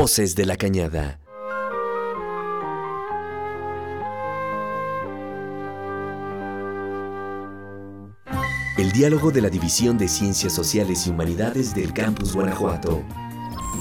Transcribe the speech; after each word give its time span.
Voces 0.00 0.34
de 0.34 0.46
la 0.46 0.56
Cañada. 0.56 1.20
El 8.78 8.92
diálogo 8.92 9.30
de 9.30 9.42
la 9.42 9.50
División 9.50 9.98
de 9.98 10.08
Ciencias 10.08 10.54
Sociales 10.54 11.06
y 11.06 11.10
Humanidades 11.10 11.74
del 11.74 11.92
Campus 11.92 12.32
Guanajuato. 12.32 13.02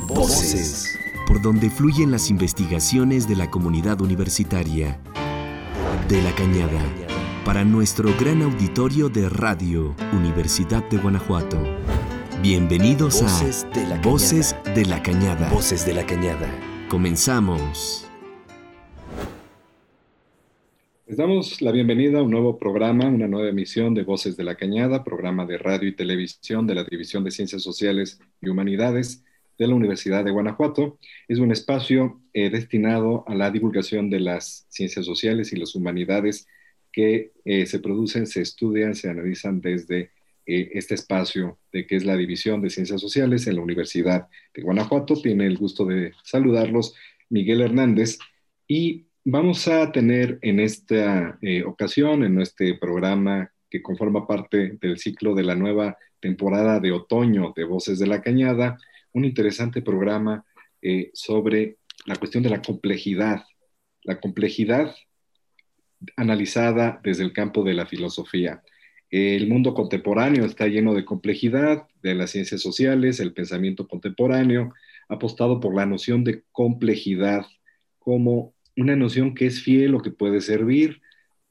Voces. 0.09 0.99
Por 1.25 1.41
donde 1.41 1.69
fluyen 1.69 2.11
las 2.11 2.29
investigaciones 2.29 3.25
de 3.25 3.37
la 3.37 3.49
comunidad 3.49 4.01
universitaria. 4.01 4.99
De 6.09 6.21
la 6.21 6.35
Cañada. 6.35 6.83
Para 7.45 7.63
nuestro 7.63 8.13
gran 8.19 8.41
auditorio 8.41 9.07
de 9.07 9.29
Radio 9.29 9.95
Universidad 10.11 10.83
de 10.89 10.97
Guanajuato. 10.97 11.57
Bienvenidos 12.41 13.21
a 13.21 13.25
Voces 13.25 14.55
de 14.73 14.85
la 14.85 15.03
Cañada. 15.03 15.49
Voces 15.49 15.85
de 15.85 15.93
la 15.93 16.05
Cañada. 16.05 16.49
Comenzamos. 16.87 18.07
Les 21.05 21.17
damos 21.17 21.61
la 21.61 21.73
bienvenida 21.73 22.19
a 22.19 22.23
un 22.23 22.31
nuevo 22.31 22.57
programa, 22.57 23.07
una 23.07 23.27
nueva 23.27 23.49
emisión 23.49 23.93
de 23.93 24.03
Voces 24.03 24.37
de 24.37 24.45
la 24.45 24.55
Cañada, 24.55 25.03
programa 25.03 25.45
de 25.45 25.57
radio 25.57 25.89
y 25.89 25.95
televisión 25.97 26.65
de 26.65 26.75
la 26.75 26.85
División 26.85 27.25
de 27.25 27.31
Ciencias 27.31 27.61
Sociales 27.61 28.21
y 28.39 28.47
Humanidades 28.47 29.21
de 29.57 29.67
la 29.67 29.75
Universidad 29.75 30.23
de 30.23 30.31
Guanajuato. 30.31 30.97
Es 31.27 31.39
un 31.39 31.51
espacio 31.51 32.21
eh, 32.31 32.49
destinado 32.49 33.25
a 33.27 33.35
la 33.35 33.51
divulgación 33.51 34.09
de 34.09 34.21
las 34.21 34.65
ciencias 34.69 35.05
sociales 35.05 35.51
y 35.51 35.57
las 35.57 35.75
humanidades 35.75 36.47
que 36.93 37.33
eh, 37.43 37.65
se 37.65 37.79
producen, 37.79 38.27
se 38.27 38.41
estudian, 38.41 38.95
se 38.95 39.09
analizan 39.09 39.59
desde 39.59 40.11
eh, 40.51 40.71
este 40.73 40.95
espacio 40.95 41.59
de 41.71 41.85
que 41.85 41.95
es 41.95 42.05
la 42.05 42.17
División 42.17 42.59
de 42.59 42.71
Ciencias 42.71 42.99
Sociales 42.99 43.45
en 43.45 43.57
la 43.57 43.61
Universidad 43.61 44.27
de 44.51 44.63
Guanajuato. 44.63 45.13
Tiene 45.13 45.45
el 45.45 45.59
gusto 45.59 45.85
de 45.85 46.13
saludarlos 46.23 46.95
Miguel 47.29 47.61
Hernández 47.61 48.17
y 48.67 49.05
vamos 49.23 49.67
a 49.67 49.91
tener 49.91 50.39
en 50.41 50.59
esta 50.59 51.37
eh, 51.43 51.63
ocasión, 51.63 52.23
en 52.23 52.41
este 52.41 52.73
programa 52.73 53.51
que 53.69 53.83
conforma 53.83 54.25
parte 54.25 54.77
del 54.81 54.97
ciclo 54.97 55.35
de 55.35 55.43
la 55.43 55.53
nueva 55.53 55.99
temporada 56.19 56.79
de 56.79 56.93
otoño 56.93 57.53
de 57.55 57.65
Voces 57.65 57.99
de 57.99 58.07
la 58.07 58.23
Cañada, 58.23 58.79
un 59.13 59.25
interesante 59.25 59.83
programa 59.83 60.45
eh, 60.81 61.11
sobre 61.13 61.77
la 62.07 62.15
cuestión 62.15 62.41
de 62.41 62.49
la 62.49 62.63
complejidad, 62.63 63.43
la 64.01 64.19
complejidad 64.19 64.95
analizada 66.15 66.99
desde 67.03 67.23
el 67.23 67.33
campo 67.33 67.63
de 67.63 67.75
la 67.75 67.85
filosofía. 67.85 68.63
El 69.09 69.47
mundo 69.47 69.73
contemporáneo 69.73 70.45
está 70.45 70.67
lleno 70.67 70.93
de 70.93 71.05
complejidad, 71.05 71.87
de 72.03 72.15
las 72.15 72.31
ciencias 72.31 72.61
sociales, 72.61 73.19
el 73.19 73.33
pensamiento 73.33 73.87
contemporáneo 73.87 74.73
apostado 75.07 75.59
por 75.59 75.75
la 75.75 75.85
noción 75.85 76.23
de 76.23 76.43
complejidad 76.51 77.45
como 77.97 78.53
una 78.77 78.95
noción 78.95 79.33
que 79.33 79.47
es 79.47 79.61
fiel 79.61 79.95
o 79.95 80.01
que 80.01 80.11
puede 80.11 80.41
servir 80.41 81.01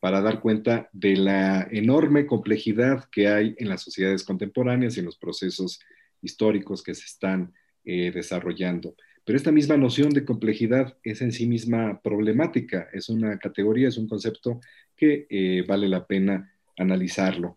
para 0.01 0.21
dar 0.21 0.41
cuenta 0.41 0.89
de 0.93 1.17
la 1.17 1.67
enorme 1.71 2.27
complejidad 2.27 3.09
que 3.11 3.29
hay 3.29 3.55
en 3.59 3.69
las 3.69 3.83
sociedades 3.83 4.23
contemporáneas 4.23 4.97
y 4.97 5.01
en 5.01 5.07
los 5.07 5.19
procesos 5.19 5.81
históricos 6.23 6.83
que 6.83 6.95
se 6.95 7.05
están 7.05 7.53
eh, 7.85 8.13
desarrollando. 8.13 8.95
Pero 9.25 9.37
esta 9.37 9.53
misma 9.53 9.77
noción 9.77 10.11
de 10.11 10.25
complejidad 10.25 10.97
es 11.03 11.21
en 11.21 11.33
sí 11.33 11.47
misma 11.47 12.01
problemática, 12.03 12.89
es 12.93 13.09
una 13.09 13.39
categoría, 13.39 13.89
es 13.89 13.99
un 13.99 14.09
concepto 14.09 14.61
que 14.97 15.27
eh, 15.29 15.65
vale 15.67 15.89
la 15.89 16.07
pena 16.07 16.55
analizarlo. 16.79 17.57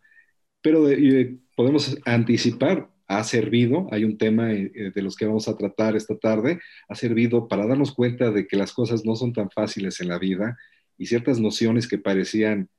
Pero 0.62 0.90
eh, 0.90 1.38
podemos 1.56 1.98
anticipar, 2.06 2.90
ha 3.08 3.24
servido, 3.24 3.88
hay 3.92 4.04
un 4.06 4.18
tema 4.18 4.54
eh, 4.54 4.72
eh, 4.74 4.92
de 4.94 5.02
los 5.02 5.16
que 5.16 5.26
vamos 5.26 5.48
a 5.48 5.58
tratar 5.58 5.96
esta 5.96 6.18
tarde, 6.18 6.60
ha 6.88 6.96
servido 6.96 7.48
para 7.48 7.68
darnos 7.68 7.94
cuenta 7.94 8.32
de 8.32 8.48
que 8.48 8.56
las 8.56 8.74
cosas 8.74 9.06
no 9.06 9.16
son 9.16 9.34
tan 9.34 9.50
fáciles 9.50 10.00
en 10.00 10.08
la 10.08 10.20
vida 10.20 10.58
y 10.98 11.08
ciertas 11.08 11.40
nociones 11.40 11.88
que 11.88 11.98
parecían 11.98 12.70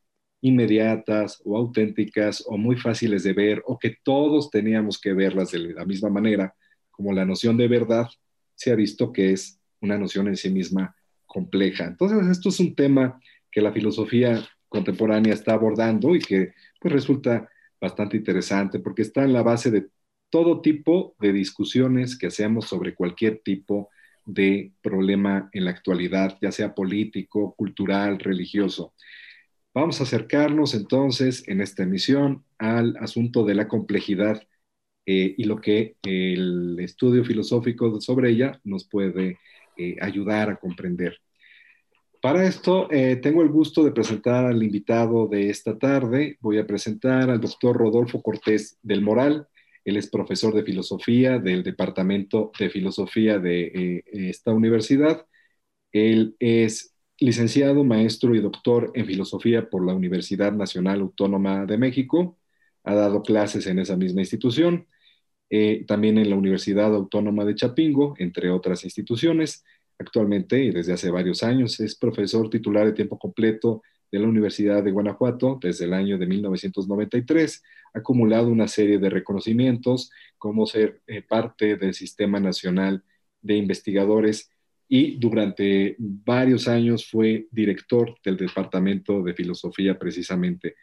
inmediatas 0.40 1.40
o 1.44 1.56
auténticas 1.56 2.42
o 2.46 2.56
muy 2.56 2.76
fáciles 2.76 3.22
de 3.22 3.32
ver 3.32 3.62
o 3.66 3.78
que 3.78 3.96
todos 4.02 4.50
teníamos 4.50 5.00
que 5.00 5.12
verlas 5.12 5.52
de 5.52 5.58
la 5.58 5.84
misma 5.84 6.10
manera, 6.10 6.54
como 6.90 7.12
la 7.12 7.24
noción 7.24 7.56
de 7.56 7.68
verdad, 7.68 8.08
se 8.54 8.72
ha 8.72 8.74
visto 8.74 9.12
que 9.12 9.32
es 9.32 9.60
una 9.80 9.98
noción 9.98 10.28
en 10.28 10.36
sí 10.36 10.50
misma 10.50 10.96
compleja. 11.26 11.84
Entonces, 11.84 12.26
esto 12.28 12.48
es 12.48 12.60
un 12.60 12.74
tema 12.74 13.20
que 13.50 13.60
la 13.60 13.72
filosofía 13.72 14.42
contemporánea 14.72 15.34
está 15.34 15.52
abordando 15.52 16.16
y 16.16 16.20
que 16.20 16.54
pues, 16.80 16.92
resulta 16.92 17.48
bastante 17.80 18.16
interesante 18.16 18.80
porque 18.80 19.02
está 19.02 19.22
en 19.22 19.32
la 19.32 19.42
base 19.42 19.70
de 19.70 19.88
todo 20.30 20.62
tipo 20.62 21.14
de 21.20 21.32
discusiones 21.32 22.18
que 22.18 22.28
hacemos 22.28 22.66
sobre 22.66 22.94
cualquier 22.94 23.40
tipo 23.44 23.90
de 24.24 24.72
problema 24.82 25.50
en 25.52 25.66
la 25.66 25.72
actualidad, 25.72 26.38
ya 26.40 26.52
sea 26.52 26.74
político, 26.74 27.54
cultural, 27.54 28.18
religioso. 28.18 28.94
Vamos 29.74 30.00
a 30.00 30.04
acercarnos 30.04 30.74
entonces 30.74 31.46
en 31.48 31.60
esta 31.60 31.82
emisión 31.82 32.44
al 32.58 32.96
asunto 32.98 33.44
de 33.44 33.54
la 33.54 33.68
complejidad 33.68 34.42
eh, 35.06 35.34
y 35.36 35.44
lo 35.44 35.60
que 35.60 35.96
el 36.04 36.78
estudio 36.80 37.24
filosófico 37.24 38.00
sobre 38.00 38.30
ella 38.30 38.60
nos 38.64 38.88
puede 38.88 39.38
eh, 39.76 39.96
ayudar 40.00 40.50
a 40.50 40.56
comprender. 40.56 41.18
Para 42.22 42.46
esto, 42.46 42.88
eh, 42.92 43.16
tengo 43.16 43.42
el 43.42 43.48
gusto 43.48 43.82
de 43.82 43.90
presentar 43.90 44.46
al 44.46 44.62
invitado 44.62 45.26
de 45.26 45.50
esta 45.50 45.76
tarde. 45.76 46.38
Voy 46.40 46.58
a 46.58 46.66
presentar 46.68 47.28
al 47.30 47.40
doctor 47.40 47.76
Rodolfo 47.76 48.22
Cortés 48.22 48.78
del 48.80 49.02
Moral. 49.02 49.48
Él 49.84 49.96
es 49.96 50.08
profesor 50.08 50.54
de 50.54 50.62
filosofía 50.62 51.40
del 51.40 51.64
Departamento 51.64 52.52
de 52.56 52.70
Filosofía 52.70 53.40
de 53.40 53.64
eh, 53.64 54.04
esta 54.30 54.52
universidad. 54.52 55.26
Él 55.92 56.36
es 56.38 56.94
licenciado, 57.18 57.82
maestro 57.82 58.36
y 58.36 58.40
doctor 58.40 58.92
en 58.94 59.06
filosofía 59.06 59.68
por 59.68 59.84
la 59.84 59.94
Universidad 59.94 60.52
Nacional 60.52 61.00
Autónoma 61.00 61.66
de 61.66 61.78
México. 61.78 62.38
Ha 62.84 62.94
dado 62.94 63.22
clases 63.22 63.66
en 63.66 63.80
esa 63.80 63.96
misma 63.96 64.20
institución. 64.20 64.86
Eh, 65.50 65.84
también 65.88 66.18
en 66.18 66.30
la 66.30 66.36
Universidad 66.36 66.94
Autónoma 66.94 67.44
de 67.44 67.56
Chapingo, 67.56 68.14
entre 68.18 68.50
otras 68.50 68.84
instituciones. 68.84 69.64
Actualmente 70.02 70.64
y 70.64 70.72
desde 70.72 70.92
hace 70.92 71.10
varios 71.10 71.44
años 71.44 71.78
es 71.78 71.94
profesor 71.94 72.50
titular 72.50 72.86
de 72.86 72.92
tiempo 72.92 73.16
completo 73.16 73.82
de 74.10 74.18
la 74.18 74.26
Universidad 74.26 74.82
de 74.82 74.90
Guanajuato 74.90 75.60
desde 75.62 75.84
el 75.84 75.94
año 75.94 76.18
de 76.18 76.26
1993. 76.26 77.62
Ha 77.94 78.00
acumulado 78.00 78.48
una 78.48 78.66
serie 78.66 78.98
de 78.98 79.08
reconocimientos 79.08 80.10
como 80.38 80.66
ser 80.66 81.00
eh, 81.06 81.22
parte 81.22 81.76
del 81.76 81.94
Sistema 81.94 82.40
Nacional 82.40 83.04
de 83.40 83.56
Investigadores 83.56 84.50
y 84.88 85.18
durante 85.18 85.94
varios 85.98 86.66
años 86.66 87.08
fue 87.08 87.46
director 87.52 88.16
del 88.24 88.36
Departamento 88.36 89.22
de 89.22 89.34
Filosofía 89.34 89.96
precisamente. 90.00 90.74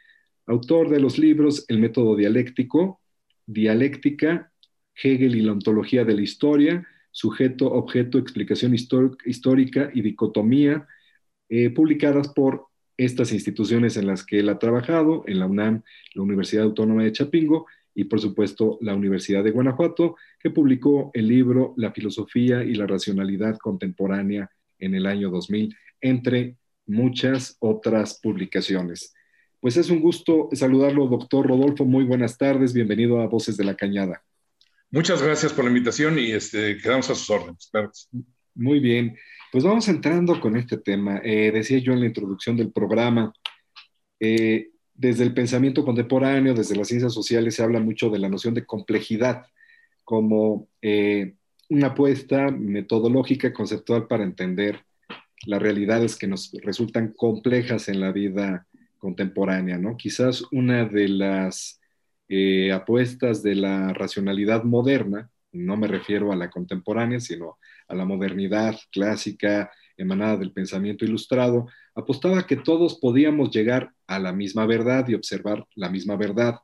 Autor 0.46 0.90
de 0.90 1.02
los 1.02 1.20
libros 1.20 1.66
El 1.68 1.80
método 1.80 2.16
dialéctico, 2.16 3.02
Dialéctica, 3.46 4.50
Hegel 4.96 5.36
y 5.36 5.42
la 5.42 5.52
ontología 5.52 6.06
de 6.06 6.14
la 6.14 6.22
historia, 6.22 6.88
sujeto, 7.12 7.72
objeto, 7.72 8.18
explicación 8.18 8.74
histórica 8.74 9.90
y 9.94 10.02
dicotomía, 10.02 10.88
eh, 11.50 11.70
publicadas 11.70 12.30
por 12.30 12.68
estas 12.98 13.32
instituciones 13.32 13.98
en 13.98 14.08
las 14.08 14.26
que 14.26 14.40
él 14.40 14.50
ha 14.50 14.60
trabajado, 14.60 15.24
en 15.26 15.40
la 15.40 15.48
UNAM, 15.48 15.84
la 16.14 16.22
Universidad 16.22 16.66
Autónoma 16.66 17.04
de 17.04 17.14
Chapingo 17.14 17.66
y 17.96 18.04
por 18.06 18.20
supuesto 18.20 18.78
la 18.82 18.94
Universidad 18.94 19.44
de 19.44 19.52
Guanajuato, 19.52 20.16
que 20.40 20.50
publicó 20.50 21.12
el 21.14 21.28
libro 21.28 21.74
La 21.78 21.92
filosofía 21.92 22.64
y 22.64 22.76
la 22.76 22.88
racionalidad 22.88 23.58
contemporánea 23.58 24.52
en 24.80 24.96
el 24.96 25.06
año 25.06 25.30
2000, 25.30 25.76
entre 26.02 26.58
muchas 26.86 27.58
otras 27.60 28.20
publicaciones. 28.22 29.14
Pues 29.60 29.78
es 29.78 29.90
un 29.90 30.02
gusto 30.02 30.50
saludarlo, 30.54 31.08
doctor 31.08 31.48
Rodolfo. 31.48 31.86
Muy 31.86 32.06
buenas 32.06 32.38
tardes. 32.38 32.74
Bienvenido 32.74 33.20
a 33.20 33.28
Voces 33.28 33.58
de 33.58 33.66
la 33.66 33.76
Cañada. 33.76 34.24
Muchas 34.92 35.22
gracias 35.22 35.54
por 35.54 35.66
la 35.66 35.70
invitación 35.70 36.18
y 36.18 36.32
este, 36.32 36.78
quedamos 36.78 37.10
a 37.12 37.16
sus 37.16 37.30
órdenes. 37.30 37.72
Muy 38.56 38.80
bien, 38.80 39.16
pues 39.52 39.64
vamos 39.64 39.88
entrando 39.88 40.40
con 40.42 40.56
este 40.56 40.78
tema. 40.78 41.22
Eh, 41.24 41.52
decía 41.52 41.78
yo 41.78 41.94
en 41.94 42.00
la 42.00 42.08
introducción 42.08 42.58
del 42.58 42.72
programa, 42.72 43.32
eh, 44.20 44.70
desde 44.96 45.24
el 45.24 45.34
pensamiento 45.34 45.86
contemporáneo, 45.86 46.56
desde 46.56 46.76
las 46.76 46.88
ciencias 46.88 47.14
sociales, 47.14 47.56
se 47.56 47.64
habla 47.64 47.80
mucho 47.80 48.10
de 48.10 48.20
la 48.20 48.30
noción 48.30 48.56
de 48.56 48.66
complejidad 48.66 49.46
como 50.04 50.68
eh, 50.82 51.36
una 51.70 51.88
apuesta 51.88 52.50
metodológica, 52.50 53.54
conceptual 53.54 54.08
para 54.08 54.24
entender 54.24 54.84
las 55.46 55.62
realidades 55.62 56.16
que 56.16 56.28
nos 56.28 56.52
resultan 56.64 57.14
complejas 57.14 57.90
en 57.90 58.02
la 58.02 58.12
vida 58.12 58.68
contemporánea, 58.98 59.78
¿no? 59.78 59.96
Quizás 59.96 60.44
una 60.52 60.86
de 60.86 61.08
las 61.08 61.80
eh, 62.30 62.72
apuestas 62.72 63.42
de 63.44 63.56
la 63.56 63.92
racionalidad 63.94 64.64
moderna, 64.64 65.30
no 65.52 65.78
me 65.78 65.88
refiero 65.88 66.32
a 66.32 66.36
la 66.36 66.50
contemporánea, 66.50 67.20
sino 67.20 67.58
a 67.88 67.96
la 67.96 68.06
modernidad 68.06 68.78
clásica 68.92 69.72
emanada 69.98 70.38
del 70.38 70.54
pensamiento 70.54 71.06
ilustrado, 71.06 71.68
apostaba 71.96 72.46
que 72.46 72.56
todos 72.56 73.00
podíamos 73.00 73.52
llegar 73.52 73.94
a 74.08 74.20
la 74.20 74.32
misma 74.32 74.66
verdad 74.66 75.08
y 75.08 75.16
observar 75.16 75.66
la 75.76 75.90
misma 75.90 76.16
verdad, 76.16 76.60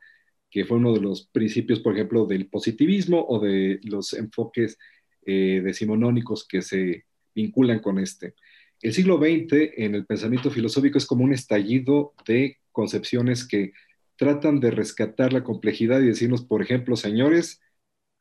que 0.49 0.65
fue 0.65 0.77
uno 0.77 0.93
de 0.93 1.01
los 1.01 1.27
principios, 1.27 1.79
por 1.79 1.93
ejemplo, 1.93 2.25
del 2.25 2.47
positivismo 2.47 3.25
o 3.27 3.39
de 3.39 3.79
los 3.83 4.13
enfoques 4.13 4.77
eh, 5.25 5.61
decimonónicos 5.63 6.47
que 6.47 6.61
se 6.61 7.05
vinculan 7.33 7.79
con 7.79 7.99
este. 7.99 8.35
El 8.81 8.93
siglo 8.93 9.17
XX 9.17 9.73
en 9.77 9.95
el 9.95 10.05
pensamiento 10.05 10.51
filosófico 10.51 10.97
es 10.97 11.05
como 11.05 11.23
un 11.23 11.33
estallido 11.33 12.13
de 12.27 12.57
concepciones 12.71 13.47
que 13.47 13.73
tratan 14.17 14.59
de 14.59 14.71
rescatar 14.71 15.33
la 15.33 15.43
complejidad 15.43 16.01
y 16.01 16.07
decirnos, 16.07 16.45
por 16.45 16.61
ejemplo, 16.61 16.95
señores, 16.95 17.61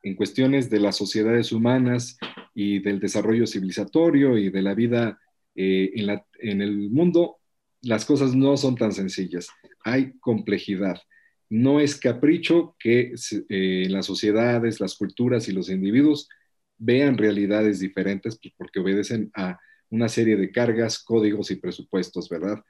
en 0.02 0.14
cuestiones 0.14 0.70
de 0.70 0.80
las 0.80 0.96
sociedades 0.96 1.52
humanas 1.52 2.18
y 2.54 2.80
del 2.80 3.00
desarrollo 3.00 3.46
civilizatorio 3.46 4.36
y 4.38 4.50
de 4.50 4.62
la 4.62 4.74
vida 4.74 5.18
eh, 5.54 5.92
en, 5.94 6.60
el 6.62 6.90
mundo, 6.90 7.36
las 7.82 8.04
cosas 8.04 8.34
no 8.34 8.56
son 8.56 8.76
tan 8.76 8.92
sencillas. 8.92 9.48
Hay 9.84 10.12
complejidad. 10.18 11.00
No 11.48 11.80
es 11.80 11.96
capricho 11.96 12.76
que 12.78 13.14
eh, 13.48 13.86
las 13.88 14.06
sociedades, 14.06 14.80
las 14.80 14.96
culturas 14.96 15.48
y 15.48 15.52
los 15.52 15.70
individuos 15.70 16.28
vean 16.76 17.16
realidades 17.16 17.80
diferentes 17.80 18.38
pues, 18.40 18.52
porque 18.56 18.80
obedecen 18.80 19.30
a 19.34 19.58
una 19.90 20.08
serie 20.08 20.36
de 20.36 20.50
cargas, 20.50 21.02
códigos 21.02 21.50
y 21.50 21.56
presupuestos, 21.56 22.28
¿verdad? 22.28 22.62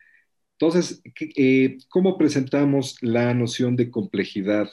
Entonces, 0.58 1.02
eh, 1.36 1.78
¿cómo 1.88 2.16
presentamos 2.16 2.96
la 3.00 3.34
noción 3.34 3.74
de 3.74 3.90
complejidad 3.90 4.70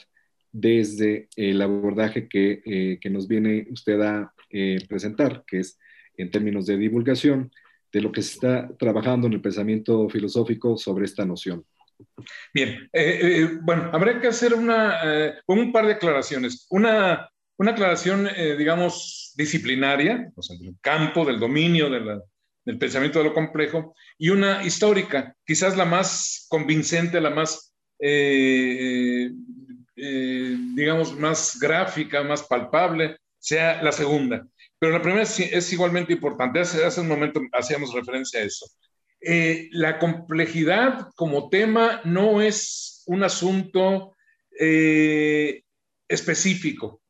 desde 0.51 1.27
el 1.35 1.61
abordaje 1.61 2.27
que, 2.27 2.61
eh, 2.65 3.09
nos 3.09 3.27
viene 3.27 3.67
usted 3.71 3.99
a 4.01 4.33
eh, 4.51 4.77
presentar, 4.87 5.43
que 5.47 5.59
es 5.59 5.79
en 6.17 6.29
términos 6.29 6.67
de 6.67 6.77
divulgación, 6.77 7.51
de 7.91 8.01
lo 8.01 8.11
que 8.11 8.21
se 8.21 8.33
está 8.33 8.69
trabajando 8.77 9.27
en 9.27 9.33
el 9.33 9.41
pensamiento 9.41 10.07
filosófico 10.07 10.77
sobre 10.77 11.05
esta 11.05 11.25
noción? 11.25 11.65
Bien, 12.53 12.89
bueno, 13.61 13.89
habría 13.93 14.19
que 14.19 14.27
hacer 14.27 14.53
una, 14.53 15.35
un 15.45 15.71
par 15.71 15.85
de 15.85 15.93
aclaraciones. 15.93 16.65
Una, 16.69 17.29
una 17.57 17.71
aclaración, 17.71 18.27
digamos, 18.57 19.33
disciplinaria, 19.35 20.31
o 20.35 20.41
sea, 20.41 20.57
del 20.57 20.75
campo, 20.81 21.25
del 21.25 21.39
dominio 21.39 21.89
de 21.89 21.99
la, 21.99 22.21
del 22.65 22.77
pensamiento 22.77 23.19
de 23.19 23.25
lo 23.25 23.33
complejo, 23.33 23.95
y 24.17 24.29
una 24.29 24.63
histórica, 24.63 25.35
quizás 25.45 25.75
la 25.77 25.85
más 25.85 26.45
convincente, 26.49 27.19
la 27.19 27.31
más, 27.31 27.73
eh, 27.99 29.31
eh, 29.95 30.57
digamos, 30.75 31.17
más 31.17 31.59
gráfica, 31.59 32.23
más 32.23 32.43
palpable, 32.43 33.17
sea 33.39 33.81
la 33.81 33.91
segunda. 33.91 34.45
Pero 34.77 34.93
la 34.93 35.01
primera 35.01 35.23
es, 35.23 35.73
igualmente 35.73 36.13
importante. 36.13 36.59
Hace, 36.59 36.83
hace, 36.83 37.01
un 37.01 37.07
momento 37.07 37.41
hacíamos 37.53 37.93
referencia 37.93 38.39
a 38.39 38.43
eso. 38.43 38.67
Eh, 39.19 39.69
la 39.71 39.99
complejidad 39.99 41.09
como 41.15 41.49
tema 41.49 42.01
no 42.03 42.41
es 42.41 43.03
un 43.07 43.23
asunto 43.23 44.15
específico. 46.07 47.01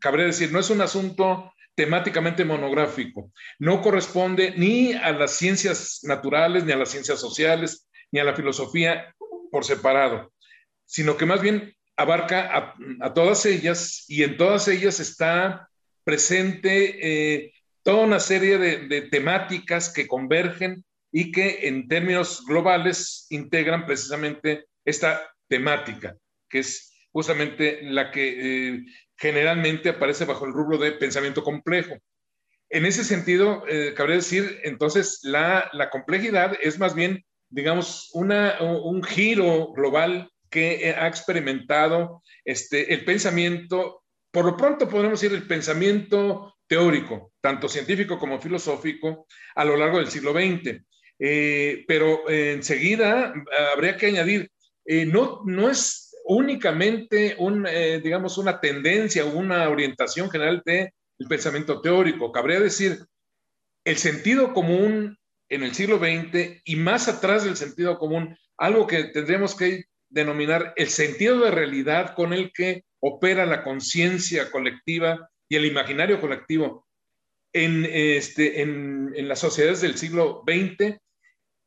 Cabría 0.00 0.26
decir, 0.26 0.50
no 0.50 0.58
es 0.58 0.70
un 0.70 0.80
asunto 0.80 1.51
temáticamente 1.74 2.44
monográfico. 2.44 3.32
No 3.58 3.80
corresponde 3.80 4.54
ni 4.56 4.92
a 4.92 5.12
las 5.12 5.32
ciencias 5.32 6.00
naturales, 6.02 6.64
ni 6.64 6.72
a 6.72 6.76
las 6.76 6.90
ciencias 6.90 7.20
sociales, 7.20 7.88
ni 8.10 8.20
a 8.20 8.24
la 8.24 8.34
filosofía 8.34 9.14
por 9.50 9.64
separado, 9.64 10.32
sino 10.86 11.16
que 11.16 11.26
más 11.26 11.40
bien 11.40 11.74
abarca 11.96 12.74
a, 13.00 13.14
todas 13.14 13.46
ellas 13.46 14.04
y 14.08 14.22
en 14.22 14.36
todas 14.36 14.68
ellas 14.68 15.00
está 15.00 15.68
presente 16.04 16.98
eh, 17.42 17.52
toda 17.82 18.04
una 18.04 18.20
serie 18.20 18.58
de, 18.58 19.02
temáticas 19.02 19.92
que 19.92 20.06
convergen 20.06 20.84
y 21.10 21.30
que 21.32 21.68
en 21.68 21.88
términos 21.88 22.44
globales 22.46 23.26
integran 23.30 23.86
precisamente 23.86 24.66
esta 24.84 25.22
temática, 25.48 26.16
que 26.48 26.60
es 26.60 26.92
justamente 27.12 27.82
la 27.82 28.10
que 28.10 28.68
eh, 28.68 28.84
generalmente 29.22 29.88
aparece 29.88 30.24
bajo 30.24 30.46
el 30.46 30.52
rubro 30.52 30.78
de 30.78 30.90
pensamiento 30.90 31.44
complejo. 31.44 31.96
En 32.68 32.84
ese 32.86 33.04
sentido, 33.04 33.62
eh, 33.68 33.94
cabría 33.94 34.16
decir, 34.16 34.58
entonces, 34.64 35.20
la, 35.22 35.70
complejidad 35.92 36.58
es 36.60 36.80
más 36.80 36.96
bien, 36.96 37.24
digamos, 37.48 38.10
una, 38.14 38.60
un 38.60 39.00
giro 39.04 39.72
global 39.74 40.28
que 40.50 40.92
ha 40.98 41.06
experimentado 41.06 42.24
este, 42.44 42.92
el 42.92 43.04
pensamiento, 43.04 44.02
por 44.32 44.44
lo 44.44 44.56
pronto 44.56 44.88
podemos 44.88 45.20
decir 45.20 45.36
el 45.36 45.46
pensamiento 45.46 46.56
teórico, 46.66 47.32
tanto 47.40 47.68
científico 47.68 48.18
como 48.18 48.40
filosófico, 48.40 49.28
a 49.54 49.64
lo 49.64 49.76
largo 49.76 49.98
del 49.98 50.10
siglo 50.10 50.32
XX. 50.32 50.82
Eh, 51.20 51.84
pero 51.86 52.28
enseguida 52.28 53.32
habría 53.72 53.96
que 53.96 54.06
añadir, 54.06 54.50
eh, 54.84 55.06
no, 55.06 55.42
no 55.44 55.70
es 55.70 56.11
únicamente 56.24 57.36
un, 57.38 57.66
eh, 57.66 58.00
digamos, 58.02 58.38
una 58.38 58.60
tendencia, 58.60 59.24
una 59.24 59.68
orientación 59.68 60.30
general 60.30 60.62
del 60.64 60.92
pensamiento 61.28 61.80
teórico. 61.80 62.32
Cabría 62.32 62.60
decir, 62.60 63.04
el 63.84 63.96
sentido 63.96 64.52
común 64.52 65.18
en 65.48 65.62
el 65.62 65.74
siglo 65.74 65.98
XX 65.98 66.62
y 66.64 66.76
más 66.76 67.08
atrás 67.08 67.44
del 67.44 67.56
sentido 67.56 67.98
común, 67.98 68.36
algo 68.56 68.86
que 68.86 69.04
tendríamos 69.04 69.54
que 69.54 69.84
denominar 70.08 70.72
el 70.76 70.88
sentido 70.88 71.40
de 71.40 71.50
realidad 71.50 72.14
con 72.14 72.32
el 72.32 72.52
que 72.52 72.84
opera 73.00 73.46
la 73.46 73.64
conciencia 73.64 74.50
colectiva 74.50 75.28
y 75.48 75.56
el 75.56 75.66
imaginario 75.66 76.20
colectivo 76.20 76.86
en, 77.52 77.86
este, 77.90 78.62
en, 78.62 79.12
en 79.14 79.28
las 79.28 79.40
sociedades 79.40 79.80
del 79.80 79.98
siglo 79.98 80.42
XX, 80.46 80.98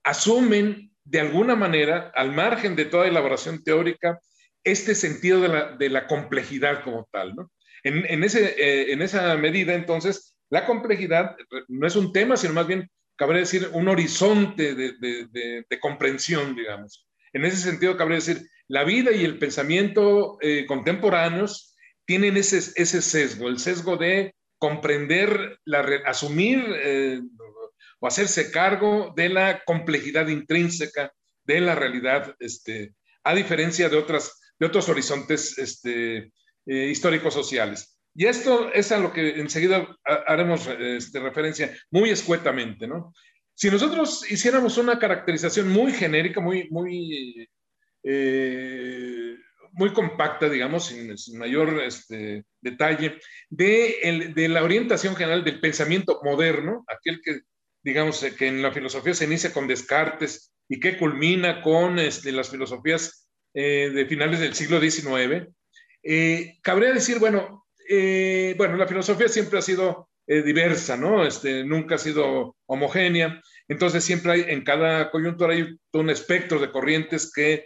asumen 0.04 0.92
de 1.04 1.19
alguna 1.19 1.56
manera, 1.56 2.12
al 2.16 2.34
margen 2.34 2.75
de 2.75 2.86
toda 2.86 3.07
elaboración 3.07 3.63
teórica, 3.63 4.19
este 4.66 4.96
sentido 4.96 5.42
de 5.78 5.90
la, 5.90 6.08
complejidad 6.08 6.84
como 6.84 7.08
tal, 7.12 7.36
¿no? 7.36 7.52
En, 7.84 8.24
ese, 8.24 8.56
eh, 8.58 8.94
en 8.94 9.04
esa 9.04 9.38
medida, 9.38 9.76
entonces, 9.76 10.36
la 10.50 10.66
complejidad 10.66 11.36
no 11.68 11.86
es 11.86 11.96
un 11.96 12.12
tema, 12.12 12.36
sino 12.36 12.54
más 12.54 12.66
bien, 12.66 12.90
cabría 13.16 13.42
decir, 13.42 13.70
un 13.74 13.88
horizonte 13.88 14.74
de, 14.74 15.80
comprensión, 15.80 16.56
digamos. 16.56 17.08
En 17.32 17.46
ese 17.46 17.58
sentido, 17.58 17.96
cabría 17.96 18.16
decir, 18.16 18.42
la 18.68 18.84
vida 18.84 19.12
y 19.12 19.24
el 19.24 19.38
pensamiento 19.38 20.40
eh, 20.42 20.66
contemporáneos 20.68 21.76
tienen 22.06 22.38
ese, 22.38 22.58
ese 22.76 23.02
sesgo, 23.04 23.48
el 23.48 23.60
sesgo 23.60 23.98
de 23.98 24.34
comprender, 24.58 25.60
la, 25.66 25.86
asumir 26.06 26.66
eh, 26.78 27.22
o 28.00 28.08
hacerse 28.08 28.50
cargo 28.50 29.14
de 29.16 29.30
la 29.30 29.64
complejidad 29.64 30.28
intrínseca 30.28 31.14
de 31.44 31.62
la 31.62 31.76
realidad, 31.76 32.36
este, 32.40 32.96
a 33.24 33.36
diferencia 33.36 33.90
de 33.90 33.98
otras 33.98 34.40
de 34.60 34.66
otros 34.66 34.90
horizontes 34.90 35.57
este, 35.57 36.31
eh, 36.66 36.88
históricos 36.90 37.34
sociales. 37.34 38.00
Y 38.13 38.25
esto 38.28 38.72
es 38.74 38.92
a 38.92 39.00
lo 39.00 39.12
que 39.12 39.40
enseguida 39.42 39.98
haremos 40.25 40.68
este, 40.68 41.19
referencia 41.19 41.75
muy 41.92 42.10
escuetamente, 42.10 42.88
¿no? 42.88 43.14
Si 43.54 43.69
nosotros 43.69 44.30
hiciéramos 44.30 44.78
una 44.78 45.00
caracterización 45.00 45.69
muy 45.69 45.92
genérica, 45.92 46.40
muy, 46.40 46.69
muy, 46.69 47.50
eh, 48.04 49.35
muy 49.74 49.94
compacta, 49.94 50.50
digamos, 50.50 50.88
sin, 50.88 51.14
mayor 51.38 51.81
este, 51.81 52.45
detalle, 52.62 53.19
de, 53.50 54.31
de, 54.33 54.47
la 54.50 54.64
orientación 54.64 55.16
general 55.16 55.44
del 55.44 55.59
pensamiento 55.59 56.21
moderno, 56.24 56.85
aquel 56.88 57.21
que, 57.21 57.42
digamos, 57.83 58.26
que 58.38 58.47
en 58.47 58.62
la 58.62 58.71
filosofía 58.71 59.14
se 59.14 59.26
inicia 59.26 59.54
con 59.54 59.68
Descartes 59.68 60.54
y 60.68 60.80
que 60.80 60.97
culmina 60.97 61.62
con 61.62 62.00
este, 62.00 62.31
las 62.31 62.50
filosofías 62.50 63.25
eh, 63.57 63.90
de 63.90 64.06
finales 64.06 64.42
del 64.42 64.54
siglo 64.54 64.81
XIX, 64.81 65.47
eh, 66.04 66.57
cabría 66.62 66.92
decir, 66.92 67.19
bueno, 67.19 67.66
eh, 67.90 68.54
bueno, 68.57 68.76
la 68.76 68.85
filosofía 68.85 69.30
siempre 69.30 69.59
ha 69.59 69.62
sido 69.62 70.09
diversa, 70.28 70.97
¿no? 70.97 71.24
Este, 71.24 71.64
nunca 71.64 71.95
ha 71.95 71.97
sido 72.00 72.57
homogénea, 72.66 73.40
entonces 73.68 74.04
siempre 74.04 74.31
hay, 74.31 74.45
en 74.47 74.64
cada 74.64 75.12
coyuntura 75.12 75.54
hay 75.54 75.78
un 75.94 76.09
espectro 76.09 76.59
de 76.59 76.71
corrientes 76.71 77.31
que 77.31 77.66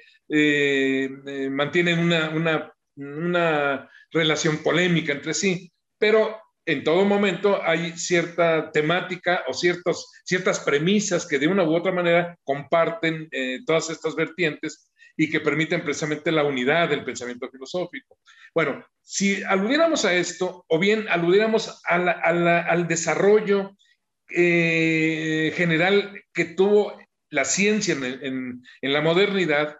mantienen 1.49 1.99
una, 1.99 2.29
una, 2.31 2.73
una 2.97 3.89
relación 4.11 4.57
polémica 4.57 5.13
entre 5.13 5.33
sí, 5.33 5.71
pero 5.97 6.37
en 6.65 6.83
todo 6.83 7.05
momento 7.05 7.63
hay 7.63 7.97
cierta 7.97 8.71
temática 8.73 9.45
o 9.47 9.53
ciertos, 9.53 10.11
ciertas 10.25 10.59
premisas 10.59 11.25
que 11.25 11.39
de 11.39 11.47
una 11.47 11.63
u 11.63 11.73
otra 11.73 11.93
manera 11.93 12.37
comparten 12.43 13.29
todas 13.65 13.89
estas 13.89 14.15
vertientes 14.15 14.88
y 15.19 15.29
que 15.29 15.41
permiten 15.41 15.83
precisamente 15.83 16.31
la 16.31 16.45
unidad 16.45 16.87
del 16.87 17.03
pensamiento 17.03 17.49
filosófico. 17.49 18.19
Bueno, 18.55 18.85
si 19.01 19.43
aludiéramos 19.43 20.05
a 20.05 20.13
esto, 20.13 20.63
o 20.65 20.79
bien 20.79 21.09
aludiéramos 21.09 21.81
al 21.83 22.87
desarrollo 22.87 23.75
eh, 24.29 25.51
general 25.57 26.23
que 26.33 26.45
tuvo 26.45 26.97
la 27.31 27.43
ciencia 27.43 27.95
en, 27.95 28.63
la 28.81 29.01
modernidad, 29.01 29.75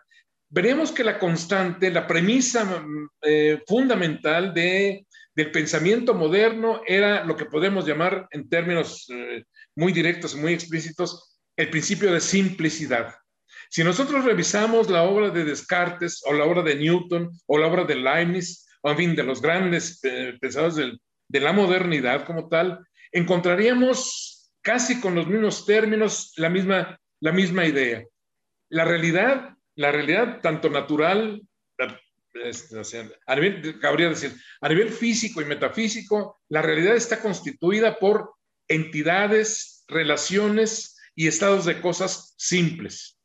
veremos 0.50 0.92
que 0.92 1.06
la 1.06 1.18
constante, 1.18 1.90
la 1.90 2.06
premisa 2.06 2.86
eh, 3.22 3.62
fundamental 3.66 4.54
de, 4.54 5.08
del 5.34 5.52
pensamiento 5.52 6.14
moderno 6.14 6.82
era 6.86 7.24
lo 7.24 7.38
que 7.38 7.46
podemos 7.46 7.88
llamar 7.88 8.28
en 8.32 8.50
términos 8.50 9.06
eh, 9.08 9.46
muy 9.74 9.94
directos 9.94 10.36
muy 10.36 10.52
explícitos 10.52 11.40
el 11.56 11.70
principio 11.70 12.12
de 12.12 12.20
simplicidad. 12.20 13.16
Si 13.70 13.84
nosotros 13.84 14.26
revisamos 14.26 14.90
la 14.90 15.04
obra 15.04 15.30
de 15.30 15.46
Descartes 15.46 16.24
o 16.26 16.34
la 16.34 16.46
obra 16.46 16.64
de 16.64 16.76
Newton 16.76 17.30
o 17.46 17.58
la 17.60 17.68
obra 17.68 17.84
de 17.84 17.96
Leibniz, 17.96 18.68
o 18.82 18.90
en 18.90 18.98
fin, 18.98 19.16
de 19.16 19.24
los 19.24 19.42
grandes 19.42 20.04
eh, 20.04 20.36
pensadores 20.42 20.98
de 21.28 21.40
la 21.40 21.54
modernidad 21.54 22.26
como 22.26 22.50
tal, 22.50 22.84
encontraríamos 23.12 24.52
casi 24.62 25.00
con 25.00 25.14
los 25.14 25.28
mismos 25.28 25.68
términos 25.68 26.34
la 26.38 26.50
misma, 26.50 27.00
la 27.20 27.32
misma 27.32 27.66
idea. 27.66 28.04
La 28.70 28.86
realidad, 28.86 29.56
la 29.76 29.92
realidad 29.92 30.42
tanto 30.42 30.70
natural, 30.70 31.42
a 31.78 33.36
cabría 33.82 34.10
decir, 34.10 34.34
a 34.62 34.70
nivel 34.70 34.90
físico 34.90 35.42
y 35.42 35.46
metafísico, 35.46 36.40
la 36.50 36.64
realidad 36.64 36.96
está 36.96 37.22
constituida 37.22 38.00
por 38.00 38.34
entidades, 38.68 39.84
relaciones 39.88 40.98
y 41.16 41.28
estados 41.28 41.66
de 41.66 41.82
cosas 41.82 42.34
simples. 42.38 43.19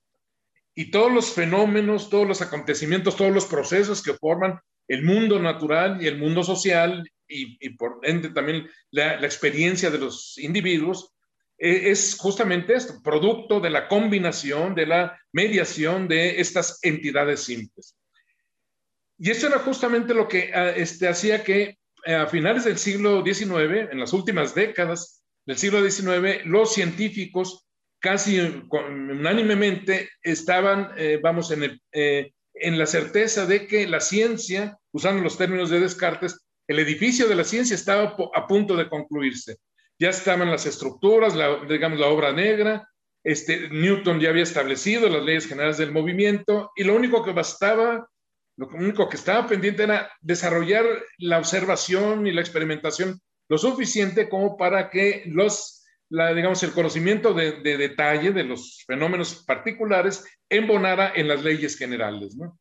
Y 0.75 0.91
todos 0.91 1.13
los 1.13 1.33
fenómenos, 1.33 2.11
todos 2.11 2.27
los 2.27 2.43
acontecimientos, 2.43 3.17
todos 3.17 3.33
los 3.33 3.47
procesos 3.47 4.03
que 4.03 4.15
forman 4.15 4.59
el 4.89 5.03
mundo 5.03 5.39
natural 5.41 6.03
y 6.03 6.07
el 6.07 6.19
mundo 6.19 6.43
social 6.43 7.09
y, 7.27 7.71
por 7.71 8.01
ende 8.03 8.31
también 8.31 8.69
la, 8.91 9.15
experiencia 9.25 9.91
de 9.91 9.99
los 9.99 10.37
individuos, 10.39 11.15
e, 11.59 11.91
es 11.91 12.17
justamente 12.19 12.75
esto, 12.75 13.01
producto 13.03 13.61
de 13.61 13.71
la 13.71 13.89
combinación, 13.89 14.75
de 14.75 14.87
la 14.87 15.19
mediación 15.33 16.07
de 16.07 16.41
estas 16.41 16.79
entidades 16.83 17.41
simples. 17.41 17.97
Y 19.19 19.31
esto 19.31 19.47
era 19.47 19.59
justamente 19.61 20.13
lo 20.13 20.29
que 20.29 20.53
ah, 20.53 20.71
este, 20.71 21.09
hacía 21.09 21.43
que 21.43 21.79
eh, 22.05 22.15
a 22.15 22.27
finales 22.27 22.65
del 22.65 22.79
siglo 22.79 23.25
XIX, 23.25 23.91
en 23.91 24.01
las 24.01 24.13
últimas 24.13 24.55
décadas 24.55 25.23
del 25.47 25.57
siglo 25.57 25.89
XIX, 25.89 26.45
los 26.45 26.75
científicos 26.75 27.67
casi 28.05 28.39
unánimemente 28.39 30.11
estaban, 30.23 30.91
eh, 30.99 31.19
vamos, 31.23 31.51
en 31.51 31.63
el, 31.63 31.81
eh, 31.91 32.33
en 32.53 32.79
la 32.79 32.85
certeza 32.85 33.47
de 33.47 33.67
que 33.67 33.87
la 33.87 34.01
ciencia, 34.01 34.77
usando 34.93 35.23
los 35.23 35.39
términos 35.39 35.71
de 35.71 35.81
Descartes, 35.81 36.39
el 36.69 36.81
edificio 36.81 37.27
de 37.29 37.35
la 37.35 37.45
ciencia 37.45 37.75
estaba 37.75 38.15
a 38.35 38.47
punto 38.47 38.77
de 38.77 38.91
concluirse. 38.91 39.57
Ya 39.99 40.11
estaban 40.11 40.51
las 40.51 40.67
estructuras, 40.67 41.33
digamos, 41.67 41.99
la 41.99 42.09
obra 42.09 42.31
negra, 42.35 42.87
este, 43.23 43.71
Newton 43.71 44.21
ya 44.21 44.29
había 44.29 44.43
establecido 44.43 45.09
las 45.09 45.23
leyes 45.23 45.47
generales 45.47 45.79
del 45.79 45.91
movimiento 45.91 46.73
y 46.77 46.85
lo 46.85 46.95
único 46.95 47.25
que 47.25 47.33
bastaba, 47.33 48.07
lo 48.59 48.69
único 48.69 49.09
que 49.09 49.17
estaba 49.17 49.47
pendiente 49.47 49.85
era 49.85 50.13
desarrollar 50.21 50.85
la 51.17 51.39
observación 51.39 52.27
y 52.27 52.33
la 52.33 52.43
experimentación 52.43 53.19
lo 53.49 53.57
suficiente 53.57 54.29
como 54.29 54.59
para 54.59 54.91
que 54.91 55.23
los, 55.27 55.84
digamos, 56.35 56.63
el 56.63 56.73
conocimiento 56.73 57.35
de, 57.35 57.53
de 57.61 57.77
detalle 57.77 58.33
de 58.33 58.45
los 58.45 58.85
fenómenos 58.87 59.45
particulares 59.45 60.25
embonara 60.49 61.13
en 61.15 61.29
las 61.29 61.43
leyes 61.43 61.77
generales. 61.77 62.37
¿no? 62.37 62.59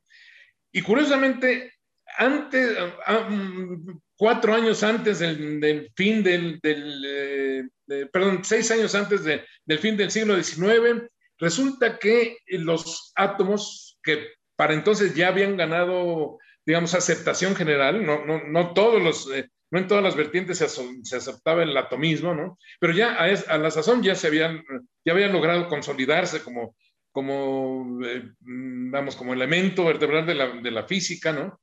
Y 0.72 0.82
curiosamente, 0.82 1.72
antes, 2.18 2.78
ah, 3.06 3.28
mm, 3.30 4.00
cuatro 4.18 4.54
años 4.54 4.84
antes 4.84 5.20
del, 5.20 5.92
fin 5.96 6.24
del, 6.24 6.60
eh, 6.64 7.64
perdón, 8.12 8.44
seis 8.44 8.72
años 8.72 8.96
antes 8.96 9.24
del 9.24 9.80
fin 9.80 9.96
del 9.96 10.12
siglo 10.12 10.42
XIX, 10.42 11.10
resulta 11.38 12.00
que 12.00 12.38
los 12.48 13.12
átomos 13.16 14.00
que 14.04 14.28
para 14.56 14.74
entonces 14.74 15.16
ya 15.16 15.28
habían 15.30 15.58
ganado, 15.58 16.40
digamos, 16.66 16.94
aceptación 16.94 17.56
general, 17.56 18.06
no, 18.06 18.26
no, 18.26 18.44
no 18.46 18.74
todos 18.74 19.02
los, 19.02 19.32
eh, 19.32 19.50
no 19.74 19.80
en 19.80 19.88
todas 19.88 20.04
las 20.04 20.16
vertientes 20.16 20.60
se, 20.60 21.18
aceptaba 21.18 21.64
el 21.64 21.76
atomismo, 21.76 22.36
¿no? 22.36 22.60
Pero 22.80 22.94
ya 22.94 23.16
a, 23.16 23.58
la 23.58 23.72
sazón 23.72 24.04
ya 24.04 24.14
se 24.14 24.28
habían, 24.28 24.64
ya 25.04 25.14
habían 25.14 25.34
logrado 25.34 25.68
consolidarse 25.68 26.44
como 26.44 26.76
como, 27.12 28.04
eh, 28.04 28.32
vamos, 28.40 29.16
como 29.16 29.34
elemento 29.34 29.86
vertebral 29.86 30.26
de 30.26 30.34
la, 30.34 30.48
de 30.62 30.72
la 30.72 30.84
física, 30.88 31.32
¿no? 31.32 31.62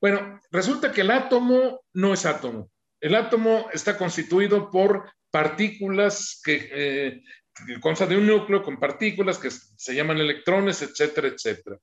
Bueno, 0.00 0.40
resulta 0.52 0.92
que 0.92 1.00
el 1.00 1.10
átomo 1.10 1.84
no 1.94 2.14
es 2.14 2.24
átomo. 2.24 2.70
El 3.00 3.16
átomo 3.16 3.68
está 3.72 3.98
constituido 3.98 4.70
por 4.70 5.12
partículas 5.28 6.40
que, 6.44 6.68
eh, 6.72 7.22
consta 7.80 8.06
de 8.06 8.16
un 8.16 8.28
núcleo 8.28 8.62
con 8.62 8.78
partículas 8.78 9.38
que 9.38 9.50
se 9.50 9.94
llaman 9.94 10.18
electrones, 10.18 10.82
etcétera, 10.82 11.28
etcétera. 11.28 11.78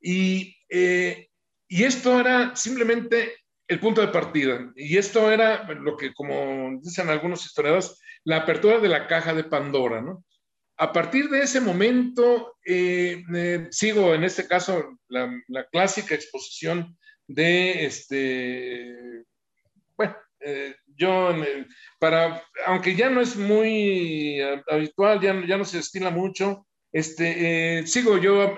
Y, 0.00 0.56
eh, 0.68 1.28
y 1.68 1.84
esto 1.84 2.18
era 2.18 2.56
simplemente 2.56 3.39
el 3.70 3.78
punto 3.78 4.00
de 4.00 4.08
partida. 4.08 4.72
Y 4.74 4.96
esto 4.96 5.30
era 5.30 5.62
lo 5.74 5.96
que, 5.96 6.12
como 6.12 6.76
dicen 6.82 7.08
algunos 7.08 7.46
historiadores, 7.46 8.00
la 8.24 8.38
apertura 8.38 8.80
de 8.80 8.88
la 8.88 9.06
caja 9.06 9.32
de 9.32 9.44
Pandora, 9.44 10.02
¿no? 10.02 10.24
A 10.76 10.92
partir 10.92 11.28
de 11.28 11.42
ese 11.42 11.60
momento, 11.60 12.56
eh, 12.66 13.22
eh, 13.32 13.68
sigo 13.70 14.12
en 14.12 14.24
este 14.24 14.48
caso 14.48 14.98
la, 15.08 15.30
clásica 15.70 16.16
exposición 16.16 16.98
de, 17.28 17.86
este, 17.86 19.24
bueno, 19.96 20.16
eh, 20.40 20.74
yo, 20.96 21.32
para, 22.00 22.42
aunque 22.66 22.96
ya 22.96 23.08
no 23.08 23.20
es 23.20 23.36
muy 23.36 24.40
habitual, 24.66 25.20
ya, 25.20 25.46
ya 25.46 25.56
no 25.56 25.64
se 25.64 25.78
estila 25.78 26.10
mucho, 26.10 26.66
este, 26.90 27.86
sigo 27.86 28.18
yo, 28.18 28.56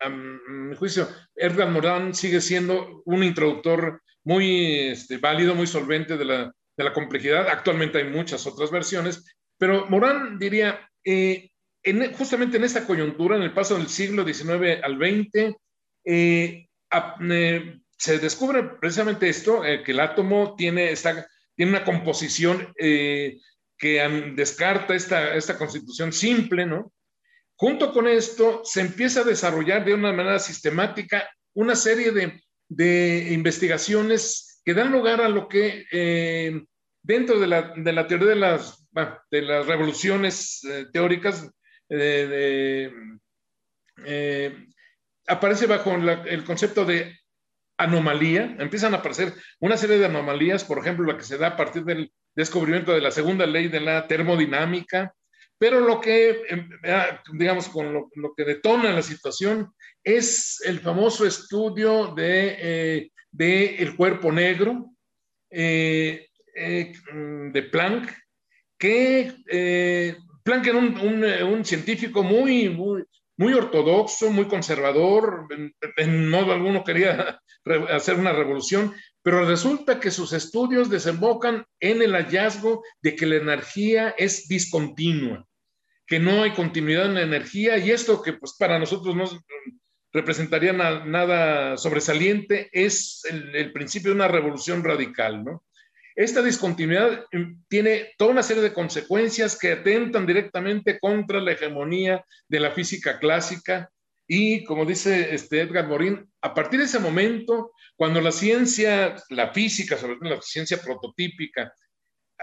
a, 0.00 0.08
mi 0.10 0.76
juicio, 0.76 1.08
Edgar 1.34 1.70
Morán 1.70 2.14
sigue 2.14 2.42
siendo 2.42 3.02
un 3.06 3.22
introductor 3.22 4.02
muy 4.24 4.88
este, 4.90 5.18
válido, 5.18 5.54
muy 5.54 5.66
solvente 5.66 6.16
de 6.16 6.24
la, 6.24 6.52
de 6.76 6.84
la, 6.84 6.92
complejidad. 6.92 7.48
Actualmente 7.48 7.98
hay 7.98 8.04
muchas 8.04 8.46
otras 8.46 8.70
versiones, 8.70 9.24
pero 9.58 9.86
Morán 9.88 10.38
diría, 10.38 10.88
justamente 12.16 12.56
en 12.56 12.64
esta 12.64 12.86
coyuntura, 12.86 13.36
en 13.36 13.42
el 13.42 13.52
paso 13.52 13.76
del 13.76 13.88
siglo 13.88 14.24
XIX 14.24 14.82
al 14.82 14.96
XX, 14.96 15.56
eh, 16.04 16.66
eh, 17.30 17.78
se 17.96 18.18
descubre 18.18 18.62
precisamente 18.80 19.28
esto, 19.28 19.64
eh, 19.64 19.82
que 19.82 19.92
el 19.92 20.00
átomo 20.00 20.54
tiene, 20.56 20.94
tiene 21.54 21.72
una 21.72 21.84
composición 21.84 22.72
que 22.76 24.32
descarta 24.34 24.94
esta, 24.94 25.34
esta 25.34 25.56
constitución 25.56 26.12
simple, 26.12 26.66
¿no? 26.66 26.92
Junto 27.56 27.92
con 27.92 28.08
esto, 28.08 28.62
se 28.64 28.80
empieza 28.80 29.20
a 29.20 29.24
desarrollar 29.24 29.84
de 29.84 29.94
una 29.94 30.12
manera 30.12 30.38
sistemática 30.38 31.28
una 31.54 31.76
serie 31.76 32.10
de, 32.10 32.42
de 32.70 33.28
investigaciones 33.32 34.62
que 34.64 34.72
dan 34.72 34.90
lugar 34.92 35.20
a 35.20 35.28
lo 35.28 35.48
que 35.48 35.84
dentro 37.02 37.38
de 37.38 37.46
la, 37.46 38.06
teoría 38.06 38.28
de 38.28 38.36
las, 38.36 38.86
de 39.30 39.42
las 39.42 39.66
revoluciones 39.66 40.62
teóricas 40.92 41.50
eh, 41.88 42.90
aparece 45.26 45.66
bajo 45.66 45.92
el 45.94 46.44
concepto 46.44 46.84
de 46.84 47.20
anomalía, 47.76 48.56
empiezan 48.58 48.94
a 48.94 48.98
aparecer 48.98 49.34
una 49.58 49.76
serie 49.76 49.98
de 49.98 50.06
anomalías, 50.06 50.64
por 50.64 50.78
ejemplo, 50.78 51.06
la 51.06 51.16
que 51.16 51.24
se 51.24 51.38
da 51.38 51.48
a 51.48 51.56
partir 51.56 51.84
del 51.84 52.12
descubrimiento 52.34 52.92
de 52.92 53.00
la 53.00 53.10
segunda 53.10 53.46
ley 53.46 53.68
de 53.68 53.80
la 53.80 54.06
termodinámica, 54.06 55.14
pero 55.58 55.80
lo 55.80 56.00
que, 56.00 56.42
em, 56.48 56.70
ah, 56.84 57.22
digamos, 57.32 57.68
con 57.68 57.92
lo, 57.92 58.34
que 58.36 58.44
detona 58.44 58.92
la 58.92 59.02
situación 59.02 59.72
es 60.04 60.60
el 60.64 60.80
famoso 60.80 61.26
estudio 61.26 62.14
de, 62.14 63.10
eh, 63.38 63.76
el 63.78 63.96
cuerpo 63.96 64.32
negro 64.32 64.94
eh, 65.50 66.26
de 66.54 67.62
Planck, 67.70 68.12
que 68.78 69.34
Planck 70.42 70.66
era 70.66 70.78
un, 70.78 70.98
un, 71.42 71.64
científico 71.64 72.22
muy, 72.22 72.68
muy, 72.70 73.04
muy, 73.36 73.52
ortodoxo, 73.52 74.30
muy 74.30 74.46
conservador, 74.46 75.46
en, 75.96 76.28
modo 76.28 76.52
alguno 76.52 76.82
quería 76.82 77.40
hacer 77.90 78.16
una 78.16 78.32
revolución, 78.32 78.94
pero 79.22 79.44
resulta 79.44 80.00
que 80.00 80.10
sus 80.10 80.32
estudios 80.32 80.88
desembocan 80.88 81.64
en 81.78 82.02
el 82.02 82.14
hallazgo 82.14 82.82
de 83.02 83.14
que 83.14 83.26
la 83.26 83.36
energía 83.36 84.14
es 84.16 84.48
discontinua, 84.48 85.46
que 86.06 86.18
no 86.18 86.42
hay 86.42 86.52
continuidad 86.52 87.06
en 87.06 87.14
la 87.14 87.22
energía 87.22 87.76
y 87.78 87.90
esto 87.90 88.22
que 88.22 88.32
pues 88.32 88.56
para 88.58 88.78
nosotros 88.78 89.14
no 89.14 89.26
representaría 90.12 90.72
nada 90.72 91.76
sobresaliente 91.76 92.68
es 92.72 93.22
el, 93.28 93.72
principio 93.72 94.10
de 94.10 94.16
una 94.16 94.28
revolución 94.28 94.82
radical, 94.82 95.44
¿no? 95.44 95.64
Esta 96.16 96.42
discontinuidad 96.42 97.24
em, 97.30 97.62
tiene 97.68 98.12
toda 98.18 98.32
una 98.32 98.42
serie 98.42 98.62
de 98.62 98.72
consecuencias 98.72 99.56
que 99.58 99.72
atentan 99.72 100.26
directamente 100.26 100.98
contra 100.98 101.40
la 101.40 101.52
hegemonía 101.52 102.24
de 102.48 102.60
la 102.60 102.72
física 102.72 103.18
clásica 103.18 103.90
y, 104.26 104.64
como 104.64 104.84
dice 104.84 105.34
este 105.34 105.60
Edgar 105.60 105.86
Morin, 105.86 106.28
a 106.42 106.52
partir 106.52 106.80
de 106.80 106.86
ese 106.86 106.98
momento, 106.98 107.72
cuando 107.96 108.20
la 108.20 108.32
ciencia, 108.32 109.16
la 109.30 109.52
física, 109.52 109.96
sobre 109.96 110.16
todo 110.16 110.30
la 110.30 110.42
ciencia 110.42 110.78
prototípica, 110.78 111.72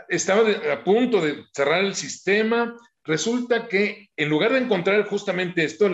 estaba 0.10 0.50
a 0.72 0.84
punto 0.84 1.22
de 1.22 1.46
cerrar 1.54 1.84
el 1.84 1.96
sistema, 1.96 2.76
resulta 3.04 3.68
que 3.68 4.10
en 4.16 4.30
lugar 4.30 4.54
de 4.54 4.60
encontrar 4.60 5.06
justamente 5.06 5.64
esto, 5.64 5.90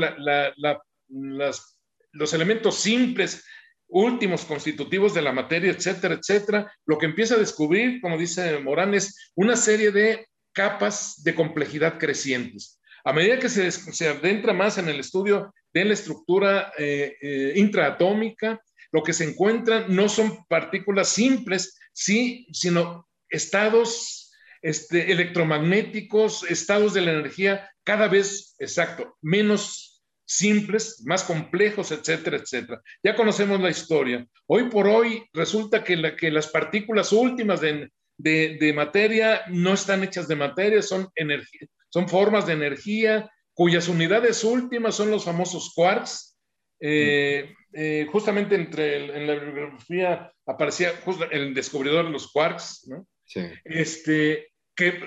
los 1.14 2.34
elementos 2.34 2.80
simples 2.80 3.44
últimos 3.88 4.46
constitutivos 4.46 5.14
de 5.14 5.22
la 5.22 5.32
materia, 5.32 5.72
etcétera, 5.72 6.16
etcétera, 6.16 6.74
lo 6.86 6.98
que 6.98 7.06
empieza 7.06 7.36
a 7.36 7.40
descubrir, 7.40 8.02
como 8.02 8.18
dice 8.18 8.58
Morán, 8.60 8.96
es 8.96 9.32
una 9.36 9.56
serie 9.56 9.92
de 9.92 10.28
capas 10.52 11.24
de 11.24 11.36
complejidad 11.36 12.00
crecientes. 12.00 12.80
A 13.04 13.14
medida 13.14 13.38
que 13.38 13.50
se, 13.50 13.70
se 13.72 14.08
adentra 14.08 14.54
más 14.54 14.78
en 14.78 14.90
el 14.90 15.00
estudio 15.00 15.54
de 15.74 15.86
la 15.86 15.94
estructura 15.94 16.72
eh, 16.78 17.16
eh, 17.22 17.54
intraatómica, 17.56 18.60
lo 18.92 19.04
que 19.04 19.14
se 19.14 19.26
encuentra 19.26 19.88
no 19.88 20.10
son 20.10 20.46
partículas 20.48 21.10
simples, 21.10 21.78
sí, 21.92 22.48
sino 22.52 23.08
estados 23.30 24.32
este, 24.62 25.12
electromagnéticos, 25.12 26.50
estados 26.50 26.94
de 26.94 27.02
la 27.02 27.12
energía 27.12 27.70
cada 27.84 28.08
vez, 28.08 28.56
exacto, 28.60 29.18
menos 29.22 29.93
simples, 30.38 31.04
más 31.06 31.24
complejos, 31.24 31.92
etcétera, 31.92 32.38
etcétera. 32.38 32.82
Ya 33.04 33.16
conocemos 33.16 33.60
la 33.60 33.70
historia. 33.70 34.26
Hoy 34.48 34.70
por 34.70 34.88
hoy 34.88 35.24
resulta 35.34 35.84
que, 35.84 36.16
que 36.16 36.32
las 36.32 36.48
partículas 36.48 37.12
últimas 37.12 37.62
de, 37.62 37.90
de, 38.18 38.74
materia 38.74 39.44
no 39.50 39.74
están 39.74 40.04
hechas 40.04 40.28
de 40.28 40.36
materia, 40.36 40.82
son, 40.82 41.08
energía, 41.16 41.68
son 41.90 42.10
formas 42.10 42.48
de 42.48 42.54
energía 42.54 43.30
cuyas 43.54 43.88
unidades 43.88 44.44
últimas 44.44 44.96
son 44.96 45.12
los 45.12 45.24
famosos 45.24 45.72
quarks. 45.76 46.36
Eh, 46.80 47.54
eh, 47.72 48.08
justamente 48.12 48.56
entre 48.56 48.96
en 49.16 49.28
la 49.28 49.36
bibliografía 49.36 50.34
aparecía 50.46 50.94
el 51.32 51.54
descubridor 51.54 52.06
de 52.06 52.12
los 52.12 52.32
quarks, 52.32 52.88
¿no? 52.88 53.08
Sí. 53.24 53.42
Este, 53.64 54.48
que 54.76 55.00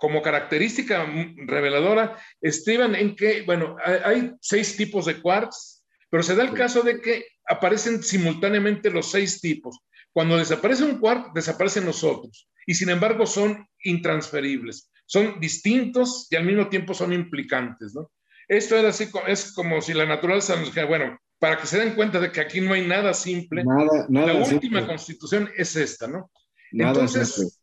como 0.00 0.22
característica 0.22 1.06
reveladora 1.46 2.16
estiman 2.40 2.94
en 2.94 3.14
que, 3.14 3.42
bueno, 3.42 3.76
hay 3.84 4.32
seis 4.40 4.74
tipos 4.76 5.04
de 5.04 5.20
quarks, 5.20 5.84
pero 6.08 6.22
se 6.22 6.34
da 6.34 6.42
el 6.42 6.54
caso 6.54 6.82
de 6.82 7.00
que 7.00 7.26
aparecen 7.46 8.02
simultáneamente 8.02 8.90
los 8.90 9.10
seis 9.10 9.40
tipos. 9.40 9.78
Cuando 10.12 10.38
desaparece 10.38 10.84
un 10.84 10.98
quark, 10.98 11.34
desaparecen 11.34 11.84
los 11.84 12.02
otros. 12.02 12.48
Y 12.66 12.74
sin 12.74 12.88
embargo 12.88 13.26
son 13.26 13.68
intransferibles. 13.84 14.90
Son 15.04 15.38
distintos 15.38 16.26
y 16.30 16.36
al 16.36 16.44
mismo 16.44 16.68
tiempo 16.68 16.94
son 16.94 17.12
implicantes, 17.12 17.94
¿no? 17.94 18.10
Esto 18.48 18.76
era 18.76 18.88
así, 18.88 19.08
es 19.28 19.52
como 19.52 19.82
si 19.82 19.92
la 19.92 20.06
naturaleza 20.06 20.56
nos 20.56 20.66
dijera, 20.66 20.86
bueno, 20.86 21.18
para 21.38 21.58
que 21.58 21.66
se 21.66 21.78
den 21.78 21.94
cuenta 21.94 22.18
de 22.20 22.32
que 22.32 22.40
aquí 22.40 22.60
no 22.60 22.72
hay 22.72 22.86
nada 22.86 23.12
simple, 23.12 23.64
nada, 23.64 24.06
nada 24.08 24.34
la 24.34 24.44
última 24.44 24.86
constitución 24.86 25.50
es 25.56 25.76
esta, 25.76 26.06
¿no? 26.08 26.30
Nada 26.72 26.90
Entonces, 26.92 27.60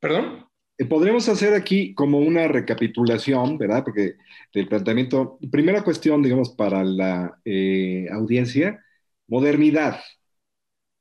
¿perdón? 0.00 0.46
Eh, 0.78 0.84
podríamos 0.86 1.28
hacer 1.28 1.54
aquí 1.54 1.94
como 1.94 2.18
una 2.18 2.48
recapitulación, 2.48 3.58
¿verdad? 3.58 3.84
Porque 3.84 4.16
del 4.52 4.68
planteamiento, 4.68 5.38
primera 5.50 5.82
cuestión, 5.84 6.22
digamos, 6.22 6.50
para 6.50 6.82
la 6.84 7.38
eh, 7.44 8.08
audiencia, 8.10 8.84
modernidad, 9.26 10.00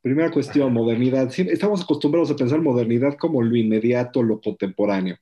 Primera 0.04 0.32
cuestión, 0.32 0.74
modernidad. 0.74 1.32
estamos 1.34 1.82
acostumbrados 1.82 2.30
a 2.30 2.36
pensar 2.36 2.60
modernidad 2.60 3.16
como 3.18 3.42
lo 3.42 3.56
inmediato, 3.56 4.22
lo 4.22 4.42
contemporáneo. 4.42 5.16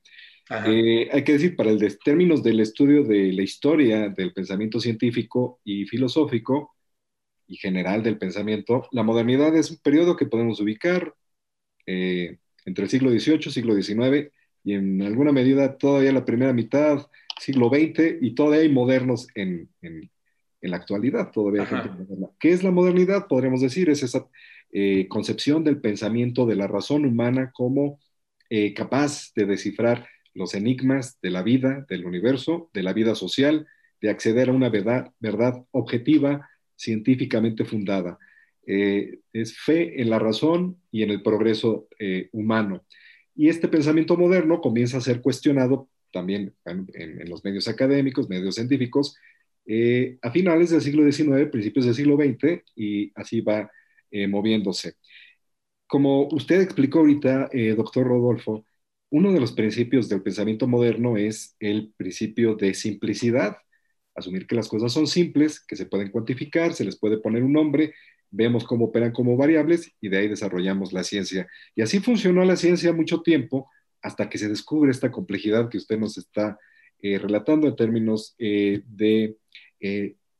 Eh, 0.66 1.08
hay 1.12 1.22
que 1.22 1.34
decir, 1.34 1.54
para 1.54 1.70
el 1.70 1.98
términos 2.00 2.42
del 2.42 2.58
estudio 2.58 3.04
de 3.04 3.32
la 3.32 3.42
historia 3.42 4.08
del 4.08 4.32
pensamiento 4.32 4.80
científico 4.80 5.60
y 5.62 5.84
filosófico 5.84 6.74
y 7.46 7.58
general 7.58 8.02
del 8.02 8.18
pensamiento, 8.18 8.88
la 8.90 9.04
modernidad 9.04 9.54
es 9.54 9.70
un 9.70 9.78
periodo 9.78 10.16
que 10.16 10.26
podemos 10.26 10.60
ubicar 10.60 11.14
eh, 11.86 12.38
entre 12.64 12.82
el 12.82 12.90
siglo 12.90 13.10
XVIII, 13.10 13.52
siglo 13.52 13.80
XIX 13.80 14.32
y 14.64 14.74
en 14.74 15.02
alguna 15.02 15.32
medida 15.32 15.76
todavía 15.76 16.12
la 16.12 16.24
primera 16.24 16.52
mitad, 16.52 17.06
siglo 17.40 17.68
XX 17.68 18.18
y 18.20 18.34
todavía 18.34 18.60
hay 18.60 18.68
modernos 18.68 19.26
en, 19.34 19.68
la 20.60 20.76
actualidad, 20.76 21.32
todavía 21.32 21.68
¿Qué 22.38 22.52
es 22.52 22.62
la 22.62 22.70
modernidad? 22.70 23.26
Podríamos 23.26 23.60
decir, 23.60 23.90
es 23.90 24.04
esa 24.04 24.28
eh, 24.70 25.08
concepción 25.08 25.64
del 25.64 25.80
pensamiento 25.80 26.46
de 26.46 26.54
la 26.54 26.68
razón 26.68 27.04
humana 27.04 27.50
como 27.52 27.98
eh, 28.48 28.72
capaz 28.72 29.32
de 29.34 29.44
descifrar 29.44 30.06
los 30.34 30.54
enigmas 30.54 31.18
de 31.20 31.30
la 31.30 31.42
vida, 31.42 31.84
del 31.88 32.06
universo, 32.06 32.70
de 32.72 32.84
la 32.84 32.92
vida 32.92 33.16
social, 33.16 33.66
de 34.00 34.10
acceder 34.10 34.50
a 34.50 34.52
una 34.52 34.68
verdad, 34.68 35.10
verdad 35.18 35.64
objetiva, 35.72 36.48
científicamente 36.76 37.64
fundada. 37.64 38.18
Eh, 38.64 39.18
es 39.32 39.58
fe 39.58 40.00
en 40.00 40.08
la 40.08 40.20
razón 40.20 40.80
y 40.92 41.02
en 41.02 41.10
el 41.10 41.22
progreso 41.22 41.88
humano. 42.30 42.84
Y 43.34 43.48
este 43.48 43.68
pensamiento 43.68 44.16
moderno 44.16 44.60
comienza 44.60 44.98
a 44.98 45.00
ser 45.00 45.20
cuestionado 45.22 45.88
también 46.12 46.54
en, 46.64 46.86
los 47.28 47.42
medios 47.44 47.68
académicos, 47.68 48.28
medios 48.28 48.54
científicos, 48.56 49.16
a 50.20 50.30
finales 50.30 50.70
del 50.70 50.82
siglo 50.82 51.10
XIX, 51.10 51.48
principios 51.50 51.86
del 51.86 51.94
siglo 51.94 52.16
XX, 52.16 52.62
y 52.76 53.12
así 53.14 53.40
va 53.40 53.70
eh, 54.10 54.28
moviéndose. 54.28 54.94
Como 55.86 56.28
usted 56.28 56.60
explicó 56.60 57.00
ahorita, 57.00 57.48
eh, 57.52 57.74
doctor 57.74 58.06
Rodolfo, 58.06 58.66
uno 59.10 59.32
de 59.32 59.40
los 59.40 59.52
principios 59.52 60.08
del 60.08 60.22
pensamiento 60.22 60.66
moderno 60.66 61.16
es 61.16 61.56
el 61.60 61.92
principio 61.96 62.54
de 62.54 62.74
simplicidad, 62.74 63.56
asumir 64.14 64.46
que 64.46 64.54
las 64.54 64.68
cosas 64.68 64.92
son 64.92 65.06
simples, 65.06 65.64
que 65.64 65.76
se 65.76 65.86
pueden 65.86 66.10
cuantificar, 66.10 66.74
se 66.74 66.84
les 66.84 66.98
puede 66.98 67.18
poner 67.18 67.42
un 67.42 67.52
nombre, 67.54 67.94
vemos 68.32 68.64
cómo 68.64 68.86
operan 68.86 69.12
como 69.12 69.36
variables 69.36 69.92
y 70.00 70.08
de 70.08 70.18
ahí 70.18 70.28
desarrollamos 70.28 70.92
la 70.92 71.04
ciencia. 71.04 71.46
Y 71.76 71.82
así 71.82 72.00
funcionó 72.00 72.44
la 72.44 72.56
ciencia 72.56 72.92
mucho 72.92 73.22
tiempo 73.22 73.70
hasta 74.02 74.28
que 74.28 74.38
se 74.38 74.48
descubre 74.48 74.90
esta 74.90 75.12
complejidad 75.12 75.68
que 75.68 75.78
usted 75.78 75.98
nos 75.98 76.18
está 76.18 76.58
eh, 77.00 77.18
relatando 77.18 77.68
en 77.68 77.76
términos 77.76 78.34
de 78.38 79.36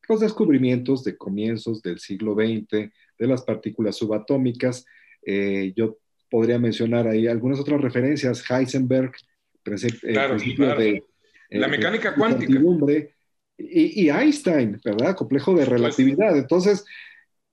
los 0.09 0.21
descubrimientos 0.21 1.05
de 1.05 1.17
comienzos 1.17 1.83
del 1.83 1.99
siglo 1.99 2.35
XX, 2.35 2.91
de 3.19 3.27
las 3.27 3.43
partículas 3.43 3.97
subatómicas. 3.97 4.85
Eh, 5.25 5.73
yo 5.77 5.99
podría 6.31 6.59
mencionar 6.59 7.07
ahí 7.07 7.27
algunas 7.27 7.61
otras 7.61 7.81
referencias, 7.81 8.45
Heisenberg, 8.51 9.13
eh, 9.65 10.13
claro, 10.13 10.37
de 10.37 11.03
la 11.51 11.67
eh, 11.67 11.71
mecánica 11.71 12.15
cuántica. 12.15 12.53
Y, 13.59 14.05
y, 14.05 14.09
Einstein, 14.09 14.81
¿verdad? 14.85 15.15
Complejo 15.15 15.55
de 15.55 15.65
relatividad. 15.65 16.37
Entonces, 16.37 16.85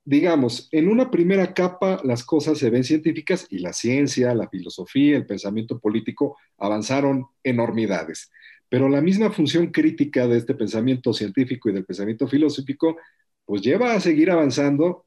digamos, 0.06 0.70
en 0.72 0.88
una 0.88 1.12
primera 1.12 1.54
capa 1.54 2.02
las 2.04 2.24
cosas 2.24 2.58
se 2.58 2.70
ven 2.70 2.84
científicas 2.84 3.48
y 3.50 3.60
la 3.60 3.74
ciencia, 3.74 4.34
la 4.34 4.50
filosofía, 4.50 5.18
el 5.18 5.26
pensamiento 5.26 5.80
político 5.80 6.38
avanzaron 6.58 7.28
enormidades. 7.44 8.32
Pero 8.70 8.90
la 8.90 9.02
misma 9.02 9.32
función 9.32 9.68
crítica 9.68 10.28
de 10.28 10.38
este 10.38 10.56
pensamiento 10.56 11.14
científico 11.14 11.70
y 11.70 11.74
del 11.74 11.86
pensamiento 11.86 12.28
filosófico, 12.28 12.98
pues 13.46 13.62
lleva 13.62 13.94
a 13.94 14.00
seguir 14.00 14.32
avanzando 14.32 15.06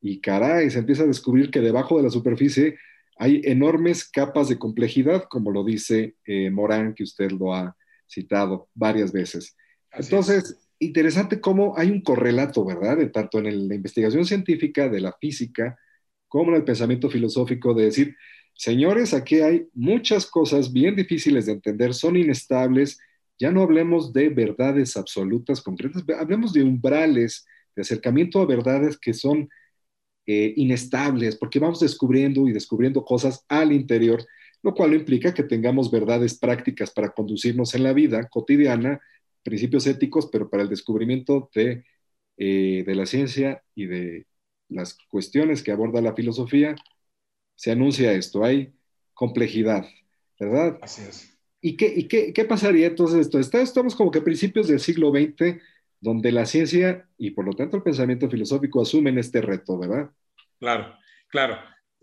y 0.00 0.20
caray, 0.20 0.70
se 0.70 0.78
empieza 0.78 1.02
a 1.04 1.06
descubrir 1.06 1.50
que 1.50 1.60
debajo 1.60 1.96
de 1.96 2.04
la 2.04 2.10
superficie 2.10 2.76
hay 3.18 3.42
enormes 3.44 4.08
capas 4.08 4.48
de 4.48 4.58
complejidad, 4.58 5.24
como 5.28 5.50
lo 5.50 5.64
dice 5.64 6.16
eh, 6.24 6.50
Morán, 6.50 6.94
que 6.94 7.02
usted 7.02 7.30
lo 7.32 7.54
ha 7.54 7.76
citado 8.06 8.70
varias 8.74 9.12
veces. 9.12 9.56
Entonces, 9.92 10.69
interesante 10.80 11.40
cómo 11.40 11.74
hay 11.76 11.90
un 11.90 12.02
correlato, 12.02 12.64
¿verdad? 12.64 12.98
Tanto 13.12 13.38
en 13.38 13.68
la 13.68 13.74
investigación 13.74 14.24
científica 14.24 14.88
de 14.88 15.00
la 15.00 15.12
física 15.12 15.78
como 16.28 16.50
en 16.50 16.56
el 16.56 16.64
pensamiento 16.64 17.10
filosófico 17.10 17.74
de 17.74 17.84
decir, 17.84 18.16
señores, 18.54 19.14
aquí 19.14 19.40
hay 19.40 19.66
muchas 19.74 20.26
cosas 20.26 20.72
bien 20.72 20.96
difíciles 20.96 21.46
de 21.46 21.52
entender, 21.52 21.94
son 21.94 22.16
inestables, 22.16 22.98
ya 23.38 23.50
no 23.50 23.62
hablemos 23.62 24.12
de 24.12 24.28
verdades 24.28 24.96
absolutas, 24.96 25.60
concretas, 25.62 26.04
hablemos 26.18 26.52
de 26.52 26.62
umbrales, 26.62 27.46
de 27.74 27.82
acercamiento 27.82 28.40
a 28.40 28.46
verdades 28.46 28.98
que 28.98 29.14
son 29.14 29.48
eh, 30.26 30.52
inestables, 30.56 31.36
porque 31.36 31.58
vamos 31.58 31.80
descubriendo 31.80 32.46
y 32.48 32.52
descubriendo 32.52 33.04
cosas 33.04 33.44
al 33.48 33.72
interior, 33.72 34.24
lo 34.62 34.74
cual 34.74 34.94
implica 34.94 35.34
que 35.34 35.42
tengamos 35.42 35.90
verdades 35.90 36.38
prácticas 36.38 36.90
para 36.90 37.10
conducirnos 37.10 37.74
en 37.74 37.82
la 37.82 37.92
vida 37.92 38.28
cotidiana, 38.28 39.00
principios 39.42 39.86
éticos, 39.86 40.28
pero 40.30 40.48
para 40.48 40.62
el 40.62 40.68
descubrimiento 40.68 41.50
de, 41.54 41.84
eh, 42.36 42.84
de 42.86 42.94
la 42.94 43.06
ciencia 43.06 43.62
y 43.74 43.86
de 43.86 44.26
las 44.68 44.96
cuestiones 45.10 45.62
que 45.62 45.72
aborda 45.72 46.00
la 46.00 46.14
filosofía, 46.14 46.76
se 47.56 47.72
anuncia 47.72 48.12
esto, 48.12 48.44
hay 48.44 48.72
complejidad, 49.14 49.86
¿verdad? 50.38 50.78
Así 50.80 51.02
es. 51.02 51.38
¿Y 51.60 51.76
qué, 51.76 51.92
y 51.94 52.08
qué, 52.08 52.32
qué 52.32 52.44
pasaría 52.44 52.86
entonces 52.86 53.20
esto? 53.20 53.38
Estamos 53.38 53.94
como 53.94 54.10
que 54.10 54.20
a 54.20 54.24
principios 54.24 54.68
del 54.68 54.80
siglo 54.80 55.10
XX, 55.10 55.60
donde 56.00 56.32
la 56.32 56.46
ciencia 56.46 57.06
y 57.18 57.32
por 57.32 57.44
lo 57.44 57.52
tanto 57.52 57.76
el 57.76 57.82
pensamiento 57.82 58.30
filosófico 58.30 58.80
asumen 58.80 59.18
este 59.18 59.42
reto, 59.42 59.78
¿verdad? 59.78 60.10
Claro, 60.58 60.94
claro. 61.28 61.58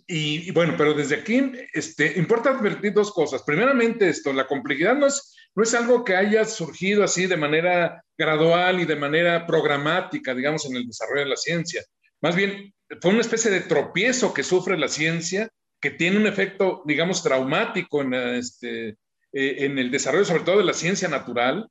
Y, 0.10 0.52
bueno, 0.52 0.76
pero 0.78 0.94
desde 0.94 1.16
aquí 1.16 1.52
este, 1.74 2.18
importa 2.18 2.52
advertir 2.52 2.94
dos 2.94 3.12
cosas. 3.12 3.44
Primeramente, 3.44 4.08
esto, 4.08 4.32
la 4.32 4.48
complejidad 4.48 4.96
no 4.96 5.08
es, 5.08 5.36
no 5.58 5.64
es 5.64 5.74
algo 5.74 6.06
que 6.06 6.16
haya 6.16 6.46
surgido 6.46 7.04
así 7.04 7.26
de 7.26 7.36
manera 7.36 8.04
gradual 8.16 8.80
y 8.80 8.86
de 8.86 8.96
manera 8.96 9.48
programática, 9.48 10.36
digamos, 10.36 10.68
en 10.68 10.76
el 10.76 10.86
desarrollo 10.86 11.24
de 11.24 11.30
la 11.30 11.36
ciencia. 11.36 11.84
Más 12.22 12.36
bien, 12.36 12.76
fue 13.02 13.10
una 13.10 13.22
especie 13.22 13.50
de 13.50 13.62
tropiezo 13.62 14.36
que 14.36 14.44
sufre 14.44 14.78
la 14.78 14.88
ciencia, 14.88 15.50
que 15.82 15.90
tiene 15.90 16.18
un 16.18 16.28
efecto, 16.28 16.84
digamos, 16.86 17.24
traumático 17.24 18.04
en, 18.04 18.14
este, 18.14 18.90
eh, 19.34 19.58
el 19.62 19.90
desarrollo, 19.90 20.26
sobre 20.26 20.44
todo 20.44 20.60
de 20.60 20.64
la 20.64 20.76
ciencia 20.76 21.08
natural. 21.08 21.68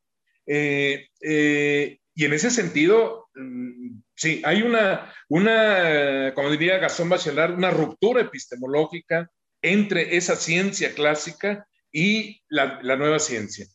Eh, 0.47 1.07
eh, 1.21 2.01
y 2.13 2.25
en 2.25 2.33
ese 2.33 2.51
sentido, 2.51 3.29
mm, 3.37 4.01
sí, 4.17 4.43
hay 4.45 4.63
una, 4.63 5.15
una, 5.29 6.33
como 6.35 6.51
diría 6.51 6.79
Gastón 6.79 7.09
Bachelard, 7.09 7.55
una 7.55 7.71
ruptura 7.71 8.23
epistemológica 8.23 9.31
entre 9.63 10.17
esa 10.17 10.35
ciencia 10.35 10.93
clásica 10.93 11.69
y 11.97 12.43
la, 12.49 12.97
nueva 12.97 13.19
ciencia. 13.19 13.67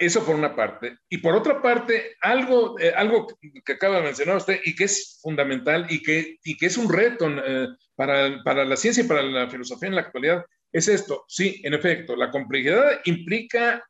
Eso 0.00 0.24
por 0.24 0.34
una 0.34 0.56
parte. 0.56 0.96
Y 1.10 1.18
por 1.18 1.36
otra 1.36 1.60
parte, 1.60 2.16
algo, 2.22 2.80
eh, 2.80 2.90
algo 2.96 3.26
que 3.62 3.72
acaba 3.72 3.96
de 3.96 4.04
mencionar 4.04 4.38
usted 4.38 4.58
y 4.64 4.74
que 4.74 4.84
es 4.84 5.18
fundamental 5.20 5.86
y 5.90 6.02
que, 6.02 6.38
y 6.42 6.56
que 6.56 6.66
es 6.66 6.78
un 6.78 6.90
reto 6.90 7.28
eh, 7.28 7.68
para, 7.94 8.42
para, 8.42 8.64
la 8.64 8.78
ciencia 8.78 9.04
y 9.04 9.06
para 9.06 9.22
la 9.22 9.50
filosofía 9.50 9.90
en 9.90 9.96
la 9.96 10.00
actualidad, 10.00 10.42
es 10.72 10.88
esto. 10.88 11.26
Sí, 11.28 11.60
en 11.64 11.74
efecto, 11.74 12.16
la 12.16 12.30
complejidad 12.30 13.02
implica, 13.04 13.84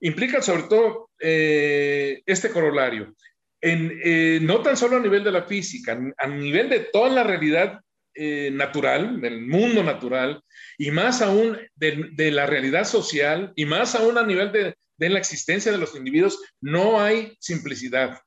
implica 0.00 0.42
sobre 0.42 0.64
todo 0.64 1.10
eh, 1.20 2.20
este 2.26 2.50
corolario. 2.50 3.14
En, 3.60 4.44
no 4.44 4.60
tan 4.60 4.76
solo 4.76 4.96
a 4.96 5.00
nivel 5.00 5.22
de 5.22 5.30
la 5.30 5.44
física, 5.44 5.96
a 6.18 6.26
nivel 6.26 6.68
de 6.68 6.80
toda 6.92 7.10
la 7.10 7.22
realidad 7.22 7.80
natural, 8.16 9.20
del 9.20 9.40
mundo 9.40 9.82
natural, 9.82 10.42
y 10.78 10.90
más 10.90 11.22
aún 11.22 11.58
de, 11.74 12.30
la 12.30 12.46
realidad 12.46 12.84
social, 12.84 13.52
y 13.56 13.64
más 13.64 13.94
aún 13.94 14.18
a 14.18 14.26
nivel 14.26 14.52
de, 14.52 14.74
de 14.96 15.10
la 15.10 15.18
existencia 15.18 15.72
de 15.72 15.78
los 15.78 15.94
individuos, 15.94 16.40
no 16.60 17.00
hay 17.00 17.36
simplicidad. 17.40 18.18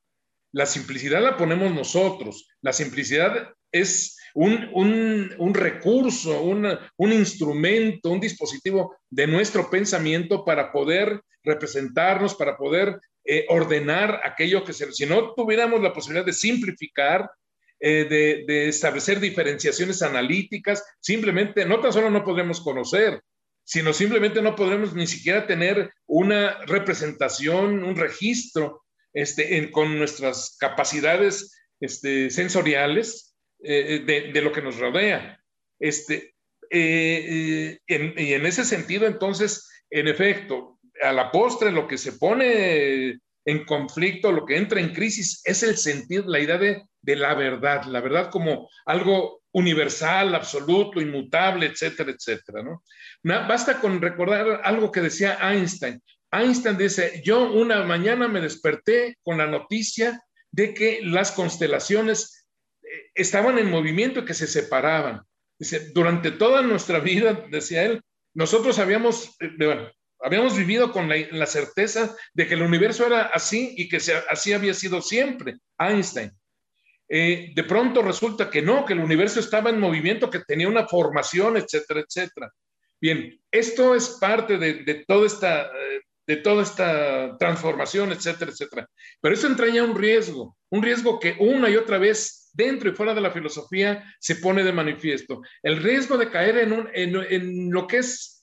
La 0.52 0.66
simplicidad 0.66 1.22
la 1.22 1.36
ponemos 1.36 1.74
nosotros. 1.74 2.48
La 2.62 2.72
simplicidad 2.72 3.50
es 3.70 4.18
un, 4.34 4.68
un, 4.72 5.34
un 5.38 5.54
recurso, 5.54 6.42
un, 6.42 6.66
un, 6.96 7.12
instrumento, 7.12 8.10
un 8.10 8.20
dispositivo 8.20 8.96
de 9.10 9.26
nuestro 9.26 9.68
pensamiento 9.70 10.44
para 10.44 10.72
poder 10.72 11.20
representarnos, 11.42 12.34
para 12.34 12.56
poder 12.56 13.00
eh, 13.24 13.46
ordenar 13.48 14.20
aquello 14.24 14.64
que 14.64 14.72
se... 14.72 14.90
Si 14.92 15.06
no 15.06 15.34
tuviéramos 15.34 15.82
la 15.82 15.92
posibilidad 15.92 16.24
de 16.24 16.32
simplificar, 16.32 17.30
eh, 17.80 18.06
de, 18.08 18.44
de, 18.46 18.68
establecer 18.68 19.20
diferenciaciones 19.20 20.02
analíticas, 20.02 20.82
simplemente 21.00 21.64
no 21.64 21.80
tan 21.80 21.92
solo 21.92 22.10
no 22.10 22.24
podremos 22.24 22.60
conocer, 22.60 23.20
sino 23.68 23.92
simplemente 23.92 24.40
no 24.40 24.56
podremos 24.56 24.94
ni 24.94 25.06
siquiera 25.06 25.46
tener 25.46 25.92
una 26.06 26.64
representación, 26.64 27.84
un 27.84 27.96
registro 27.96 28.82
este, 29.12 29.70
con 29.70 29.98
nuestras 29.98 30.56
capacidades 30.58 31.54
este, 31.78 32.30
sensoriales 32.30 33.36
eh, 33.62 34.02
de, 34.06 34.32
de, 34.32 34.40
lo 34.40 34.52
que 34.52 34.62
nos 34.62 34.78
rodea. 34.78 35.38
Este, 35.78 36.34
eh, 36.70 37.78
y 37.86 38.32
en 38.32 38.46
ese 38.46 38.64
sentido, 38.64 39.06
entonces, 39.06 39.68
en 39.90 40.08
efecto, 40.08 40.78
a 41.02 41.12
la 41.12 41.30
postre 41.30 41.70
lo 41.70 41.86
que 41.86 41.98
se 41.98 42.12
pone 42.12 43.18
en 43.44 43.64
conflicto, 43.66 44.32
lo 44.32 44.46
que 44.46 44.56
entra 44.56 44.80
en 44.80 44.94
crisis, 44.94 45.42
es 45.44 45.62
el 45.62 45.76
sentido, 45.76 46.24
la 46.26 46.40
idea 46.40 46.56
de, 46.56 46.84
de 47.02 47.16
la 47.16 47.34
verdad, 47.34 47.84
la 47.84 48.00
verdad 48.00 48.30
como 48.30 48.70
algo 48.86 49.37
universal, 49.52 50.34
absoluto, 50.34 51.00
inmutable, 51.00 51.66
etcétera, 51.66 52.12
etcétera, 52.12 52.62
¿no? 52.62 52.82
Basta 53.22 53.80
con 53.80 54.00
recordar 54.00 54.60
algo 54.64 54.92
que 54.92 55.00
decía 55.00 55.38
Einstein. 55.40 56.02
Einstein 56.30 56.76
dice, 56.76 57.22
yo 57.24 57.50
una 57.50 57.84
mañana 57.84 58.28
me 58.28 58.40
desperté 58.40 59.16
con 59.22 59.38
la 59.38 59.46
noticia 59.46 60.20
de 60.50 60.74
que 60.74 61.00
las 61.02 61.32
constelaciones 61.32 62.46
eh, 62.82 62.86
estaban 63.14 63.58
en 63.58 63.70
movimiento 63.70 64.20
y 64.20 64.24
que 64.24 64.34
se 64.34 64.46
separaban. 64.46 65.22
Dice, 65.58 65.90
durante 65.92 66.30
toda 66.30 66.62
nuestra 66.62 67.00
vida, 67.00 67.46
decía 67.50 67.84
él, 67.84 68.02
nosotros 68.34 68.78
habíamos, 68.78 69.36
eh, 69.40 69.50
bueno, 69.56 69.90
habíamos 70.20 70.56
vivido 70.56 70.92
con 70.92 71.08
la, 71.08 71.46
certeza 71.46 72.14
de 72.34 72.46
que 72.46 72.54
el 72.54 72.62
universo 72.62 73.06
era 73.06 73.22
así 73.22 73.74
y 73.76 73.88
que 73.88 73.98
así 74.30 74.52
había 74.52 74.74
sido 74.74 75.00
siempre. 75.00 75.56
Einstein. 75.78 76.32
Eh, 77.08 77.52
de 77.54 77.64
pronto 77.64 78.02
resulta 78.02 78.50
que 78.50 78.60
no, 78.60 78.84
que 78.84 78.92
el 78.92 79.00
universo 79.00 79.40
estaba 79.40 79.70
en 79.70 79.80
movimiento, 79.80 80.28
que 80.28 80.40
tenía 80.40 80.68
una 80.68 80.86
formación, 80.86 81.56
etcétera, 81.56 82.00
etcétera. 82.00 82.52
Bien, 83.00 83.40
esto 83.50 83.94
es 83.94 84.18
parte 84.20 84.58
de, 84.58 85.04
toda 85.06 85.26
esta, 85.26 85.70
de 86.26 86.36
toda 86.36 86.62
esta 86.62 87.36
transformación, 87.38 88.12
etcétera, 88.12 88.50
etcétera. 88.50 88.88
Pero 89.20 89.34
eso 89.34 89.46
entraña 89.46 89.84
un 89.84 89.96
riesgo, 89.96 90.56
un 90.70 90.82
riesgo 90.82 91.18
que 91.18 91.36
una 91.38 91.70
y 91.70 91.76
otra 91.76 91.98
vez 91.98 92.50
dentro 92.52 92.90
y 92.90 92.94
fuera 92.94 93.14
de 93.14 93.20
la 93.20 93.30
filosofía 93.30 94.04
se 94.18 94.36
pone 94.36 94.64
de 94.64 94.72
manifiesto. 94.72 95.40
El 95.62 95.82
riesgo 95.82 96.18
de 96.18 96.30
caer 96.30 96.58
en, 96.58 96.72
un, 96.72 96.88
en 96.92 97.70
lo 97.70 97.86
que 97.86 97.98
es, 97.98 98.37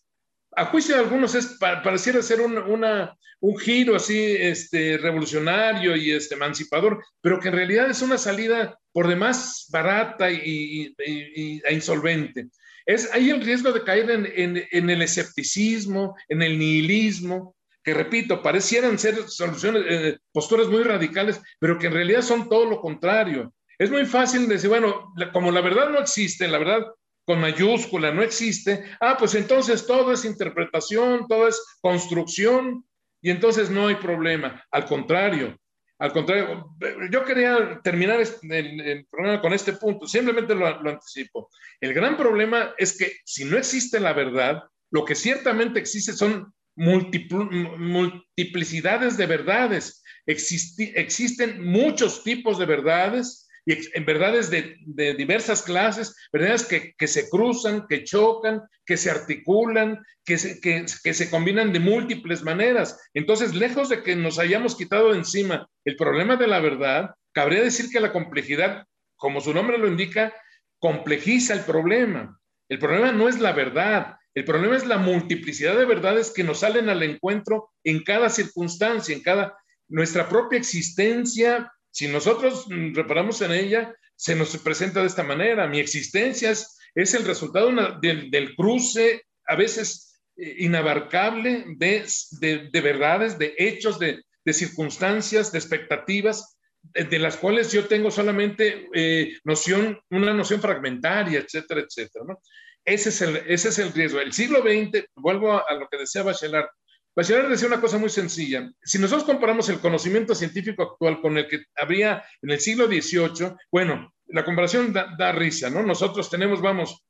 a 0.55 0.65
juicio 0.65 0.95
de 0.95 1.01
algunos, 1.01 1.35
es 1.35 1.57
pareciera 1.59 2.21
ser 2.21 2.41
un, 2.41 2.57
una, 2.57 3.17
un 3.39 3.57
giro 3.57 3.95
así 3.95 4.35
este, 4.39 4.97
revolucionario 4.97 5.95
y 5.95 6.11
este, 6.11 6.35
emancipador, 6.35 7.03
pero 7.21 7.39
que 7.39 7.49
en 7.49 7.55
realidad 7.55 7.89
es 7.89 8.01
una 8.01 8.17
salida 8.17 8.77
por 8.91 9.07
demás 9.07 9.67
barata 9.71 10.31
y, 10.31 10.37
y, 10.43 10.95
y, 11.05 11.61
e 11.63 11.73
insolvente. 11.73 12.47
Es 12.85 13.11
ahí 13.13 13.29
el 13.29 13.41
riesgo 13.41 13.71
de 13.71 13.83
caer 13.83 14.11
en, 14.11 14.31
en, 14.35 14.63
en, 14.71 14.89
el 14.89 15.01
escepticismo, 15.01 16.15
en 16.29 16.41
el 16.41 16.57
nihilismo, 16.57 17.55
que 17.83 17.93
repito, 17.93 18.41
parecieran 18.41 18.97
ser 18.97 19.27
soluciones, 19.27 19.83
eh, 19.87 20.17
posturas 20.31 20.67
muy 20.67 20.83
radicales, 20.83 21.41
pero 21.59 21.77
que 21.77 21.87
en 21.87 21.93
realidad 21.93 22.21
son 22.21 22.49
todo 22.49 22.65
lo 22.65 22.79
contrario. 22.79 23.53
Es 23.77 23.91
muy 23.91 24.05
fácil 24.05 24.47
decir, 24.47 24.69
bueno, 24.69 25.13
como 25.33 25.51
la 25.51 25.61
verdad 25.61 25.89
no 25.89 25.99
existe, 25.99 26.47
la 26.47 26.57
verdad 26.57 26.85
con 27.25 27.41
mayúscula 27.41 28.11
no 28.11 28.21
existe, 28.21 28.85
ah, 29.01 29.15
pues 29.17 29.33
entonces 29.35 29.85
todo 29.85 30.13
es 30.13 30.23
interpretación, 30.25 31.27
todo 31.27 31.47
es 31.47 31.61
construcción, 31.81 32.85
y 33.21 33.29
entonces 33.31 33.71
no 33.71 33.87
hay 33.87 33.95
problema. 33.95 34.63
Al 34.69 34.85
contrario, 34.85 35.57
al 35.97 36.11
contrario, 36.11 36.75
yo 37.11 37.23
quería 37.23 37.79
terminar 37.83 38.19
el, 38.19 38.81
el 38.81 39.07
programa 39.07 39.41
con 39.41 39.53
este 39.53 39.73
punto, 39.73 40.05
simplemente 40.05 40.53
lo, 40.53 40.67
anticipo. 40.67 41.49
El 41.79 41.95
gran 41.95 42.17
problema 42.17 42.73
es 42.77 42.97
que 42.97 43.13
si 43.25 43.45
no 43.45 43.57
existe 43.57 43.99
la 43.99 44.13
verdad, 44.13 44.61
lo 44.91 45.03
que 45.05 45.15
ciertamente 45.15 45.79
existe 45.79 46.13
son 46.13 46.53
multiplicidades 46.75 49.17
de 49.17 49.25
verdades. 49.25 50.03
Existen 50.27 51.63
muchos 51.63 52.23
tipos 52.23 52.59
de 52.59 52.65
verdades 52.65 53.44
y 53.65 53.77
en 53.97 54.05
verdades 54.05 54.49
de, 54.49 54.77
de, 54.81 55.15
diversas 55.15 55.63
clases, 55.63 56.15
verdades 56.31 56.65
que, 56.65 57.07
se 57.07 57.29
cruzan, 57.29 57.87
que 57.87 58.03
chocan, 58.03 58.61
que 58.85 58.95
se 58.95 59.09
articulan, 59.09 60.03
que 60.23 60.37
se, 60.37 60.59
que 60.61 61.13
se 61.13 61.29
combinan 61.29 61.73
de 61.73 61.79
múltiples 61.79 62.43
maneras. 62.43 62.99
Entonces, 63.13 63.55
lejos 63.55 63.89
de 63.89 64.03
que 64.03 64.15
nos 64.15 64.37
hayamos 64.37 64.75
quitado 64.75 65.11
de 65.11 65.17
encima 65.17 65.67
el 65.83 65.95
problema 65.95 66.35
de 66.35 66.47
la 66.47 66.59
verdad, 66.59 67.15
cabría 67.33 67.63
decir 67.63 67.89
que 67.89 67.99
la 67.99 68.13
complejidad, 68.13 68.85
como 69.15 69.41
su 69.41 69.53
nombre 69.53 69.77
lo 69.77 69.87
indica, 69.87 70.33
complejiza 70.79 71.53
el 71.53 71.61
problema. 71.61 72.39
El 72.69 72.79
problema 72.79 73.11
no 73.11 73.27
es 73.27 73.39
la 73.39 73.53
verdad, 73.53 74.17
el 74.35 74.45
problema 74.45 74.75
es 74.75 74.85
la 74.85 74.97
multiplicidad 74.97 75.77
de 75.77 75.85
verdades 75.85 76.31
que 76.31 76.43
nos 76.43 76.59
salen 76.59 76.89
al 76.89 77.01
encuentro 77.03 77.71
en 77.83 78.03
cada 78.03 78.29
circunstancia, 78.29 79.15
en 79.15 79.23
cada 79.23 79.57
nuestra 79.87 80.27
propia 80.27 80.59
existencia 80.59 81.71
si 81.95 82.09
nosotros 82.09 82.65
reparamos 82.91 83.41
en 83.41 83.53
ella, 83.53 83.95
se 84.17 84.35
nos 84.35 84.57
presenta 84.57 84.99
de 84.99 85.07
esta 85.07 85.23
manera. 85.23 85.65
Mi 85.65 85.79
existencia 85.79 86.51
es, 86.51 86.77
es 86.93 87.13
el 87.13 87.23
resultado 87.23 87.69
una, 87.69 87.97
del, 88.01 88.29
del, 88.29 88.53
cruce, 88.53 89.23
a 89.47 89.55
veces 89.55 90.21
eh, 90.35 90.55
inabarcable, 90.57 91.63
de, 91.77 92.05
de, 92.41 92.69
de, 92.69 92.81
verdades, 92.81 93.39
de 93.39 93.55
hechos, 93.57 93.97
de, 93.97 94.21
de 94.43 94.53
circunstancias, 94.53 95.53
de 95.53 95.59
expectativas, 95.59 96.57
de, 96.83 97.17
las 97.17 97.37
cuales 97.37 97.71
yo 97.71 97.85
tengo 97.87 98.11
solamente 98.11 98.89
eh, 98.93 99.37
noción, 99.45 99.97
una 100.09 100.33
noción 100.33 100.59
fragmentaria, 100.59 101.39
etcétera, 101.39 101.79
etcétera. 101.79 102.25
¿no? 102.27 102.41
Ese, 102.83 103.07
es 103.07 103.21
el, 103.21 103.37
ese 103.47 103.69
es 103.69 103.79
el 103.79 103.93
riesgo. 103.93 104.19
El 104.19 104.33
siglo 104.33 104.59
XX, 104.59 105.05
vuelvo 105.15 105.53
a, 105.53 105.63
a 105.65 105.75
lo 105.75 105.87
que 105.87 105.99
decía 105.99 106.23
Bachelard, 106.23 106.67
Bachelard 107.15 107.49
decía 107.49 107.67
una 107.67 107.79
cosa 107.79 107.97
muy 107.97 108.09
sencilla. 108.09 108.69
Si 108.83 108.99
nosotros 108.99 109.23
comparamos 109.23 109.69
el 109.69 109.79
conocimiento 109.79 110.35
científico 110.35 110.83
actual 110.83 111.21
con 111.21 111.37
el 111.37 111.47
que 111.47 111.63
habría 111.75 112.23
en 112.41 112.51
el 112.51 112.59
siglo 112.59 112.87
XVIII, 112.87 113.55
bueno, 113.71 114.13
la 114.27 114.43
comparación 114.43 114.91
da, 114.91 115.31
risa, 115.31 115.69
¿no? 115.69 115.81
Nosotros 115.83 116.29
tenemos, 116.29 116.61
vamos, 116.61 117.05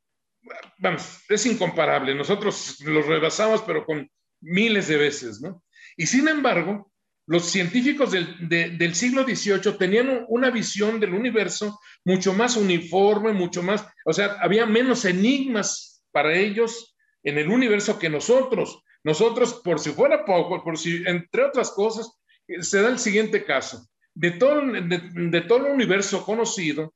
vamos, 0.78 1.24
es 1.28 1.46
incomparable. 1.48 2.14
Nosotros 2.14 2.78
los 2.82 3.06
rebasamos, 3.08 3.64
pero 3.64 3.84
con 3.84 4.08
miles 4.42 4.88
de 4.88 4.98
veces, 4.98 5.42
¿no? 5.42 5.64
Y 5.98 6.06
sin 6.06 6.28
embargo, 6.28 6.92
los 7.26 7.46
científicos 7.50 8.12
del, 8.12 8.48
de, 8.48 8.70
del 8.72 8.94
siglo 8.94 9.24
XVIII 9.24 9.74
tenían 9.80 10.26
una 10.28 10.52
visión 10.52 11.00
del 11.00 11.16
universo 11.16 11.80
mucho 12.04 12.34
más 12.34 12.58
uniforme, 12.58 13.34
mucho 13.34 13.64
más, 13.64 13.88
o 14.06 14.14
sea, 14.14 14.38
había 14.40 14.68
menos 14.68 15.06
enigmas 15.06 16.04
para 16.12 16.36
ellos 16.38 16.96
en 17.24 17.40
el 17.40 17.50
universo 17.50 17.98
que 17.98 18.10
nosotros. 18.10 18.84
Nosotros, 19.06 19.62
por 19.64 19.80
si 19.80 19.92
fuera 19.92 20.26
poco, 20.26 20.64
por 20.64 20.80
si, 20.80 21.04
entre 21.06 21.44
otras 21.44 21.70
cosas, 21.70 22.12
se 22.60 22.82
da 22.82 22.90
el 22.90 22.98
siguiente 22.98 23.46
caso. 23.46 23.88
De 24.16 24.32
todo, 24.32 24.62
de, 24.62 25.12
de 25.14 25.42
todo 25.42 25.68
el 25.68 25.74
universo 25.74 26.26
conocido, 26.26 26.92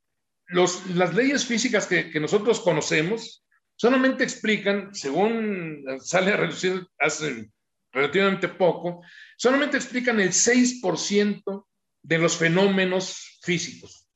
los, 0.48 0.88
las 0.88 1.14
leyes 1.14 1.46
físicas 1.46 1.86
que, 1.86 2.10
que, 2.10 2.20
nosotros 2.20 2.62
conocemos 2.62 3.46
solamente 3.76 4.24
explican, 4.24 4.94
según 4.96 5.86
sale 6.02 6.32
a 6.32 6.38
reducir 6.38 6.84
hace 6.98 7.52
relativamente 7.92 8.48
poco, 8.48 9.04
solamente 9.38 9.78
explican 9.78 10.20
el 10.20 10.30
6% 10.30 11.66
de 12.02 12.18
los 12.18 12.38
fenómenos 12.38 13.40
físicos. 13.44 14.08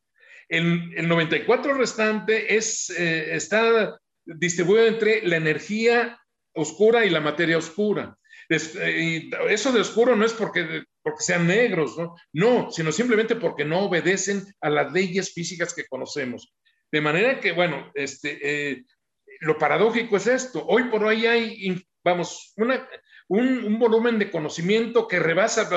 El, 0.49 0.93
el 0.97 1.07
94 1.07 1.75
restante 1.75 2.55
es, 2.55 2.89
eh, 2.89 3.35
está 3.35 3.99
distribuido 4.25 4.87
entre 4.87 5.21
la 5.27 5.35
energía 5.35 6.19
oscura 6.53 7.05
y 7.05 7.09
la 7.09 7.19
materia 7.19 7.57
oscura. 7.57 8.17
Eh, 8.49 9.29
eso 9.49 9.71
de 9.71 9.81
oscuro 9.81 10.15
no 10.15 10.25
es 10.25 10.33
porque, 10.33 10.83
porque 11.01 11.23
sean 11.23 11.47
negros, 11.47 11.97
¿no? 11.97 12.15
No, 12.33 12.71
sino 12.71 12.91
simplemente 12.91 13.35
porque 13.35 13.65
no 13.65 13.81
obedecen 13.81 14.43
a 14.61 14.69
las 14.69 14.91
leyes 14.91 15.33
físicas 15.33 15.73
que 15.73 15.85
conocemos. 15.85 16.53
De 16.91 17.01
manera 17.01 17.39
que, 17.39 17.53
bueno, 17.53 17.91
este, 17.95 18.39
eh, 18.41 18.83
lo 19.41 19.57
paradójico 19.57 20.17
es 20.17 20.27
esto. 20.27 20.65
Hoy 20.67 20.83
por 20.85 21.03
hoy 21.03 21.25
hay, 21.25 21.83
vamos, 22.03 22.53
un, 23.27 23.79
volumen 23.79 24.19
de 24.19 24.29
conocimiento 24.29 25.07
que 25.07 25.19
rebasa. 25.19 25.69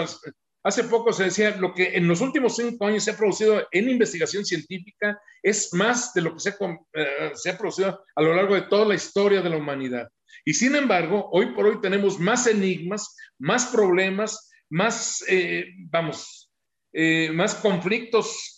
Hace 0.62 0.84
poco 0.84 1.12
se 1.12 1.24
decía, 1.24 1.56
lo 1.56 1.72
que 1.72 1.96
en 1.96 2.08
los 2.08 2.20
últimos 2.20 2.56
cinco 2.56 2.86
años 2.86 3.04
se 3.04 3.12
ha 3.12 3.16
producido 3.16 3.66
en 3.70 3.88
investigación 3.88 4.44
científica 4.44 5.20
es 5.42 5.72
más 5.72 6.12
de 6.12 6.22
lo 6.22 6.34
que 6.34 6.40
se 6.40 6.50
ha, 6.50 6.56
eh, 6.92 7.30
se 7.34 7.50
ha 7.50 7.58
producido 7.58 8.04
a 8.14 8.22
lo 8.22 8.34
largo 8.34 8.54
de 8.54 8.62
toda 8.62 8.84
la 8.84 8.94
historia 8.94 9.40
de 9.40 9.50
la 9.50 9.56
humanidad. 9.56 10.08
Y 10.46 10.54
sin 10.54 10.76
embargo, 10.76 11.28
hoy 11.32 11.54
por 11.54 11.66
hoy 11.66 11.80
tenemos 11.82 12.18
más 12.18 12.46
enigmas, 12.46 13.16
más 13.38 13.66
problemas, 13.66 14.48
más, 14.70 15.22
eh, 15.28 15.66
vamos, 15.90 16.50
eh, 16.92 17.30
más 17.32 17.56
conflictos 17.56 18.52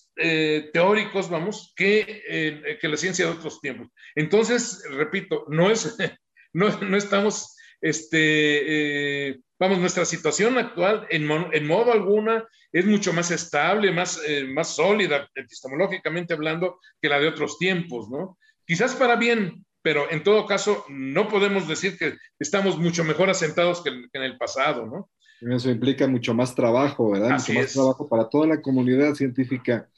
teóricos, 0.72 1.30
vamos, 1.30 1.72
que, 1.76 2.76
que 2.80 2.88
la 2.88 2.96
ciencia 2.96 3.24
de 3.24 3.30
otros 3.30 3.60
tiempos. 3.60 3.86
Entonces, 4.16 4.82
repito, 4.90 5.44
no 5.48 5.70
es, 5.70 5.96
no, 6.52 6.96
estamos 6.96 7.56
este, 7.80 9.28
eh, 9.28 9.40
vamos, 9.58 9.78
nuestra 9.78 10.04
situación 10.04 10.58
actual 10.58 11.06
en, 11.10 11.26
modo 11.66 11.92
alguna 11.92 12.46
es 12.72 12.84
mucho 12.84 13.12
más 13.12 13.30
estable, 13.30 13.92
más, 13.92 14.20
eh, 14.26 14.44
más 14.44 14.74
sólida, 14.74 15.28
epistemológicamente 15.34 16.34
hablando, 16.34 16.80
que 17.00 17.08
la 17.08 17.18
de 17.18 17.28
otros 17.28 17.58
tiempos, 17.58 18.10
¿no? 18.10 18.38
Quizás 18.66 18.94
para 18.94 19.16
bien, 19.16 19.64
pero 19.82 20.10
en 20.10 20.22
todo 20.22 20.46
caso 20.46 20.84
no 20.88 21.28
podemos 21.28 21.68
decir 21.68 21.96
que 21.98 22.14
estamos 22.38 22.78
mucho 22.78 23.04
mejor 23.04 23.30
asentados 23.30 23.82
que, 23.82 23.90
en 23.90 24.22
el 24.22 24.36
pasado, 24.36 24.86
¿no? 24.86 25.10
Eso 25.54 25.70
implica 25.70 26.08
mucho 26.08 26.34
más 26.34 26.54
trabajo, 26.54 27.10
¿verdad? 27.10 27.38
mucho 27.38 27.52
más 27.52 27.72
trabajo 27.72 28.08
para 28.08 28.28
toda 28.28 28.46
la 28.46 28.60
comunidad 28.60 29.14
científica 29.14 29.88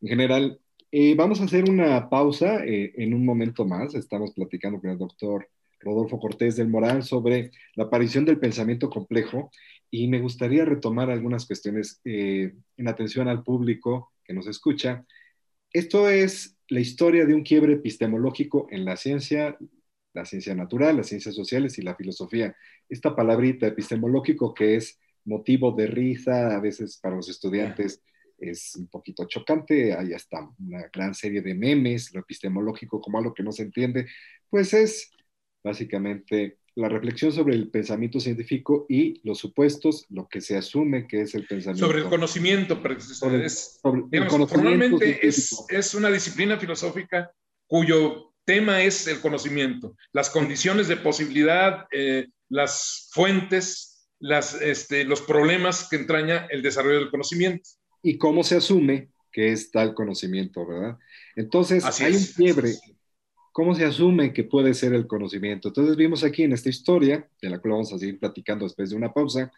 en 0.00 0.08
general. 0.08 0.60
Eh, 0.92 1.14
vamos 1.16 1.40
a 1.40 1.44
hacer 1.44 1.68
una 1.68 2.08
pausa 2.08 2.60
en 2.64 3.12
un 3.12 3.24
momento 3.24 3.64
más. 3.64 3.96
Estamos 3.96 4.32
platicando 4.32 4.80
con 4.80 4.90
el 4.90 4.98
doctor 4.98 5.48
Rodolfo 5.80 6.18
Cortés 6.18 6.56
del 6.56 6.68
Moral 6.68 7.02
sobre 7.02 7.50
la 7.74 7.84
aparición 7.84 8.24
del 8.24 8.38
pensamiento 8.38 8.90
complejo 8.90 9.50
y 9.90 10.08
me 10.08 10.20
gustaría 10.20 10.64
retomar 10.64 11.10
algunas 11.10 11.46
cuestiones 11.46 12.00
eh, 12.04 12.54
en 12.76 12.88
atención 12.88 13.28
al 13.28 13.42
público 13.42 14.12
que 14.24 14.34
nos 14.34 14.46
escucha. 14.46 15.04
Esto 15.72 16.08
es 16.08 16.56
la 16.68 16.80
historia 16.80 17.26
de 17.26 17.34
un 17.34 17.42
quiebre 17.42 17.74
epistemológico 17.74 18.66
en 18.70 18.84
la 18.84 18.96
ciencia, 18.96 19.56
la 20.14 20.24
ciencia 20.24 20.54
natural, 20.54 20.96
las 20.96 21.08
ciencias 21.08 21.34
sociales 21.34 21.78
y 21.78 21.82
la 21.82 21.94
filosofía. 21.94 22.56
Esta 22.88 23.14
palabrita 23.14 23.66
epistemológico 23.66 24.54
que 24.54 24.76
es 24.76 24.98
motivo 25.24 25.72
de 25.72 25.86
risa 25.86 26.56
a 26.56 26.60
veces 26.60 26.98
para 27.02 27.16
los 27.16 27.28
estudiantes 27.28 28.02
es 28.38 28.76
un 28.76 28.88
poquito 28.88 29.26
chocante, 29.26 29.94
ahí 29.94 30.12
está 30.12 30.48
una 30.58 30.88
gran 30.92 31.14
serie 31.14 31.40
de 31.42 31.54
memes, 31.54 32.12
lo 32.14 32.20
epistemológico 32.20 33.00
como 33.00 33.18
algo 33.18 33.34
que 33.34 33.42
no 33.42 33.52
se 33.52 33.62
entiende, 33.62 34.06
pues 34.50 34.74
es 34.74 35.10
básicamente 35.64 36.58
la 36.76 36.90
reflexión 36.90 37.32
sobre 37.32 37.54
el 37.54 37.70
pensamiento 37.70 38.20
científico 38.20 38.84
y 38.88 39.20
los 39.24 39.38
supuestos, 39.38 40.04
lo 40.10 40.28
que 40.28 40.42
se 40.42 40.58
asume 40.58 41.06
que 41.08 41.22
es 41.22 41.34
el 41.34 41.46
pensamiento. 41.46 41.86
Sobre 41.86 42.00
el 42.00 42.08
conocimiento, 42.08 42.74
es, 43.42 43.80
formalmente 43.82 45.26
es, 45.26 45.94
una 45.94 46.10
disciplina 46.10 46.58
filosófica 46.58 47.32
cuyo 47.66 48.34
tema 48.44 48.82
es 48.82 49.06
el 49.08 49.20
conocimiento, 49.20 49.96
las 50.12 50.28
condiciones 50.28 50.86
de 50.86 50.98
posibilidad, 50.98 51.86
eh, 51.90 52.26
las 52.50 53.08
fuentes, 53.10 54.10
las, 54.20 54.60
este, 54.60 55.04
los 55.04 55.22
problemas 55.22 55.88
que 55.88 55.96
entraña 55.96 56.46
el 56.50 56.62
desarrollo 56.62 56.98
del 56.98 57.10
conocimiento. 57.10 57.70
Y 58.02 58.18
cómo 58.18 58.44
se 58.44 58.56
asume 58.56 59.08
que 59.32 59.50
es 59.52 59.70
tal 59.70 59.94
conocimiento, 59.94 60.66
¿verdad? 60.66 60.98
Entonces, 61.34 61.84
hay 62.00 62.14
un 62.14 62.24
quiebre 62.24 62.74
¿Cómo 63.56 63.74
se 63.74 63.86
asume 63.86 64.34
que 64.34 64.44
puede 64.44 64.74
ser 64.74 64.92
el 64.92 65.06
conocimiento? 65.06 65.68
Entonces 65.68 65.96
vimos 65.96 66.22
aquí 66.22 66.42
en 66.42 66.52
esta 66.52 66.68
historia, 66.68 67.26
de 67.40 67.48
la 67.48 67.58
cual 67.58 67.72
vamos 67.72 67.90
a 67.90 67.96
seguir 67.96 68.18
platicando 68.18 68.66
después 68.66 68.90
de 68.90 68.96
una 68.96 69.14
pausa, 69.14 69.50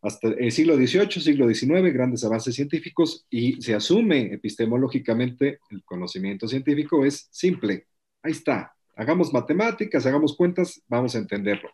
hasta 0.00 0.28
el 0.28 0.50
siglo 0.50 0.74
XVIII, 0.74 1.20
siglo 1.20 1.46
XIX, 1.46 1.92
grandes 1.92 2.24
avances 2.24 2.54
científicos 2.54 3.26
y 3.28 3.60
se 3.60 3.74
asume 3.74 4.32
epistemológicamente 4.32 5.58
el 5.68 5.84
conocimiento 5.84 6.48
científico 6.48 7.04
es 7.04 7.28
simple. 7.30 7.88
Ahí 8.22 8.32
está. 8.32 8.72
Hagamos 8.96 9.34
matemáticas, 9.34 10.06
hagamos 10.06 10.34
cuentas, 10.34 10.80
vamos 10.88 11.14
a 11.14 11.18
entenderlo. 11.18 11.68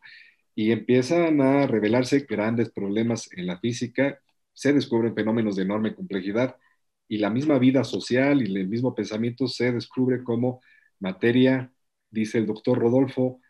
Y 0.52 0.72
empiezan 0.72 1.40
a 1.40 1.68
revelarse 1.68 2.26
grandes 2.28 2.70
problemas 2.70 3.30
en 3.36 3.46
la 3.46 3.60
física, 3.60 4.18
se 4.52 4.72
descubren 4.72 5.14
fenómenos 5.14 5.54
de 5.54 5.62
enorme 5.62 5.94
complejidad 5.94 6.56
y 7.06 7.18
la 7.18 7.30
misma 7.30 7.60
vida 7.60 7.84
social 7.84 8.42
y 8.42 8.52
el 8.52 8.66
mismo 8.66 8.96
pensamiento 8.96 9.46
se 9.46 9.70
descubre 9.70 10.24
como 10.24 10.60
materia, 11.00 11.72
dice 12.10 12.38
el 12.38 12.46
doctor 12.46 12.78
Rodolfo, 12.78 13.40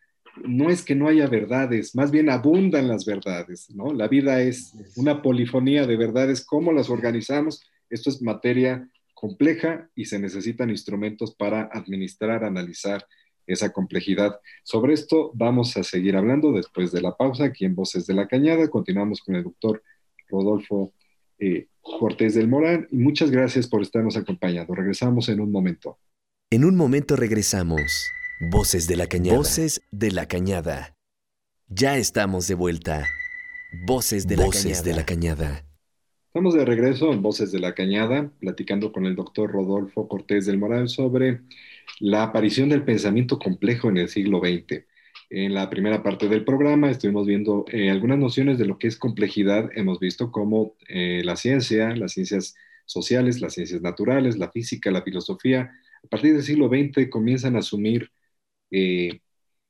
no 0.45 0.71
es 0.71 0.83
que 0.83 0.95
no 0.95 1.09
haya 1.09 1.27
verdades, 1.29 1.95
más 1.95 2.11
bien 2.11 2.29
abundan 2.29 2.89
las 2.89 3.07
verdades, 3.07 3.71
¿no? 3.71 3.93
La 3.93 4.09
vida 4.09 4.43
es 4.43 4.75
una 4.97 5.23
polifonía 5.23 5.87
de 5.87 5.97
verdades, 5.97 6.45
¿cómo 6.45 6.73
las 6.73 6.91
organizamos? 6.91 7.63
Esto 7.89 8.11
es 8.11 8.21
materia 8.21 8.89
compleja 9.15 9.89
y 9.95 10.05
se 10.05 10.19
necesitan 10.19 10.71
instrumentos 10.71 11.35
para 11.35 11.71
administrar, 11.73 12.45
analizar 12.45 13.07
esa 13.47 13.73
complejidad. 13.73 14.41
Sobre 14.63 14.93
esto 14.93 15.31
vamos 15.35 15.77
a 15.77 15.85
seguir 15.85 16.17
hablando 16.17 16.53
después 16.53 16.93
de 16.93 17.01
la 17.01 17.17
pausa 17.17 17.45
aquí 17.45 17.65
en 17.65 17.75
Voces 17.75 18.07
de 18.07 18.15
la 18.15 18.29
Cañada. 18.29 18.69
Continuamos 18.69 19.23
con 19.23 19.37
el 19.37 19.45
doctor 19.45 19.83
Rodolfo 20.29 20.93
eh, 21.39 21.69
Cortés 21.81 22.35
del 22.35 22.49
Morán 22.49 22.89
y 22.91 22.97
muchas 22.97 23.31
gracias 23.31 23.69
por 23.69 23.83
estarnos 23.83 24.17
acompañando. 24.17 24.75
Regresamos 24.75 25.29
en 25.29 25.41
un 25.41 25.53
momento. 25.53 25.99
En 26.49 26.65
un 26.65 26.77
momento 26.77 27.17
regresamos. 27.17 28.09
Voces 28.53 28.87
de 28.87 28.95
la 28.95 29.09
Cañada. 29.09 29.37
Voces 29.37 29.83
de 29.91 30.13
la 30.13 30.27
Cañada. 30.27 30.95
Ya 31.67 31.99
estamos 31.99 32.47
de 32.47 32.55
vuelta. 32.55 33.05
Voces 33.85 34.29
de, 34.29 34.37
la, 34.37 34.49
cañada. 34.49 34.83
de 34.83 34.95
la 34.95 35.05
Cañada. 35.05 35.67
Estamos 36.29 36.55
de 36.55 36.65
regreso 36.65 37.13
en 37.13 37.21
Voces 37.21 37.51
de 37.51 37.59
la 37.59 37.75
Cañada, 37.75 38.31
platicando 38.39 38.93
con 38.93 39.07
el 39.07 39.17
doctor 39.17 39.51
Rodolfo 39.51 40.07
Cortés 40.07 40.47
del 40.47 40.59
Moral 40.59 40.89
sobre 40.89 41.41
la 41.99 42.23
aparición 42.23 42.69
del 42.69 42.85
pensamiento 42.85 43.41
complejo 43.41 43.89
en 43.89 43.97
el 43.97 44.09
siglo 44.09 44.39
XX. 44.39 44.85
En 45.31 45.53
la 45.53 45.69
primera 45.69 46.05
parte 46.05 46.29
del 46.29 46.45
programa 46.45 46.93
estuvimos 46.93 47.27
viendo 47.27 47.65
eh, 47.73 47.91
algunas 47.91 48.19
nociones 48.19 48.57
de 48.57 48.67
lo 48.67 48.79
que 48.79 48.87
es 48.87 48.97
complejidad. 48.97 49.69
Hemos 49.75 49.99
visto 49.99 50.31
cómo 50.31 50.77
eh, 50.87 51.23
la 51.25 51.35
ciencia, 51.35 51.97
las 51.97 52.13
ciencias 52.13 52.55
sociales, 52.85 53.41
las 53.41 53.55
ciencias 53.55 53.83
naturales, 53.83 54.39
la 54.39 54.53
física, 54.53 54.93
la 54.93 55.03
filosofía, 55.03 55.73
a 56.07 56.09
partir 56.09 56.35
del 56.35 56.43
siglo 56.43 56.69
XX 56.69 57.11
comienzan 57.11 57.57
a 57.57 57.59
asumir 57.59 58.11
eh, 58.71 59.21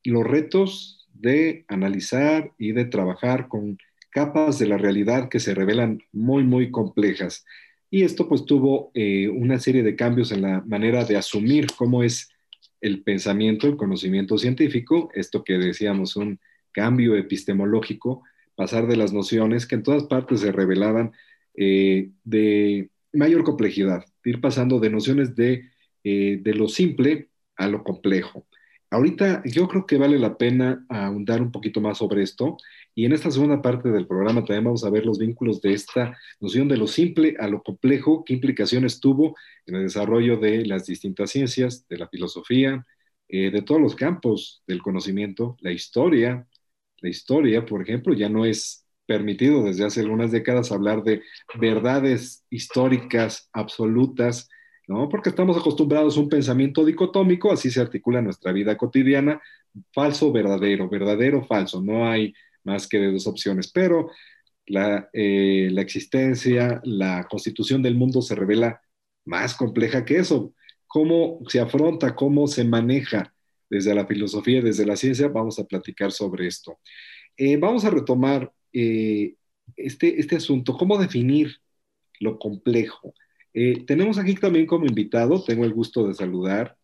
los 0.04 0.24
retos 0.24 1.08
de 1.14 1.64
analizar 1.68 2.52
y 2.58 2.72
de 2.72 2.84
trabajar 2.84 3.48
con 3.48 3.78
capas 4.10 4.58
de 4.58 4.66
la 4.66 4.76
realidad 4.76 5.28
que 5.30 5.40
se 5.40 5.54
revelan 5.54 6.02
muy, 6.12 6.44
muy 6.44 6.70
complejas. 6.70 7.44
Y 7.90 8.02
esto 8.02 8.28
pues 8.28 8.44
tuvo 8.44 8.90
eh, 8.94 9.28
una 9.28 9.58
serie 9.58 9.82
de 9.82 9.96
cambios 9.96 10.30
en 10.30 10.42
la 10.42 10.60
manera 10.66 11.04
de 11.04 11.16
asumir 11.16 11.68
cómo 11.76 12.02
es 12.02 12.28
el 12.82 13.02
pensamiento, 13.02 13.66
el 13.66 13.76
conocimiento 13.76 14.36
científico, 14.36 15.10
esto 15.14 15.42
que 15.42 15.54
decíamos, 15.54 16.16
un 16.16 16.38
cambio 16.72 17.16
epistemológico, 17.16 18.22
pasar 18.54 18.86
de 18.86 18.96
las 18.96 19.12
nociones 19.12 19.66
que 19.66 19.76
en 19.76 19.82
todas 19.82 20.04
partes 20.04 20.40
se 20.40 20.52
revelaban 20.52 21.12
eh, 21.54 22.10
de 22.24 22.90
mayor 23.14 23.44
complejidad, 23.44 24.04
ir 24.24 24.42
pasando 24.42 24.78
de 24.78 24.90
nociones 24.90 25.34
de 25.34 25.70
eh, 26.08 26.38
de 26.40 26.54
lo 26.54 26.68
simple 26.68 27.30
a 27.56 27.66
lo 27.66 27.82
complejo. 27.82 28.46
Ahorita 28.90 29.42
yo 29.44 29.66
creo 29.66 29.86
que 29.86 29.98
vale 29.98 30.20
la 30.20 30.38
pena 30.38 30.86
ahondar 30.88 31.42
un 31.42 31.50
poquito 31.50 31.80
más 31.80 31.98
sobre 31.98 32.22
esto 32.22 32.58
y 32.94 33.06
en 33.06 33.12
esta 33.12 33.32
segunda 33.32 33.60
parte 33.60 33.88
del 33.88 34.06
programa 34.06 34.44
también 34.44 34.62
vamos 34.62 34.84
a 34.84 34.90
ver 34.90 35.04
los 35.04 35.18
vínculos 35.18 35.60
de 35.62 35.72
esta 35.72 36.16
noción 36.38 36.68
de 36.68 36.76
lo 36.76 36.86
simple 36.86 37.34
a 37.40 37.48
lo 37.48 37.60
complejo, 37.60 38.24
qué 38.24 38.34
implicaciones 38.34 39.00
tuvo 39.00 39.34
en 39.66 39.74
el 39.74 39.82
desarrollo 39.82 40.36
de 40.36 40.64
las 40.64 40.86
distintas 40.86 41.30
ciencias, 41.30 41.88
de 41.88 41.98
la 41.98 42.06
filosofía, 42.08 42.86
eh, 43.28 43.50
de 43.50 43.62
todos 43.62 43.80
los 43.80 43.96
campos 43.96 44.62
del 44.68 44.82
conocimiento, 44.82 45.56
la 45.60 45.72
historia. 45.72 46.46
La 46.98 47.08
historia, 47.08 47.66
por 47.66 47.82
ejemplo, 47.82 48.14
ya 48.14 48.28
no 48.28 48.44
es 48.44 48.86
permitido 49.06 49.64
desde 49.64 49.84
hace 49.84 50.02
algunas 50.02 50.30
décadas 50.30 50.70
hablar 50.70 51.02
de 51.02 51.22
verdades 51.58 52.44
históricas 52.48 53.50
absolutas 53.52 54.48
¿no? 54.86 55.08
Porque 55.08 55.30
estamos 55.30 55.56
acostumbrados 55.56 56.16
a 56.16 56.20
un 56.20 56.28
pensamiento 56.28 56.84
dicotómico, 56.84 57.52
así 57.52 57.70
se 57.70 57.80
articula 57.80 58.22
nuestra 58.22 58.52
vida 58.52 58.76
cotidiana, 58.76 59.40
falso, 59.92 60.32
verdadero, 60.32 60.88
verdadero, 60.88 61.44
falso, 61.44 61.82
no 61.82 62.08
hay 62.08 62.32
más 62.64 62.88
que 62.88 62.98
de 62.98 63.12
dos 63.12 63.26
opciones, 63.26 63.70
pero 63.70 64.10
la, 64.66 65.08
eh, 65.12 65.68
la 65.70 65.82
existencia, 65.82 66.80
la 66.84 67.26
constitución 67.28 67.82
del 67.82 67.94
mundo 67.94 68.22
se 68.22 68.34
revela 68.34 68.80
más 69.24 69.54
compleja 69.54 70.04
que 70.04 70.18
eso. 70.18 70.54
¿Cómo 70.86 71.40
se 71.48 71.60
afronta, 71.60 72.14
cómo 72.14 72.46
se 72.46 72.64
maneja 72.64 73.32
desde 73.68 73.94
la 73.94 74.06
filosofía, 74.06 74.62
desde 74.62 74.86
la 74.86 74.96
ciencia? 74.96 75.28
Vamos 75.28 75.58
a 75.58 75.64
platicar 75.64 76.12
sobre 76.12 76.46
esto. 76.46 76.78
Eh, 77.36 77.56
vamos 77.56 77.84
a 77.84 77.90
retomar 77.90 78.50
eh, 78.72 79.34
este, 79.76 80.20
este 80.20 80.36
asunto, 80.36 80.76
cómo 80.76 80.98
definir 80.98 81.56
lo 82.20 82.38
complejo. 82.38 83.14
Eh, 83.58 83.84
tenemos 83.86 84.18
aquí 84.18 84.34
también 84.34 84.66
como 84.66 84.84
invitado, 84.84 85.42
tengo 85.42 85.64
el 85.64 85.72
gusto 85.72 86.06
de 86.06 86.12
saludar 86.14 86.76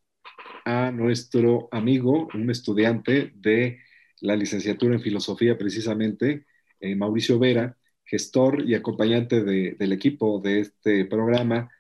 a 0.65 0.91
nuestro 0.91 1.69
amigo, 1.71 2.29
un 2.35 2.51
estudiante 2.51 3.33
de 3.35 3.81
la 4.23 4.37
licenciatura 4.37 4.95
en 4.95 5.03
filosofía 5.03 5.59
precisamente, 5.59 6.47
eh, 6.81 6.97
Mauricio 6.97 7.39
Vera, 7.39 7.77
gestor 8.07 8.63
y 8.67 8.75
acompañante 8.75 9.45
del 9.45 9.93
equipo 9.93 10.41
de 10.41 10.61
este 10.61 11.05
programa. 11.05 11.71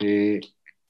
Eh, 0.00 0.40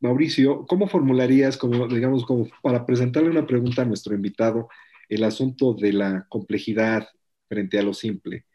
Mauricio, 0.01 0.67
¿cómo 0.67 0.89
formularías, 0.89 1.59
digamos, 1.91 2.25
para 2.63 2.87
presentarle 2.87 3.31
una 3.31 3.47
pregunta 3.47 3.83
a 3.83 3.85
nuestro 3.87 4.15
invitado, 4.15 4.69
el 5.11 5.25
asunto 5.25 5.75
de 5.75 5.93
la 5.93 6.27
complejidad 6.31 7.09
frente 7.49 7.79
a 7.79 7.83
lo 7.83 7.95
simple? 7.95 8.47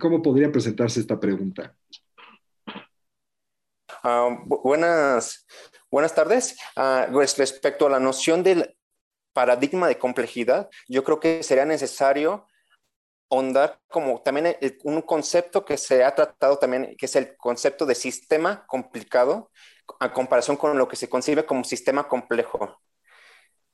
¿Cómo 0.00 0.22
podría 0.22 0.52
presentarse 0.52 1.00
esta 1.00 1.18
pregunta? 1.20 1.79
Ah, 4.02 4.30
buenas, 4.46 5.46
buenas 5.90 6.14
tardes. 6.14 6.56
Uh, 6.74 7.14
respecto 7.36 7.86
a 7.86 7.90
la 7.90 8.00
noción 8.00 8.42
del 8.42 8.74
paradigma 9.34 9.88
de 9.88 9.98
complejidad, 9.98 10.70
yo 10.88 11.04
creo 11.04 11.20
que 11.20 11.42
sería 11.42 11.66
necesario 11.66 12.46
ahondar 13.30 13.78
como 13.88 14.22
también 14.22 14.56
un 14.84 15.02
concepto 15.02 15.64
que 15.64 15.76
se 15.76 16.02
ha 16.02 16.14
tratado 16.14 16.58
también, 16.58 16.96
que 16.96 17.06
es 17.06 17.14
el 17.14 17.36
concepto 17.36 17.84
de 17.84 17.94
sistema 17.94 18.66
complicado, 18.66 19.50
a 20.00 20.12
comparación 20.12 20.56
con 20.56 20.78
lo 20.78 20.88
que 20.88 20.96
se 20.96 21.08
concibe 21.08 21.44
como 21.44 21.62
sistema 21.62 22.08
complejo. 22.08 22.80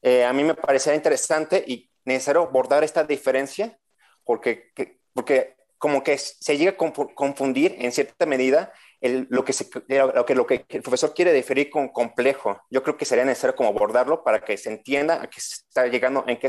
Eh, 0.03 0.25
a 0.25 0.33
mí 0.33 0.43
me 0.43 0.55
parecería 0.55 0.97
interesante 0.97 1.65
y 1.67 1.91
necesario 2.05 2.43
abordar 2.43 2.83
esta 2.85 3.05
diferencia 3.05 3.79
porque, 4.25 4.73
porque 5.15 5.57
como 5.79 6.03
que 6.03 6.19
se 6.19 6.57
llega 6.57 6.73
a 6.73 6.77
confundir 7.15 7.77
en 7.79 7.93
cierta 7.93 8.27
medida 8.27 8.73
lo, 9.01 9.45
que 9.45 10.35
lo, 10.35 10.47
que, 10.47 10.63
que 10.65 10.77
el 10.79 10.83
profesor 10.83 11.15
quiere 11.15 11.33
definir 11.33 11.71
con 11.71 11.89
complejo. 11.89 12.63
Yo 12.71 12.83
creo 12.83 12.97
que 12.97 13.05
sería 13.05 13.25
necesario 13.25 13.55
como 13.55 13.71
abordarlo 13.71 14.25
para 14.25 14.41
que 14.45 14.57
se 14.57 14.71
entienda 14.71 15.23
a 15.23 15.29
qué 15.29 15.41
se 15.41 15.57
está 15.57 15.87
llegando, 15.87 16.25
en 16.27 16.39
qué 16.39 16.49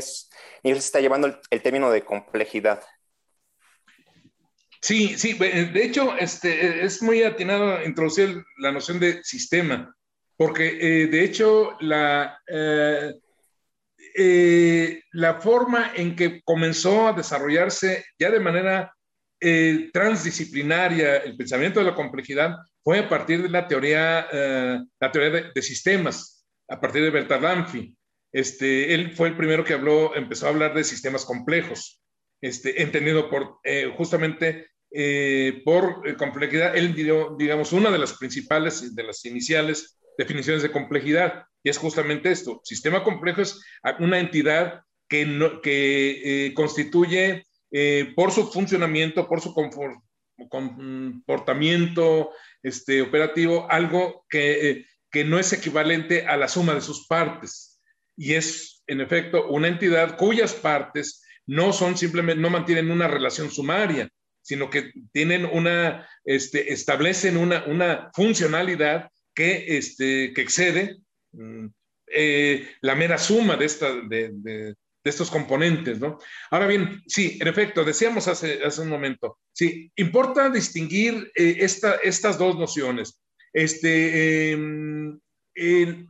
nivel 0.62 0.80
se 0.80 0.86
está 0.86 1.00
llevando 1.00 1.26
el, 1.50 1.62
término 1.62 1.90
de 1.90 2.04
complejidad. 2.04 2.82
Sí, 4.80 5.18
sí, 5.18 5.32
de 5.34 5.84
hecho, 5.84 6.16
este, 6.16 6.84
es 6.84 7.02
muy 7.02 7.22
atinado 7.22 7.84
introducir 7.84 8.44
la 8.58 8.70
noción 8.70 9.00
de 9.00 9.22
sistema, 9.24 9.94
porque 10.36 10.78
eh, 10.80 11.06
de 11.08 11.24
hecho 11.24 11.76
la, 11.80 12.40
eh, 12.46 13.12
eh, 14.16 15.02
la 15.12 15.40
forma 15.40 15.92
en 15.94 16.14
que 16.14 16.42
comenzó 16.42 17.08
a 17.08 17.12
desarrollarse 17.12 18.04
ya 18.18 18.30
de 18.30 18.40
manera 18.40 18.94
eh, 19.40 19.90
transdisciplinaria, 19.92 21.18
el 21.18 21.36
pensamiento 21.36 21.78
de 21.78 21.86
la 21.86 21.94
complejidad, 21.94 22.56
fue 22.82 22.98
a 22.98 23.08
partir 23.08 23.42
de 23.42 23.48
la 23.48 23.68
teoría, 23.68 24.26
eh, 24.32 24.80
la 24.98 25.12
teoría 25.12 25.50
de, 25.54 25.62
sistemas, 25.62 26.44
a 26.68 26.80
partir 26.80 27.02
de 27.02 27.10
Bertalanffy. 27.10 27.96
Este, 28.32 28.94
él 28.94 29.12
fue 29.12 29.28
el 29.28 29.36
primero 29.36 29.64
que 29.64 29.74
habló, 29.74 30.16
empezó 30.16 30.46
a 30.46 30.48
hablar 30.50 30.74
de 30.74 30.82
sistemas 30.82 31.24
complejos, 31.24 32.02
este, 32.40 32.82
entendido 32.82 33.30
por 33.30 33.58
eh, 33.64 33.92
justamente 33.96 34.66
por 35.66 36.16
complejidad. 36.16 36.74
Él 36.74 36.94
dio, 36.94 37.36
digamos, 37.38 37.74
una 37.74 37.90
de 37.90 37.98
las 37.98 38.14
principales, 38.14 38.94
de 38.94 39.02
las 39.02 39.22
iniciales 39.26 39.98
definiciones 40.16 40.62
de 40.62 40.72
complejidad, 40.72 41.44
y 41.62 41.68
es 41.68 41.76
justamente 41.76 42.30
esto. 42.30 42.62
Sistema 42.64 43.04
complejo 43.04 43.42
es 43.42 43.62
una 43.98 44.18
entidad 44.18 44.80
que, 45.06 45.26
no, 45.26 45.60
que 45.60 46.52
constituye 46.56 47.44
eh, 47.70 48.12
por 48.16 48.32
su 48.32 48.50
funcionamiento, 48.50 49.28
por 49.28 49.40
su 49.40 49.54
comportamiento 50.48 52.30
este, 52.62 53.02
operativo, 53.02 53.70
algo 53.70 54.24
que, 54.28 54.70
eh, 54.70 54.86
que 55.10 55.24
no 55.24 55.38
es 55.38 55.52
equivalente 55.52 56.26
a 56.26 56.36
la 56.36 56.48
suma 56.48 56.74
de 56.74 56.80
sus 56.80 57.06
partes. 57.06 57.80
Y 58.16 58.34
es, 58.34 58.82
en 58.86 59.00
efecto, 59.00 59.48
una 59.48 59.68
entidad 59.68 60.16
cuyas 60.16 60.54
partes 60.54 61.22
no 61.46 61.72
son 61.72 61.96
simplemente, 61.96 62.40
no 62.40 62.50
mantienen 62.50 62.90
una 62.90 63.08
relación 63.08 63.50
sumaria, 63.50 64.10
sino 64.42 64.70
que 64.70 64.92
tienen 65.12 65.44
una, 65.44 66.08
este, 66.24 66.72
establecen 66.72 67.36
una, 67.36 67.64
una 67.66 68.10
funcionalidad 68.14 69.10
que, 69.34 69.76
este, 69.76 70.32
que 70.32 70.40
excede 70.40 70.96
mm, 71.32 71.66
eh, 72.06 72.68
la 72.80 72.94
mera 72.94 73.18
suma 73.18 73.56
de, 73.56 73.64
esta, 73.66 73.94
de, 73.94 74.74
estos 75.10 75.30
componentes, 75.30 76.00
¿no? 76.00 76.18
Ahora 76.50 76.66
bien, 76.66 77.02
sí, 77.06 77.38
en 77.40 77.48
efecto, 77.48 77.84
decíamos 77.84 78.28
hace, 78.28 78.62
hace 78.64 78.82
un 78.82 78.88
momento, 78.88 79.38
sí, 79.52 79.90
importa 79.96 80.50
distinguir 80.50 81.30
eh, 81.34 81.56
esta, 81.60 81.96
estas 81.96 82.38
dos 82.38 82.58
nociones. 82.58 83.20
Este, 83.52 84.52
em, 84.52 85.18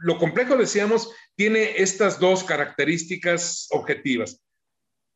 lo 0.00 0.18
complejo, 0.18 0.56
decíamos, 0.56 1.10
tiene 1.34 1.80
estas 1.80 2.18
dos 2.20 2.44
características 2.44 3.68
objetivas. 3.70 4.42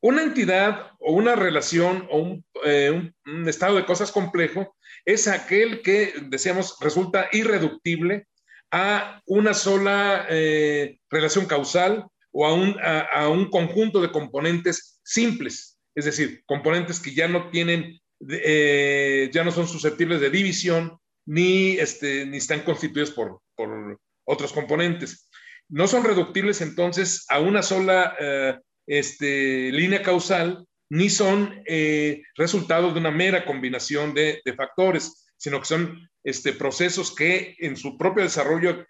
Una 0.00 0.22
entidad 0.22 0.92
o 0.98 1.12
una 1.12 1.36
relación 1.36 2.08
o 2.10 2.18
un, 2.18 2.44
eh, 2.64 3.12
estado 3.46 3.76
de 3.76 3.84
cosas 3.84 4.10
complejo 4.10 4.74
es 5.04 5.28
aquel 5.28 5.82
que, 5.82 6.14
decíamos, 6.28 6.76
resulta 6.80 7.28
irreductible 7.32 8.26
a 8.70 9.20
una 9.26 9.52
sola 9.52 10.26
eh, 10.30 10.98
relación 11.10 11.46
causal 11.46 12.06
o 12.32 12.46
a 12.46 12.54
un, 12.54 12.76
a, 12.82 13.28
un 13.28 13.50
conjunto 13.50 14.00
de 14.00 14.10
componentes 14.10 15.00
simples, 15.04 15.78
es 15.94 16.06
decir, 16.06 16.42
componentes 16.46 16.98
que 16.98 17.14
ya 17.14 17.28
no 17.28 17.50
tienen, 17.50 18.00
eh, 18.28 19.30
ya 19.32 19.44
no 19.44 19.52
son 19.52 19.68
susceptibles 19.68 20.20
de 20.20 20.30
división 20.30 20.98
ni, 21.26 21.72
este, 21.72 22.24
ni 22.26 22.38
están 22.38 22.62
constituidos 22.62 23.10
por, 23.10 23.40
por 23.54 23.98
otros 24.24 24.52
componentes. 24.52 25.28
No 25.68 25.86
son 25.86 26.04
reductibles 26.04 26.60
entonces 26.62 27.26
a 27.28 27.38
una 27.40 27.62
sola 27.62 28.16
eh, 28.18 28.58
este, 28.86 29.70
línea 29.70 30.02
causal, 30.02 30.66
ni 30.88 31.10
son 31.10 31.62
eh, 31.66 32.22
resultados 32.36 32.94
de 32.94 33.00
una 33.00 33.10
mera 33.10 33.44
combinación 33.44 34.14
de, 34.14 34.42
factores, 34.56 35.32
sino 35.36 35.60
que 35.60 35.66
son 35.66 36.10
este, 36.24 36.52
procesos 36.52 37.14
que 37.14 37.56
en 37.58 37.76
su 37.76 37.96
propio 37.96 38.22
desarrollo 38.22 38.84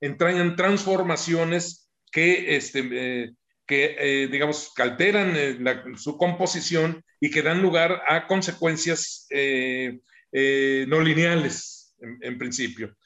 entrañan 0.00 0.56
transformaciones 0.56 1.81
que, 2.12 2.54
este, 2.54 2.88
eh, 2.92 3.32
que 3.66 3.96
eh, 3.98 4.28
digamos, 4.28 4.72
alteran 4.76 5.32
eh, 5.34 5.58
su 5.96 6.16
composición 6.16 7.02
y 7.18 7.30
que 7.30 7.42
dan 7.42 7.62
lugar 7.62 8.02
a 8.06 8.26
consecuencias 8.26 9.26
no 9.30 11.00
lineales, 11.00 11.96
en, 12.00 12.38
principio. 12.38 12.96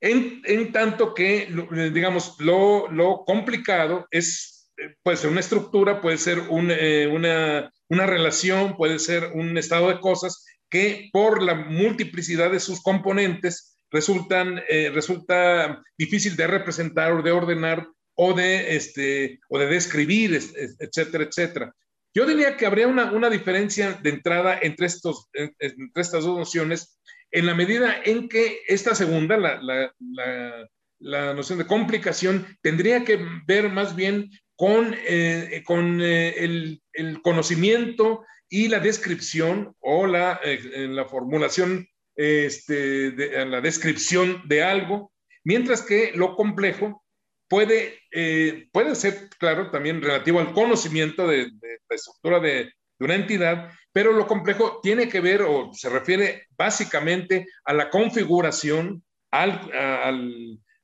En, 0.00 0.40
en, 0.44 0.72
tanto 0.72 1.14
que, 1.14 1.48
digamos, 1.92 2.36
lo, 2.38 2.88
lo, 2.90 3.24
complicado 3.24 4.06
es, 4.10 4.72
puede 5.02 5.16
ser 5.16 5.30
una 5.30 5.40
estructura, 5.40 6.00
puede 6.00 6.18
ser 6.18 6.38
una, 6.48 7.72
una 7.88 8.06
relación, 8.06 8.76
puede 8.76 8.98
ser 8.98 9.32
un 9.34 9.58
estado 9.58 9.88
de 9.88 10.00
cosas 10.00 10.44
que 10.70 11.10
por 11.12 11.42
la 11.42 11.54
multiplicidad 11.54 12.50
de 12.50 12.60
sus 12.60 12.82
componentes 12.82 13.71
resultan, 13.92 14.62
eh, 14.68 14.90
resulta 14.92 15.82
difícil 15.96 16.34
de 16.34 16.46
representar 16.46 17.12
o 17.12 17.22
de 17.22 17.30
ordenar 17.30 17.86
o 18.14 18.32
de, 18.32 18.74
este, 18.76 19.40
o 19.48 19.58
de 19.58 19.66
describir, 19.66 20.34
etcétera, 20.78 21.24
etcétera. 21.24 21.74
Yo 22.14 22.26
diría 22.26 22.56
que 22.56 22.66
habría 22.66 22.88
una, 22.88 23.12
una 23.12 23.30
diferencia 23.30 23.92
de 24.02 24.10
entrada 24.10 24.58
entre, 24.60 24.86
estos, 24.86 25.28
entre 25.32 26.02
estas 26.02 26.24
dos 26.24 26.36
nociones 26.36 26.98
en 27.30 27.46
la 27.46 27.54
medida 27.54 28.02
en 28.04 28.28
que 28.28 28.60
esta 28.66 28.94
segunda, 28.94 29.38
la, 29.38 29.60
la, 29.62 30.68
la, 30.98 31.34
noción 31.34 31.58
de 31.58 31.66
complicación, 31.66 32.46
tendría 32.60 33.04
que 33.04 33.18
ver 33.46 33.70
más 33.70 33.96
bien 33.96 34.30
con, 34.56 34.94
eh, 35.08 35.62
con 35.64 36.02
eh, 36.02 36.34
el, 36.44 36.82
el, 36.92 37.22
conocimiento 37.22 38.26
y 38.50 38.68
la 38.68 38.80
descripción 38.80 39.74
o 39.80 40.06
la, 40.06 40.38
la 40.44 41.06
formulación 41.06 41.88
este, 42.16 43.44
la 43.46 43.60
descripción 43.60 44.42
de 44.46 44.62
algo, 44.62 45.12
mientras 45.44 45.82
que 45.82 46.12
lo 46.14 46.36
complejo 46.36 47.02
puede, 47.48 48.00
eh, 48.10 48.68
puede 48.72 48.94
ser, 48.94 49.28
claro, 49.38 49.70
también 49.70 50.00
relativo 50.00 50.40
al 50.40 50.52
conocimiento 50.52 51.26
de, 51.26 51.50
la 51.60 51.94
estructura 51.94 52.40
de, 52.40 52.72
una 52.98 53.16
entidad, 53.16 53.68
pero 53.92 54.12
lo 54.12 54.28
complejo 54.28 54.78
tiene 54.80 55.08
que 55.08 55.20
ver 55.20 55.42
o 55.42 55.70
se 55.74 55.90
refiere 55.90 56.46
básicamente 56.56 57.48
a 57.64 57.74
la 57.74 57.90
configuración, 57.90 59.02
al, 59.32 59.70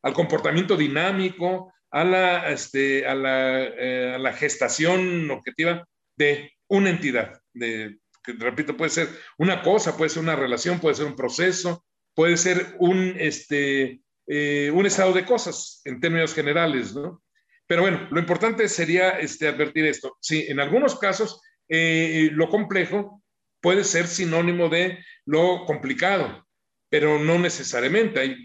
al, 0.02 0.12
comportamiento 0.12 0.76
dinámico, 0.76 1.72
a 1.92 2.04
la, 2.04 2.50
este, 2.50 3.06
a, 3.06 3.14
la, 3.14 3.62
eh, 3.62 4.32
gestación 4.34 5.30
objetiva 5.30 5.86
de 6.16 6.50
una 6.66 6.90
entidad, 6.90 7.40
de, 7.54 7.98
repito, 8.24 8.76
puede 8.76 8.90
ser 8.90 9.08
una 9.38 9.62
cosa, 9.62 9.96
puede 9.96 10.10
ser 10.10 10.22
una 10.22 10.36
relación, 10.36 10.80
puede 10.80 10.96
ser 10.96 11.06
un 11.06 11.16
proceso, 11.16 11.84
puede 12.14 12.36
ser 12.36 12.76
un, 12.78 13.14
este, 13.18 14.00
eh, 14.26 14.70
un 14.74 14.86
estado 14.86 15.12
de 15.12 15.24
cosas 15.24 15.80
en 15.84 16.00
términos 16.00 16.34
generales, 16.34 16.94
¿no? 16.94 17.22
Pero 17.66 17.82
bueno, 17.82 18.08
lo 18.10 18.18
importante 18.18 18.68
sería 18.68 19.10
este, 19.10 19.46
advertir 19.46 19.84
esto. 19.84 20.16
Sí, 20.20 20.46
en 20.48 20.58
algunos 20.58 20.98
casos 20.98 21.40
eh, 21.68 22.30
lo 22.32 22.48
complejo 22.48 23.22
puede 23.60 23.84
ser 23.84 24.06
sinónimo 24.06 24.68
de 24.68 25.04
lo 25.26 25.64
complicado, 25.66 26.46
pero 26.88 27.18
no 27.18 27.38
necesariamente. 27.38 28.20
Hay, 28.20 28.36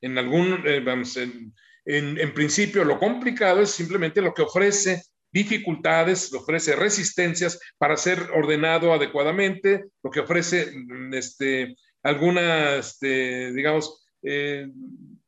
en 0.00 0.18
algún, 0.18 0.62
eh, 0.66 0.80
vamos, 0.80 1.16
en, 1.16 1.52
en, 1.84 2.34
principio 2.34 2.84
lo 2.84 2.98
complicado 2.98 3.60
es 3.60 3.70
simplemente 3.70 4.22
lo 4.22 4.32
que 4.32 4.42
ofrece 4.42 5.02
dificultades, 5.32 6.32
lo 6.32 6.40
ofrece 6.40 6.76
resistencias 6.76 7.58
para 7.78 7.96
ser 7.96 8.20
ordenado 8.34 8.92
adecuadamente, 8.92 9.84
lo 10.02 10.10
que 10.10 10.20
ofrece 10.20 10.72
mm, 10.72 11.14
este, 11.14 11.76
alguna, 12.02 12.76
este, 12.76 13.52
digamos, 13.52 14.06
eh, 14.22 14.68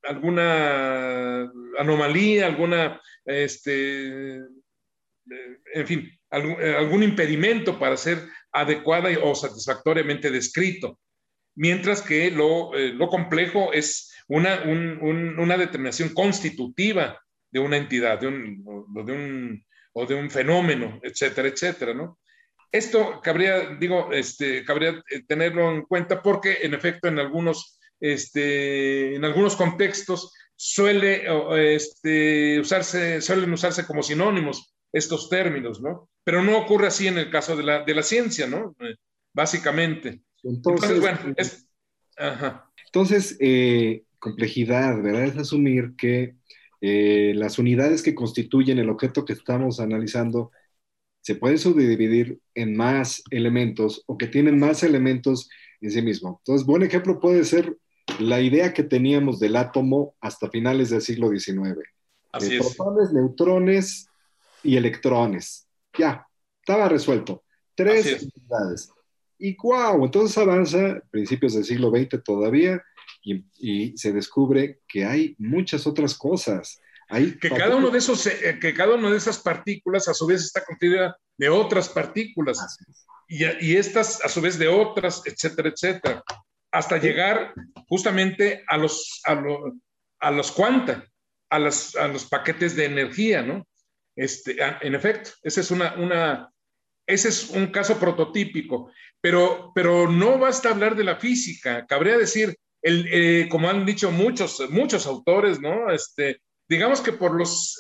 alguna 0.03 1.51
anomalía, 1.79 2.47
alguna, 2.47 3.01
este, 3.25 4.37
eh, 4.37 5.59
en 5.75 5.87
fin, 5.87 6.11
eh, 6.31 6.75
algún, 6.77 7.03
impedimento 7.03 7.79
para 7.79 7.97
ser 7.97 8.19
adecuada 8.51 9.11
o 9.23 9.35
satisfactoriamente 9.35 10.31
descrito. 10.31 10.99
Mientras 11.55 12.03
que 12.03 12.31
lo, 12.31 12.73
complejo 13.09 13.73
es 13.73 14.13
una, 14.27 14.63
una, 14.63 15.59
determinación 15.59 16.15
constitutiva 16.15 17.21
de 17.51 17.61
una 17.61 17.77
entidad, 17.77 18.23
un, 18.25 18.65
de 19.05 19.13
un, 19.13 19.65
o 19.93 20.07
de 20.07 20.15
un 20.15 20.31
fenómeno, 20.31 21.01
etcétera, 21.03 21.49
etcétera, 21.49 21.95
¿no? 21.95 22.19
Esto 22.71 23.21
cabría, 23.23 23.77
digo, 23.79 24.13
este, 24.13 24.65
cabría 24.65 25.03
eh, 25.11 25.23
tenerlo 25.27 25.71
en 25.73 25.83
cuenta 25.83 26.23
porque, 26.23 26.59
en 26.63 26.73
efecto, 26.73 27.09
en 27.09 27.19
algunos, 27.19 27.79
este, 28.01 29.15
en 29.15 29.25
algunos 29.25 29.57
contextos 29.57 30.33
suele 30.57 31.25
este, 31.75 32.61
usarse, 32.61 33.21
suelen 33.21 33.53
usarse 33.53 33.85
como 33.85 34.03
sinónimos 34.03 34.75
estos 34.93 35.29
términos, 35.29 35.81
¿no? 35.81 36.09
Pero 36.25 36.43
no 36.43 36.57
ocurre 36.59 36.87
así 36.87 37.09
en 37.09 37.19
el 37.19 37.31
caso 37.31 37.57
de 37.57 37.63
la, 37.63 37.85
de 37.85 37.95
la 37.95 38.03
ciencia, 38.03 38.47
¿no? 38.47 38.75
Eh, 38.81 38.95
básicamente. 39.33 40.23
Entonces, 40.43 41.01
bueno, 41.01 41.19
es, 41.37 41.67
Entonces 42.87 43.37
eh, 43.41 44.05
complejidad, 44.19 45.03
¿verdad? 45.03 45.25
Es 45.25 45.37
asumir 45.37 45.95
que 45.97 46.37
las 46.83 47.59
unidades 47.59 48.03
que 48.03 48.15
constituyen 48.15 48.79
el 48.79 48.91
objeto 48.91 49.25
que 49.25 49.35
estamos 49.35 49.79
analizando 49.79 50.51
se 51.21 51.37
pueden 51.37 51.59
subdividir 51.59 52.41
en 52.55 52.77
más 52.77 53.23
elementos 53.31 54.03
o 54.07 54.19
que 54.19 54.27
tienen 54.27 54.59
más 54.59 54.83
elementos 54.83 55.49
en 55.81 55.93
sí 55.93 56.03
mismo. 56.03 56.41
Entonces, 56.41 56.67
buen 56.67 56.83
ejemplo 56.83 57.21
puede 57.21 57.45
ser 57.45 57.79
la 58.19 58.41
idea 58.41 58.75
que 58.75 58.83
teníamos 58.83 59.39
del 59.39 59.55
átomo 59.55 60.17
hasta 60.21 60.51
finales 60.51 60.91
del 60.91 61.01
siglo 61.01 61.31
XIX. 61.31 61.79
Así 62.33 62.59
protones, 62.59 63.13
neutrones 63.13 64.09
y 64.65 64.77
electrones. 64.77 65.69
Ya, 65.97 66.27
estaba 66.61 66.89
resuelto. 66.89 67.45
Tres 67.77 68.29
unidades. 68.35 68.91
Y 69.39 69.57
wow, 69.57 70.05
entonces 70.05 70.37
avanza, 70.39 71.01
principios 71.11 71.55
del 71.55 71.65
siglo 71.65 71.91
XX 71.91 72.23
todavía, 72.25 72.83
y, 73.23 73.45
y 73.59 73.97
se 73.97 74.13
descubre 74.13 74.81
que 74.89 75.05
hay 75.05 75.35
muchas 75.39 75.87
otras 75.87 76.15
cosas. 76.15 76.81
Que 77.41 77.51
cada 77.51 77.77
uno 77.77 77.91
de 77.91 77.99
esos, 77.99 78.27
eh, 78.27 78.59
que 78.61 78.73
cada 78.73 78.95
una 78.95 79.11
de 79.11 79.19
esas 79.19 79.39
partículas 79.39 80.09
a 80.09 80.15
su 80.15 80.27
vez 80.27 80.43
está 80.43 80.65
constituida 80.65 81.17
de 81.37 81.49
otras 81.49 81.89
partículas. 81.89 82.59
Y, 83.29 83.45
y, 83.61 83.77
estas 83.77 84.25
a 84.25 84.29
su 84.29 84.41
vez 84.41 84.59
de 84.59 84.69
otras, 84.69 85.23
etcétera, 85.27 85.69
etcétera, 85.69 86.23
hasta 86.71 86.99
llegar 86.99 87.53
justamente 87.87 88.65
a 88.67 88.79
los, 88.79 89.21
a, 89.27 89.43
a 90.21 90.31
los 90.31 90.53
cuanta, 90.53 91.07
a, 91.51 91.59
las, 91.59 91.95
a 91.97 92.09
los 92.09 92.25
paquetes 92.25 92.77
de 92.77 92.87
energía, 92.87 93.43
¿no? 93.43 93.67
Este, 94.17 94.57
en 94.81 94.95
efecto, 94.95 95.31
ese 95.43 95.61
es 95.61 95.71
una, 95.71 95.95
una, 95.95 96.51
ese 97.07 97.29
es 97.29 97.51
un 97.51 97.67
caso 97.69 97.99
prototípico, 97.99 98.91
pero, 99.21 99.71
pero 99.75 100.11
no 100.11 100.39
basta 100.39 100.71
hablar 100.71 100.97
de 100.97 101.05
la 101.05 101.17
física, 101.17 101.87
cabría 101.87 102.17
decir, 102.17 102.57
el, 102.83 103.09
eh, 103.11 103.49
como 103.49 103.71
han 103.71 103.87
dicho 103.87 104.11
muchos, 104.11 104.69
muchos 104.71 105.07
autores, 105.07 105.61
¿no? 105.61 105.91
Este, 105.91 106.41
digamos 106.69 107.01
que 107.01 107.13
por 107.13 107.35
los, 107.35 107.79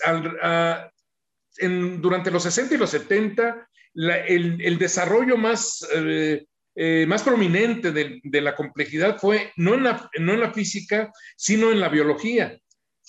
durante 1.61 2.31
los 2.31 2.43
60 2.43 2.75
y 2.75 2.79
los 2.79 2.91
70, 2.91 3.69
el, 3.95 4.79
desarrollo 4.79 5.37
más, 5.37 5.87
eh, 5.95 6.47
eh, 6.75 7.05
más 7.07 7.23
prominente 7.23 7.93
de, 7.93 8.41
la 8.41 8.55
complejidad 8.55 9.19
fue 9.19 9.53
no 9.57 9.75
en 9.75 9.85
la, 9.85 10.11
no 10.19 10.33
en 10.33 10.41
la 10.41 10.53
física, 10.53 11.13
sino 11.37 11.73
en 11.73 11.81
la 11.81 11.89
biología. 11.89 12.59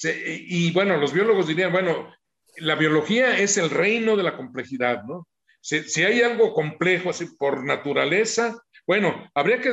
y 0.04 0.72
bueno, 0.72 0.98
los 0.98 1.14
biólogos 1.14 1.48
dirían, 1.48 1.72
bueno, 1.72 2.14
la 2.58 2.76
biología 2.76 3.38
es 3.38 3.58
el 3.58 3.70
reino 3.70 4.16
de 4.16 4.24
la 4.24 4.36
complejidad, 4.36 5.04
¿no? 5.04 5.28
Si, 5.62 6.04
hay 6.04 6.22
algo 6.22 6.54
complejo 6.54 7.10
así 7.10 7.26
por 7.38 7.64
naturaleza, 7.64 8.62
bueno, 8.86 9.30
habría 9.34 9.62
que, 9.62 9.72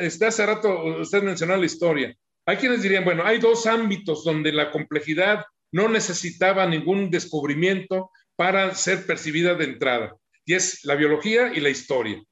está 0.00 0.28
hace 0.28 0.46
rato, 0.46 1.00
usted 1.00 1.22
mencionó 1.22 1.56
la 1.56 1.66
historia, 1.66 2.16
hay 2.46 2.56
quienes 2.56 2.82
dirían, 2.82 3.04
bueno, 3.04 3.24
hay 3.24 3.38
dos 3.38 3.66
ámbitos 3.66 4.24
donde 4.24 4.52
la 4.52 4.70
complejidad 4.70 5.44
no 5.72 5.88
necesitaba 5.88 6.66
ningún 6.66 7.10
descubrimiento 7.10 8.10
para 8.36 8.74
ser 8.74 9.06
percibida 9.06 9.54
de 9.54 9.64
entrada, 9.64 10.16
y 10.44 10.54
es 10.54 10.84
la 10.84 10.94
biología 10.94 11.52
y 11.54 11.60
la 11.60 11.70
historia. 11.70 12.22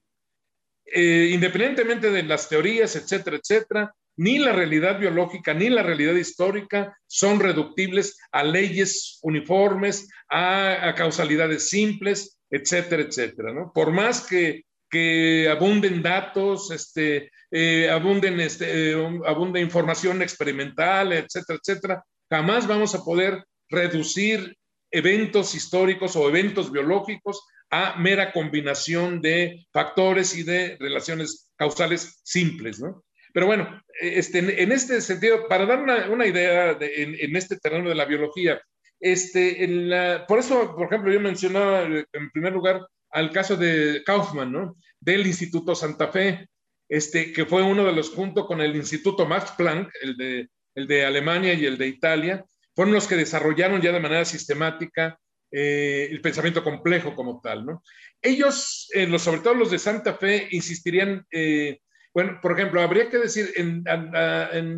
Eh, 0.84 1.30
independientemente 1.32 2.10
de 2.10 2.22
las 2.22 2.48
teorías, 2.48 2.94
etcétera, 2.96 3.38
etcétera, 3.38 3.94
ni 4.16 4.38
la 4.38 4.52
realidad 4.52 4.98
biológica 4.98 5.54
ni 5.54 5.70
la 5.70 5.82
realidad 5.82 6.14
histórica 6.14 6.96
son 7.06 7.40
reductibles 7.40 8.18
a 8.30 8.44
leyes 8.44 9.18
uniformes, 9.22 10.08
a, 10.28 10.92
causalidades 10.96 11.68
simples, 11.68 12.38
etcétera, 12.50 13.02
etcétera. 13.02 13.52
Por 13.72 13.90
más 13.90 14.26
que, 14.26 14.64
que 14.92 15.48
abunden 15.48 16.02
datos, 16.02 16.70
este, 16.70 17.30
eh, 17.50 17.88
abunden, 17.90 18.38
este, 18.40 18.90
eh, 18.90 19.20
abunde 19.26 19.58
información 19.58 20.20
experimental, 20.20 21.14
etcétera, 21.14 21.58
etcétera, 21.58 22.04
jamás 22.30 22.68
vamos 22.68 22.94
a 22.94 23.02
poder 23.02 23.42
reducir 23.70 24.54
eventos 24.90 25.54
históricos 25.54 26.14
o 26.14 26.28
eventos 26.28 26.70
biológicos 26.70 27.42
a 27.70 27.96
mera 27.96 28.32
combinación 28.32 29.22
de 29.22 29.66
factores 29.72 30.36
y 30.36 30.42
de 30.42 30.76
relaciones 30.78 31.50
causales 31.56 32.20
simples, 32.22 32.78
¿no? 32.78 33.02
Pero 33.32 33.46
bueno, 33.46 33.82
este, 33.98 34.62
en 34.62 34.72
este 34.72 35.00
sentido, 35.00 35.48
para 35.48 35.64
dar 35.64 36.10
una, 36.10 36.26
idea 36.26 36.76
en, 36.78 37.34
este 37.34 37.56
terreno 37.56 37.88
de 37.88 37.94
la 37.94 38.04
biología, 38.04 38.60
este, 39.00 39.64
en 39.64 39.90
por 40.28 40.38
eso, 40.38 40.76
por 40.76 40.88
ejemplo, 40.88 41.10
yo 41.10 41.18
mencionaba 41.18 41.84
en 41.84 42.30
primer 42.30 42.52
lugar 42.52 42.82
al 43.12 43.30
caso 43.30 43.56
de 43.56 44.02
Kaufman, 44.04 44.50
¿no? 44.50 44.76
Del 44.98 45.26
Instituto 45.26 45.74
Santa 45.74 46.08
Fe, 46.08 46.48
este, 46.88 47.32
que 47.32 47.46
fue 47.46 47.62
uno 47.62 47.84
de 47.84 47.92
los, 47.92 48.10
junto 48.10 48.46
con 48.46 48.60
el 48.60 48.74
Instituto 48.74 49.26
Max 49.26 49.52
Planck, 49.56 49.90
el 50.02 50.16
de, 50.16 50.48
el 50.74 50.86
de 50.86 51.04
Alemania 51.04 51.54
y 51.54 51.66
el 51.66 51.78
de 51.78 51.88
Italia, 51.88 52.44
fueron 52.74 52.94
los 52.94 53.06
que 53.06 53.16
desarrollaron 53.16 53.80
ya 53.80 53.92
de 53.92 54.00
manera 54.00 54.24
sistemática 54.24 55.18
eh, 55.54 56.08
el 56.10 56.22
pensamiento 56.22 56.64
complejo 56.64 57.14
como 57.14 57.40
tal, 57.42 57.66
¿no? 57.66 57.82
Ellos, 58.22 58.88
eh, 58.94 59.06
los, 59.06 59.20
sobre 59.20 59.42
todo 59.42 59.52
los 59.52 59.70
de 59.70 59.78
Santa 59.78 60.14
Fe, 60.14 60.48
insistirían, 60.50 61.26
eh, 61.30 61.80
bueno, 62.14 62.38
por 62.40 62.52
ejemplo, 62.52 62.80
habría 62.80 63.10
que 63.10 63.18
decir, 63.18 63.52
en, 63.56 63.84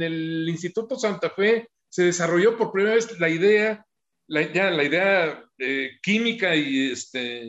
el 0.03 0.49
Instituto 0.49 0.99
Santa 0.99 1.30
Fe 1.30 1.68
se 1.89 2.03
desarrolló 2.03 2.57
por 2.57 2.72
primera 2.72 2.97
vez 2.97 3.20
la 3.20 3.28
idea, 3.28 3.87
la, 4.26 4.53
ya, 4.53 4.70
la 4.70 4.82
idea 4.82 5.45
química 6.03 6.57
y 6.57 6.91
este, 6.91 7.45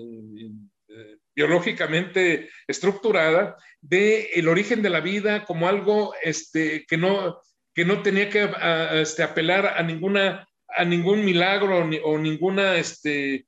biológicamente 1.36 2.50
estructurada 2.68 3.58
de 3.82 4.32
el 4.36 4.48
origen 4.48 4.82
de 4.82 4.90
la 4.90 5.02
vida 5.02 5.46
como 5.46 5.68
algo 5.68 6.14
este, 6.24 6.86
que, 6.88 6.98
no, 6.98 7.40
que 7.74 7.86
no 7.86 8.02
tenía 8.02 8.30
que 8.30 8.50
este, 8.94 9.24
apelar 9.24 9.74
a 9.78 9.84
ninguna 9.84 10.48
a 10.78 10.84
ningún 10.84 11.24
milagro 11.24 11.88
o 12.04 12.18
ninguna 12.18 12.76
este, 12.76 13.46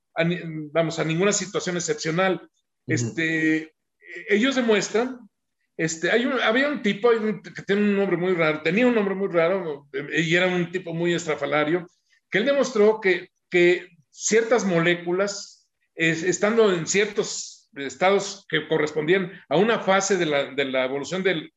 vamos 0.72 0.98
a 0.98 1.04
ninguna 1.04 1.32
situación 1.32 1.76
excepcional. 1.76 2.48
Este 2.86 3.74
ellos 4.30 4.56
demuestran 4.56 5.18
este 5.76 6.10
hay 6.10 6.24
un, 6.24 6.40
había 6.40 6.68
un 6.68 6.82
tipo 6.82 7.10
que 7.10 7.62
tiene 7.62 7.82
un 7.82 7.96
nombre 7.96 8.16
muy 8.16 8.34
raro 8.34 8.62
tenía 8.62 8.86
un 8.86 8.94
nombre 8.94 9.14
muy 9.14 9.28
raro 9.28 9.88
y 9.92 10.34
era 10.34 10.46
un 10.46 10.72
tipo 10.72 10.94
muy 10.94 11.12
estrafalario 11.12 11.86
que 12.30 12.38
él 12.38 12.46
demostró 12.46 13.00
que, 13.00 13.30
que 13.50 13.88
ciertas 14.10 14.64
moléculas 14.64 15.68
estando 15.94 16.72
en 16.72 16.86
ciertos 16.86 17.57
estados 17.86 18.46
que 18.48 18.66
correspondían 18.68 19.32
a 19.48 19.56
una 19.56 19.80
fase 19.80 20.16
de 20.16 20.26
la, 20.26 20.84
evolución 20.84 21.22
de 21.22 21.50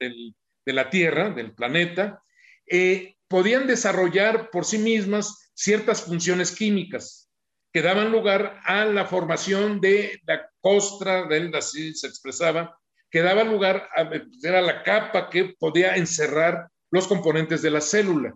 la 0.66 0.90
Tierra, 0.90 1.30
del 1.30 1.54
planeta, 1.54 2.22
eh, 2.66 3.16
podían 3.28 3.68
desarrollar 3.68 4.50
por 4.52 4.66
sí 4.66 4.78
mismas 4.78 5.52
ciertas 5.54 6.04
funciones 6.04 6.52
químicas 6.52 7.30
que 7.74 7.82
daban 7.82 8.12
lugar 8.12 8.60
a 8.66 8.86
la 8.86 9.06
formación 9.06 9.80
de 9.80 10.20
la 10.26 10.50
costra, 10.60 11.28
de 11.28 11.52
así 11.58 11.94
se 11.94 12.08
expresaba, 12.08 12.78
que 13.10 13.22
daba 13.22 13.44
lugar 13.44 13.88
a 13.96 14.10
era 14.44 14.62
la 14.62 14.84
capa 14.84 15.30
que 15.30 15.56
podía 15.58 15.96
encerrar 15.96 16.68
los 16.92 17.08
componentes 17.08 17.62
de 17.62 17.72
la 17.72 17.82
célula. 17.82 18.34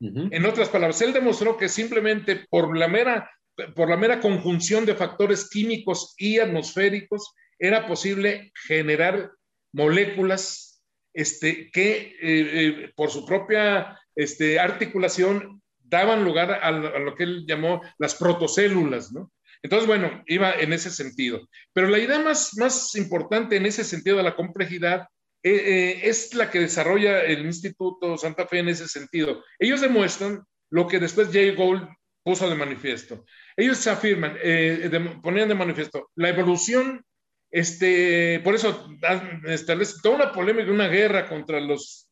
En 0.00 0.46
otras 0.46 0.68
palabras, 0.68 1.02
él 1.02 1.12
demostró 1.12 1.56
que 1.56 1.68
simplemente 1.68 2.46
por 2.48 2.76
la 2.76 2.86
mera 2.86 3.28
por 3.74 3.88
la 3.88 3.96
mera 3.96 4.20
conjunción 4.20 4.86
de 4.86 4.94
factores 4.94 5.48
químicos 5.48 6.14
y 6.16 6.38
atmosféricos, 6.38 7.34
era 7.58 7.86
posible 7.86 8.52
generar 8.66 9.32
moléculas 9.72 10.82
este, 11.12 11.70
que 11.70 11.96
eh, 11.96 12.16
eh, 12.22 12.92
por 12.94 13.10
su 13.10 13.26
propia 13.26 13.98
este, 14.14 14.58
articulación 14.58 15.62
daban 15.78 16.24
lugar 16.24 16.52
a, 16.62 16.70
lo 16.70 17.14
que 17.14 17.24
él 17.24 17.44
llamó 17.46 17.80
las 17.98 18.14
protocélulas, 18.14 19.12
¿no? 19.12 19.32
Entonces, 19.62 19.86
bueno, 19.88 20.22
iba 20.26 20.52
en 20.52 20.72
ese 20.72 20.90
sentido. 20.90 21.48
Pero 21.72 21.88
la 21.88 21.98
idea 21.98 22.18
más, 22.20 22.56
más 22.56 22.94
importante 22.94 23.56
en 23.56 23.66
ese 23.66 23.84
sentido 23.84 24.18
de 24.18 24.22
la 24.22 24.36
complejidad 24.36 25.08
eh, 25.42 25.50
eh, 25.52 26.00
es 26.02 26.34
la 26.34 26.50
que 26.50 26.60
desarrolla 26.60 27.22
el 27.22 27.44
Instituto 27.44 28.16
Santa 28.18 28.46
Fe 28.46 28.58
en 28.60 28.68
ese 28.68 28.88
sentido. 28.88 29.42
Ellos 29.58 29.80
demuestran 29.80 30.44
lo 30.70 30.86
que 30.86 30.98
después 30.98 31.30
Jay 31.32 31.54
Gould 31.54 31.88
puso 32.22 32.48
de 32.48 32.56
manifiesto. 32.56 33.24
Ellos 33.58 33.78
se 33.78 33.90
afirman, 33.90 34.36
eh, 34.40 34.88
ponían 35.20 35.48
de 35.48 35.54
manifiesto, 35.56 36.10
la 36.14 36.28
evolución, 36.28 37.04
este, 37.50 38.38
por 38.44 38.54
eso 38.54 38.88
establece 39.46 39.96
toda 40.00 40.14
una 40.14 40.32
polémica, 40.32 40.70
una 40.70 40.86
guerra 40.86 41.28
contra 41.28 41.58
los, 41.58 42.08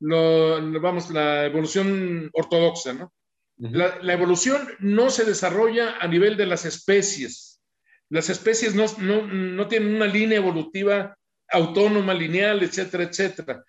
vamos, 0.00 1.10
la 1.10 1.46
evolución 1.46 2.28
ortodoxa, 2.32 2.94
¿no? 2.94 3.12
la, 3.58 4.12
evolución 4.12 4.60
no 4.80 5.08
se 5.10 5.24
desarrolla 5.24 5.98
a 6.00 6.08
nivel 6.08 6.36
de 6.36 6.46
las 6.46 6.64
especies. 6.64 7.60
Las 8.08 8.28
especies 8.28 8.74
no, 8.74 8.86
no, 8.98 9.68
tienen 9.68 9.94
una 9.94 10.06
línea 10.06 10.38
evolutiva 10.38 11.16
autónoma, 11.48 12.12
lineal, 12.12 12.60
etcétera, 12.64 13.04
etcétera. 13.04 13.64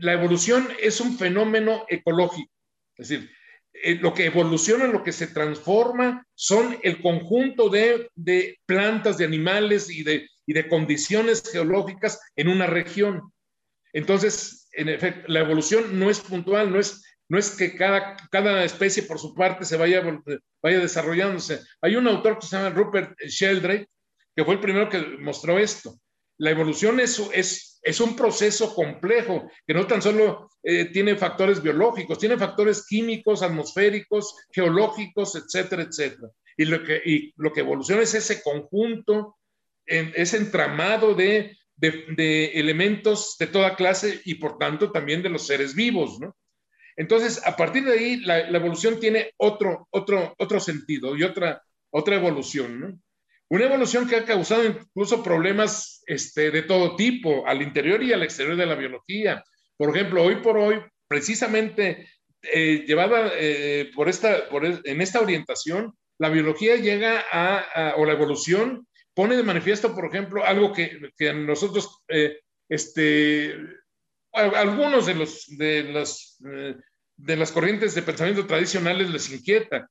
La 0.00 0.12
evolución 0.14 0.66
es 0.80 1.00
un 1.00 1.16
fenómeno 1.16 1.84
ecológico. 1.88 2.50
Es 2.96 3.10
decir, 3.10 3.30
eh, 3.72 3.96
lo 3.96 4.14
que 4.14 4.26
evoluciona, 4.26 4.86
lo 4.86 5.02
que 5.02 5.12
se 5.12 5.28
transforma, 5.28 6.26
son 6.34 6.78
el 6.82 7.00
conjunto 7.00 7.68
de, 7.68 8.08
plantas, 8.66 9.18
de 9.18 9.24
animales 9.24 9.90
y 9.90 10.02
de, 10.02 10.28
y 10.46 10.52
de 10.52 10.68
condiciones 10.68 11.42
geológicas 11.50 12.20
en 12.36 12.48
una 12.48 12.66
región. 12.66 13.32
Entonces, 13.92 14.68
en 14.72 14.88
efecto, 14.88 15.24
la 15.26 15.40
evolución 15.40 15.98
no 15.98 16.10
es 16.10 16.20
puntual, 16.20 16.72
no 16.72 16.80
es 16.80 17.02
no 17.32 17.38
es 17.38 17.56
que 17.56 17.74
cada, 17.74 18.14
cada 18.30 18.62
especie 18.62 19.04
por 19.04 19.18
su 19.18 19.34
parte 19.34 19.64
se 19.64 19.78
vaya, 19.78 20.02
vaya 20.62 20.78
desarrollándose. 20.80 21.60
Hay 21.80 21.96
un 21.96 22.06
autor 22.06 22.38
que 22.38 22.46
se 22.46 22.56
llama 22.56 22.68
Rupert 22.68 23.18
Sheldrake, 23.20 23.88
que 24.36 24.44
fue 24.44 24.52
el 24.52 24.60
primero 24.60 24.90
que 24.90 24.98
mostró 25.18 25.58
esto. 25.58 25.98
La 26.36 26.50
evolución 26.50 27.00
es, 27.00 27.18
es, 27.32 27.71
es 27.82 28.00
un 28.00 28.14
proceso 28.14 28.74
complejo, 28.74 29.50
que 29.66 29.74
no 29.74 29.86
tan 29.86 30.00
solo 30.00 30.48
eh, 30.62 30.86
tiene 30.86 31.16
factores 31.16 31.62
biológicos, 31.62 32.18
tiene 32.18 32.38
factores 32.38 32.86
químicos, 32.86 33.42
atmosféricos, 33.42 34.36
geológicos, 34.52 35.34
etcétera, 35.34 35.82
etcétera. 35.82 36.28
Y 36.56 36.64
lo 36.66 36.84
que, 36.84 37.02
y 37.04 37.32
lo 37.36 37.52
que 37.52 37.60
evoluciona 37.60 38.02
es 38.02 38.14
ese 38.14 38.42
conjunto, 38.42 39.36
ese 39.84 40.36
entramado 40.36 41.14
de, 41.14 41.56
de, 41.76 42.52
elementos 42.54 43.36
de 43.38 43.48
toda 43.48 43.74
clase 43.74 44.20
y 44.24 44.36
por 44.36 44.58
tanto 44.58 44.92
también 44.92 45.22
de 45.22 45.30
los 45.30 45.46
seres 45.46 45.74
vivos, 45.74 46.20
¿no? 46.20 46.36
Entonces, 46.96 47.44
a 47.46 47.56
partir 47.56 47.84
de 47.84 47.92
ahí, 47.92 48.16
la, 48.20 48.48
evolución 48.48 49.00
tiene 49.00 49.32
otro, 49.38 49.88
otro, 49.90 50.34
otro 50.38 50.60
sentido 50.60 51.16
y 51.16 51.22
otra, 51.22 51.62
otra 51.90 52.16
evolución, 52.16 52.80
¿no? 52.80 53.00
Una 53.52 53.66
evolución 53.66 54.08
que 54.08 54.16
ha 54.16 54.24
causado 54.24 54.64
incluso 54.64 55.22
problemas 55.22 56.02
este, 56.06 56.50
de 56.50 56.62
todo 56.62 56.96
tipo, 56.96 57.46
al 57.46 57.60
interior 57.60 58.02
y 58.02 58.10
al 58.10 58.22
exterior 58.22 58.56
de 58.56 58.64
la 58.64 58.76
biología. 58.76 59.44
Por 59.76 59.94
ejemplo, 59.94 60.22
hoy 60.22 60.36
por 60.36 60.56
hoy, 60.56 60.80
precisamente 61.06 62.08
eh, 62.40 62.82
llevada 62.86 63.30
eh, 63.34 63.90
por 63.94 64.08
esta, 64.08 64.44
en 64.84 65.02
esta 65.02 65.20
orientación, 65.20 65.92
la 66.18 66.30
biología 66.30 66.76
llega 66.76 67.26
a, 67.30 67.92
o 67.98 68.06
la 68.06 68.14
evolución 68.14 68.86
pone 69.12 69.36
de 69.36 69.42
manifiesto, 69.42 69.94
por 69.94 70.06
ejemplo, 70.06 70.42
algo 70.42 70.72
que, 70.72 71.10
que 71.18 71.34
nosotros 71.34 72.02
eh, 72.08 72.38
este, 72.70 73.54
algunos 74.32 75.04
de, 75.04 75.14
los, 75.14 75.44
de, 75.48 76.74
de 77.18 77.36
las 77.36 77.52
corrientes 77.52 77.94
de 77.94 78.00
pensamiento 78.00 78.46
tradicionales 78.46 79.10
les 79.10 79.30
inquieta. 79.30 79.90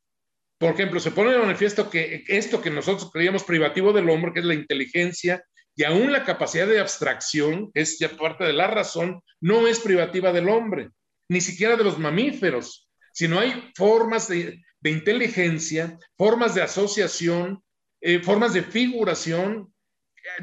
Por 0.61 0.75
ejemplo, 0.75 0.99
se 0.99 1.09
pone 1.09 1.31
de 1.31 1.39
manifiesto 1.39 1.89
que 1.89 2.23
esto 2.27 2.61
que 2.61 2.69
nosotros 2.69 3.09
creíamos 3.11 3.43
privativo 3.43 3.93
del 3.93 4.07
hombre, 4.11 4.31
que 4.31 4.41
es 4.41 4.45
la 4.45 4.53
inteligencia 4.53 5.43
y 5.75 5.85
aún 5.85 6.11
la 6.11 6.23
capacidad 6.23 6.67
de 6.67 6.79
abstracción, 6.79 7.71
que 7.71 7.81
es 7.81 7.97
ya 7.97 8.09
parte 8.09 8.43
de 8.43 8.53
la 8.53 8.67
razón, 8.67 9.23
no 9.39 9.65
es 9.65 9.79
privativa 9.79 10.31
del 10.31 10.49
hombre, 10.49 10.91
ni 11.29 11.41
siquiera 11.41 11.77
de 11.77 11.83
los 11.83 11.97
mamíferos, 11.97 12.87
sino 13.11 13.39
hay 13.39 13.71
formas 13.75 14.27
de, 14.27 14.61
inteligencia, 14.83 15.97
formas 16.15 16.53
de 16.53 16.61
asociación, 16.61 17.63
eh, 17.99 18.19
formas 18.19 18.53
de 18.53 18.61
figuración, 18.61 19.73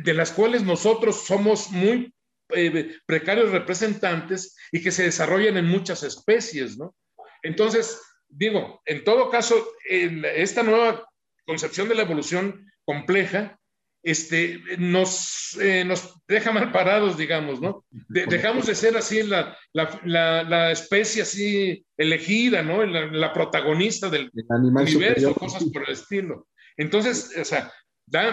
de 0.02 0.14
las 0.14 0.32
cuales 0.32 0.64
nosotros 0.64 1.26
somos 1.26 1.70
muy 1.70 2.12
eh, 2.56 2.96
precarios 3.06 3.52
representantes 3.52 4.56
y 4.72 4.82
que 4.82 4.90
se 4.90 5.04
desarrollan 5.04 5.58
en 5.58 5.66
muchas 5.66 6.02
especies, 6.02 6.76
¿no? 6.76 6.96
Entonces, 7.44 8.00
digo, 8.28 8.80
en 8.84 9.04
todo 9.04 9.30
caso, 9.30 9.68
en 9.88 10.24
esta 10.24 10.62
nueva 10.62 11.06
concepción 11.46 11.88
de 11.88 11.94
la 11.94 12.02
evolución 12.02 12.70
compleja, 12.84 13.58
este, 14.02 14.60
nos, 14.78 15.58
eh, 15.60 15.84
nos 15.84 16.14
deja 16.26 16.52
mal 16.52 16.70
parados, 16.72 17.18
digamos, 17.18 17.60
¿no? 17.60 17.84
dejamos 18.08 18.66
de 18.66 18.74
ser 18.74 18.96
así 18.96 19.22
la, 19.22 19.58
la, 19.72 20.44
la, 20.44 20.70
especie 20.70 21.22
así 21.22 21.84
elegida, 21.96 22.62
¿no? 22.62 22.84
La, 22.86 23.32
protagonista 23.32 24.08
del 24.08 24.30
universo, 24.32 25.34
cosas 25.34 25.64
por 25.64 25.84
el 25.86 25.92
estilo. 25.94 26.46
Entonces, 26.76 27.34
o 27.38 27.44
sea, 27.44 27.72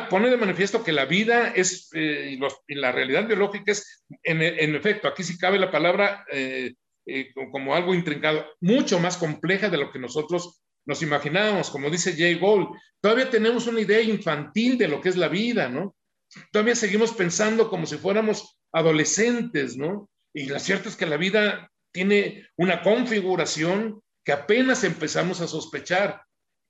pone 0.10 0.30
de 0.30 0.38
manifiesto 0.38 0.84
que 0.84 0.92
la 0.92 1.06
vida 1.06 1.50
es, 1.50 1.90
eh, 1.94 2.38
y, 2.68 2.76
la 2.76 2.92
realidad 2.92 3.28
biológica 3.28 3.72
es, 3.72 4.06
en, 4.24 4.76
efecto, 4.76 5.08
aquí 5.08 5.24
sí 5.24 5.38
cabe 5.38 5.60
la 5.60 5.72
palabra 5.72 6.26
eh, 6.32 6.76
eh, 7.06 7.34
como 7.52 7.76
algo 7.76 7.94
intrincado, 7.94 8.46
mucho 8.62 9.00
más 9.00 9.18
compleja 9.18 9.70
de 9.70 9.78
lo 9.78 9.92
que 9.92 10.00
nosotros 10.00 10.62
nos 10.86 11.02
imaginábamos, 11.02 11.70
como 11.70 11.90
dice 11.90 12.16
Jay 12.16 12.36
Gould. 12.36 12.70
Todavía 13.02 13.30
tenemos 13.30 13.68
una 13.68 13.82
idea 13.82 14.02
infantil 14.02 14.78
de 14.78 14.88
lo 14.88 15.02
que 15.02 15.10
es 15.10 15.16
la 15.16 15.28
vida, 15.28 15.68
¿no? 15.70 15.96
Todavía 16.52 16.76
seguimos 16.76 17.12
pensando 17.14 17.70
como 17.70 17.86
si 17.86 17.98
fuéramos 17.98 18.60
adolescentes, 18.72 19.78
¿no? 19.78 20.10
Y 20.34 20.48
lo 20.48 20.60
cierto 20.60 20.90
es 20.90 20.96
que 20.96 21.06
la 21.06 21.18
vida 21.18 21.72
tiene 21.92 22.50
una 22.58 22.82
configuración 22.82 24.02
que 24.24 24.34
apenas 24.34 24.84
empezamos 24.84 25.40
a 25.42 25.48
sospechar. 25.48 26.24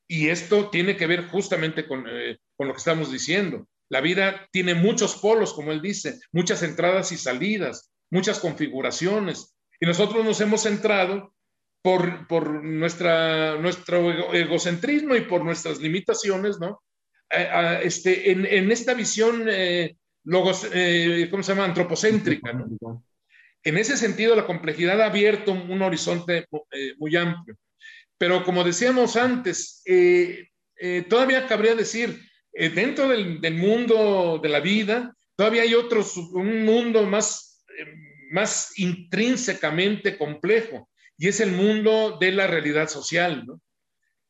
Y 0.08 0.30
esto 0.30 0.70
tiene 0.70 0.98
que 0.98 1.08
ver 1.08 1.28
justamente 1.28 1.88
con, 1.88 2.06
eh, 2.08 2.38
con, 2.56 2.68
lo 2.68 2.74
que 2.74 2.80
estamos 2.80 3.12
diciendo. 3.12 3.68
La 3.90 4.02
vida 4.02 4.48
tiene 4.52 4.76
muchos 4.76 5.16
polos, 5.16 5.54
como 5.54 5.72
él 5.72 5.82
dice, 5.82 6.20
muchas 6.32 6.62
entradas 6.62 7.12
y 7.12 7.18
salidas, 7.18 7.92
muchas 8.12 8.40
configuraciones. 8.40 9.55
Y 9.80 9.86
nosotros 9.86 10.24
nos 10.24 10.40
hemos 10.42 10.64
centrado 10.64 11.34
por, 11.82 12.28
por 12.28 12.64
nuestra, 12.64 13.58
nuestro 13.58 14.34
egocentrismo 14.34 15.16
y 15.16 15.22
por 15.22 15.44
nuestras 15.44 15.80
limitaciones, 15.80 16.60
¿no? 16.60 16.82
este, 17.84 18.32
en, 18.32 18.46
en, 18.46 18.72
esta 18.72 18.94
visión, 18.94 19.46
eh, 19.50 19.98
logos, 20.24 20.68
eh, 20.74 21.28
¿cómo 21.30 21.44
se 21.44 21.52
llama? 21.52 21.66
Antropocéntrica, 21.66 22.54
¿no? 22.54 23.04
En 23.64 23.78
ese 23.78 23.98
sentido, 23.98 24.36
la 24.36 24.46
complejidad 24.46 25.02
ha 25.02 25.08
abierto 25.08 25.52
un, 25.52 25.82
horizonte 25.82 26.48
muy 27.00 27.16
amplio. 27.16 27.58
Pero 28.18 28.44
como 28.44 28.64
decíamos 28.64 29.16
antes, 29.16 29.82
eh, 29.86 30.50
eh, 30.78 31.06
todavía 31.10 31.48
cabría 31.48 31.76
decir, 31.76 32.22
eh, 32.54 32.70
dentro 32.70 33.10
del, 33.10 33.54
mundo 33.56 34.40
de 34.42 34.50
la 34.50 34.60
vida, 34.60 35.16
todavía 35.36 35.64
hay 35.64 35.74
otro, 35.74 36.06
un 36.34 36.64
mundo 36.64 37.06
más, 37.06 37.66
más 38.36 38.78
intrínsecamente 38.78 40.18
complejo, 40.18 40.90
y 41.18 41.30
es 41.30 41.40
el 41.40 41.54
mundo 41.54 42.18
de 42.20 42.34
la 42.34 42.48
realidad 42.48 42.90
social. 42.90 43.46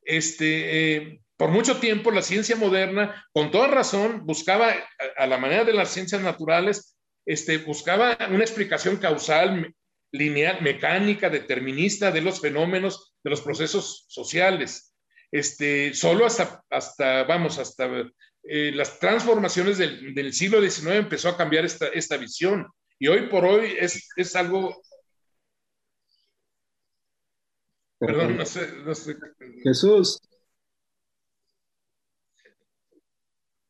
Este, 0.04 1.22
por 1.38 1.50
mucho 1.50 1.78
tiempo 1.80 2.12
la 2.12 2.22
ciencia 2.22 2.56
moderna, 2.56 3.28
con 3.34 3.50
toda 3.50 3.68
razón, 3.68 4.24
buscaba, 4.24 4.76
a, 5.18 5.26
la 5.26 5.40
manera 5.40 5.64
de 5.64 5.74
las 5.74 5.90
ciencias 5.90 6.22
naturales, 6.22 6.96
este, 7.26 7.58
buscaba 7.58 8.16
una 8.30 8.44
explicación 8.44 8.98
causal, 8.98 9.74
lineal, 10.12 10.62
mecánica, 10.62 11.32
determinista 11.32 12.12
de 12.12 12.22
los 12.22 12.40
fenómenos 12.40 13.16
de 13.24 13.32
los 13.32 13.42
procesos 13.42 14.06
sociales. 14.08 14.94
Este, 15.32 15.96
solo 15.96 16.28
hasta, 16.28 16.62
hasta 16.70 17.24
vamos, 17.24 17.58
hasta 17.58 17.90
eh, 18.44 18.72
las 18.72 19.00
transformaciones 19.00 19.80
del, 19.80 20.32
siglo 20.32 20.62
XIX 20.62 20.92
empezó 20.92 21.30
a 21.30 21.38
cambiar 21.38 21.66
esta, 21.66 21.88
esta 21.88 22.18
visión. 22.18 22.68
Y 23.00 23.08
hoy 23.08 23.28
por 23.28 23.46
hoy 23.46 23.74
es, 23.80 24.10
es 24.16 24.36
algo... 24.36 24.82
Perdón, 27.98 28.38
no 28.38 28.46
sé, 28.46 28.72
no 28.86 28.94
sé. 28.94 29.16
Jesús. 29.64 30.20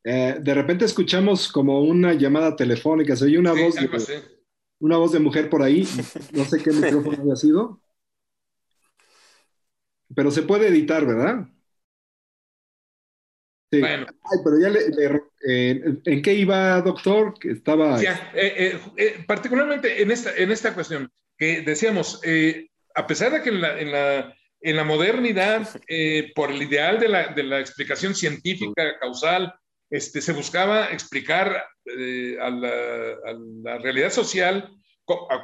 Eh, 0.03 0.37
de 0.39 0.53
repente 0.53 0.85
escuchamos 0.85 1.51
como 1.51 1.81
una 1.81 2.13
llamada 2.13 2.55
telefónica, 2.55 3.15
se 3.15 3.25
oye 3.25 3.39
una 3.39 3.53
voz 3.53 3.75
de, 3.75 3.89
una 4.79 4.97
voz 4.97 5.11
de 5.11 5.19
mujer 5.19 5.49
por 5.49 5.63
ahí, 5.63 5.87
no 6.31 6.45
sé 6.45 6.61
qué 6.61 6.69
micrófono 6.71 7.17
había 7.21 7.35
sido. 7.35 7.81
Pero 10.15 10.29
se 10.29 10.43
puede 10.43 10.67
editar, 10.67 11.05
¿verdad? 11.05 11.47
Sí. 13.75 13.81
Bueno. 13.81 14.05
Ay, 14.23 14.39
pero 14.43 14.59
ya 14.59 14.69
le, 14.69 14.79
eh, 15.47 15.95
¿En 16.05 16.21
qué 16.21 16.33
iba, 16.33 16.81
doctor? 16.81 17.33
Que 17.39 17.51
estaba. 17.51 18.01
Ya, 18.01 18.31
eh, 18.33 18.79
eh, 18.97 19.23
particularmente 19.27 20.01
en 20.01 20.11
esta, 20.11 20.35
en 20.35 20.51
esta 20.51 20.73
cuestión, 20.73 21.11
que 21.37 21.61
decíamos, 21.61 22.21
a 22.95 23.07
pesar 23.07 23.31
de 23.31 23.41
que 23.41 23.49
en 23.49 23.61
la, 23.61 23.79
en 23.79 23.91
la 23.91 24.35
en 24.65 24.75
la 24.75 24.83
modernidad, 24.83 25.69
eh, 25.87 26.31
por 26.33 26.49
el 26.49 26.59
ideal 26.59 26.99
de 26.99 27.07
la, 27.07 27.27
de 27.27 27.43
la, 27.43 27.59
explicación 27.59 28.15
científica 28.15 28.97
causal, 28.99 29.53
este, 29.91 30.21
se 30.21 30.33
buscaba 30.33 30.91
explicar 30.91 31.63
eh, 31.85 32.35
a, 32.41 32.49
la, 32.49 32.69
a, 32.69 33.33
la, 33.63 33.77
realidad 33.77 34.09
social 34.09 34.67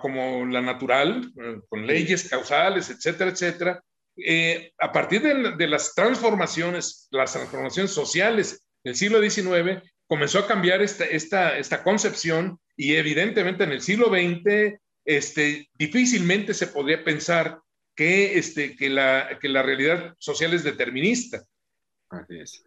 como 0.02 0.44
la 0.48 0.60
natural, 0.60 1.32
con 1.70 1.86
leyes 1.86 2.28
causales, 2.28 2.90
etcétera, 2.90 3.30
etcétera. 3.30 3.84
Eh, 4.18 4.74
a 4.80 4.92
partir 4.92 5.22
de, 5.22 5.56
de, 5.56 5.68
las 5.68 5.94
transformaciones, 5.96 7.08
las 7.12 7.34
transformaciones 7.34 7.92
sociales 7.92 8.68
del 8.84 8.96
siglo 8.96 9.22
XIX, 9.22 9.82
comenzó 10.08 10.40
a 10.40 10.48
cambiar 10.48 10.82
esta, 10.82 11.06
esta, 11.06 11.58
esta 11.58 11.84
concepción 11.84 12.60
y 12.76 12.96
evidentemente 12.96 13.64
en 13.64 13.72
el 13.72 13.82
siglo 13.82 14.08
XX 14.08 14.78
este, 15.06 15.70
difícilmente 15.74 16.54
se 16.54 16.68
podría 16.68 17.04
pensar 17.04 17.60
que, 17.96 18.38
este, 18.38 18.76
que, 18.76 18.90
la, 18.90 19.38
que 19.40 19.50
la 19.50 19.64
realidad 19.64 20.16
social 20.20 20.54
es 20.54 20.64
determinista. 20.64 21.44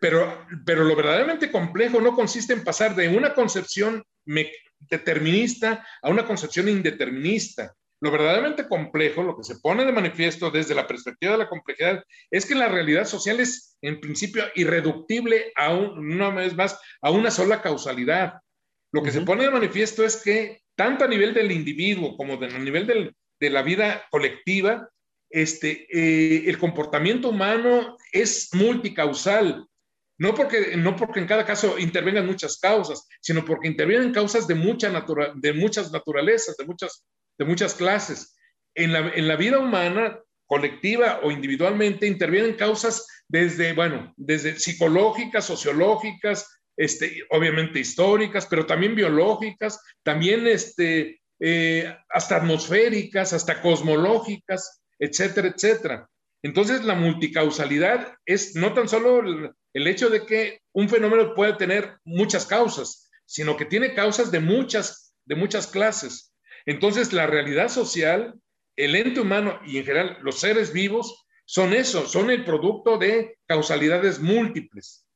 Pero, 0.01 0.47
pero 0.65 0.85
lo 0.85 0.97
verdaderamente 0.97 1.51
complejo 1.51 2.01
no 2.01 2.15
consiste 2.15 2.55
en 2.55 2.65
pasar 2.65 2.97
de 2.97 3.09
una 3.09 3.35
concepción 3.35 4.03
determinista 4.79 5.87
a 6.01 6.09
una 6.09 6.25
concepción 6.25 6.69
indeterminista. 6.71 7.75
Lo 8.01 8.11
verdaderamente 8.11 8.69
complejo, 8.69 9.23
lo 9.23 9.37
que 9.37 9.45
se 9.45 9.61
pone 9.61 9.85
de 9.85 9.93
manifiesto 9.93 10.51
desde 10.51 10.75
la 10.75 10.87
perspectiva 10.87 11.33
de 11.33 11.39
la 11.39 11.49
complejidad, 11.49 12.05
es 12.31 12.45
que 12.45 12.55
la 12.55 12.69
realidad 12.69 13.07
social 13.07 13.41
es 13.41 13.77
en 13.81 14.01
principio 14.01 14.45
irreductible 14.55 15.53
a 15.57 15.75
una 15.75 16.31
vez 16.31 16.55
más 16.55 16.79
a 17.01 17.11
una 17.11 17.31
sola 17.31 17.63
causalidad. 17.63 18.35
Lo 18.93 19.03
que 19.03 19.11
se 19.11 19.23
pone 19.23 19.45
de 19.45 19.51
manifiesto 19.51 20.05
es 20.05 20.23
que 20.23 20.61
tanto 20.77 21.05
a 21.05 21.09
nivel 21.09 21.35
del 21.35 21.53
individuo 21.53 22.17
como 22.17 22.35
a 22.35 22.59
nivel 22.59 22.87
del, 22.87 23.17
de 23.41 23.51
la 23.51 23.63
vida 23.63 24.07
colectiva, 24.11 24.89
este, 25.31 25.87
eh, 25.91 26.49
el 26.49 26.59
comportamiento 26.59 27.29
humano 27.31 27.97
es 28.13 28.51
multicausal. 28.53 29.67
No 30.17 30.33
porque, 30.33 30.77
no 30.77 30.95
porque 30.95 31.19
en 31.19 31.27
cada 31.27 31.45
caso 31.45 31.77
intervengan 31.77 32.27
muchas 32.27 32.59
causas, 32.59 33.09
sino 33.21 33.45
porque 33.45 33.67
intervienen 33.67 34.13
causas 34.13 34.47
de, 34.47 34.55
mucha 34.55 34.89
natura, 34.91 35.33
de 35.35 35.53
muchas 35.53 35.91
naturalezas, 35.91 36.57
de 36.57 36.65
muchas, 36.65 37.05
de 37.39 37.45
muchas 37.45 37.74
clases. 37.74 38.37
En 38.74 38.93
la, 38.93 39.09
en 39.14 39.28
la 39.28 39.37
vida 39.37 39.59
humana, 39.59 40.20
colectiva 40.47 41.20
o 41.22 41.30
individualmente, 41.30 42.07
intervienen 42.07 42.55
causas 42.55 43.07
desde, 43.28 43.72
bueno, 43.72 44.12
desde 44.16 44.59
psicológicas, 44.59 45.45
sociológicas, 45.45 46.61
este, 46.76 47.22
obviamente 47.30 47.80
históricas, 47.80 48.47
pero 48.47 48.66
también 48.66 48.95
biológicas, 48.95 49.80
también 50.03 50.47
este, 50.47 51.20
eh, 51.41 51.97
hasta 52.11 52.37
atmosféricas, 52.37 53.32
hasta 53.32 53.62
cosmológicas 53.62 54.85
etcétera, 54.99 55.49
etcétera. 55.49 56.11
Entonces, 56.43 56.85
la 56.85 56.95
multicausalidad 56.95 58.14
es 58.26 58.55
no 58.55 58.74
tan 58.74 58.89
solo 58.89 59.22
el, 59.72 59.87
hecho 59.87 60.11
de 60.11 60.26
que 60.26 60.61
un 60.72 60.89
fenómeno 60.89 61.35
puede 61.35 61.55
tener 61.55 61.99
muchas 62.05 62.47
causas, 62.47 63.11
sino 63.24 63.57
que 63.57 63.64
tiene 63.64 63.95
causas 63.95 64.30
de 64.30 64.41
muchas, 64.41 65.14
de 65.24 65.37
muchas 65.37 65.66
clases. 65.66 66.34
Entonces, 66.67 67.12
la 67.12 67.27
realidad 67.27 67.69
social, 67.69 68.35
el 68.77 68.95
ente 68.95 69.21
humano 69.21 69.61
y 69.67 69.79
en 69.79 69.85
general 69.85 70.19
los 70.23 70.41
seres 70.41 70.73
vivos 70.73 71.27
son 71.45 71.75
eso, 71.75 72.07
son 72.07 72.31
el 72.31 72.45
producto 72.45 72.99
de 72.99 73.39
causalidades 73.47 74.19
múltiples. 74.19 75.07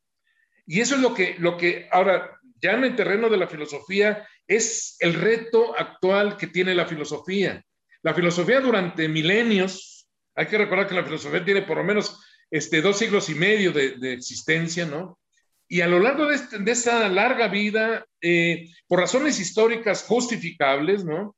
Y 0.66 0.80
eso 0.80 0.96
es 0.96 1.00
lo 1.00 1.14
que, 1.14 1.36
lo 1.38 1.56
que 1.56 1.88
ahora, 1.90 2.38
ya 2.60 2.72
en 2.72 2.84
el 2.84 2.96
terreno 2.96 3.30
de 3.30 3.38
la 3.38 3.48
filosofía, 3.48 4.28
es 4.46 4.96
el 5.00 5.14
reto 5.14 5.78
actual 5.78 6.36
que 6.36 6.46
tiene 6.46 6.74
la 6.74 6.86
filosofía. 6.86 7.64
La 8.02 8.14
filosofía 8.14 8.60
durante 8.60 9.08
milenios, 9.08 10.08
hay 10.34 10.46
que 10.46 10.58
recordar 10.58 10.86
que 10.86 10.94
la 10.94 11.04
filosofía 11.04 11.44
tiene 11.44 11.62
por 11.62 11.78
lo 11.78 11.84
menos 11.84 12.20
este, 12.50 12.80
dos 12.82 12.98
siglos 12.98 13.28
y 13.28 13.34
medio 13.34 13.72
de, 13.72 14.12
existencia, 14.12 14.86
¿no? 14.86 15.18
Y 15.66 15.80
a 15.80 15.88
lo 15.88 15.98
largo 15.98 16.26
de, 16.26 16.36
este, 16.36 16.58
esa 16.70 17.08
larga 17.08 17.48
vida, 17.48 18.06
eh, 18.20 18.68
por 18.86 19.00
razones 19.00 19.38
históricas 19.40 20.04
justificables, 20.04 21.04
¿no? 21.04 21.34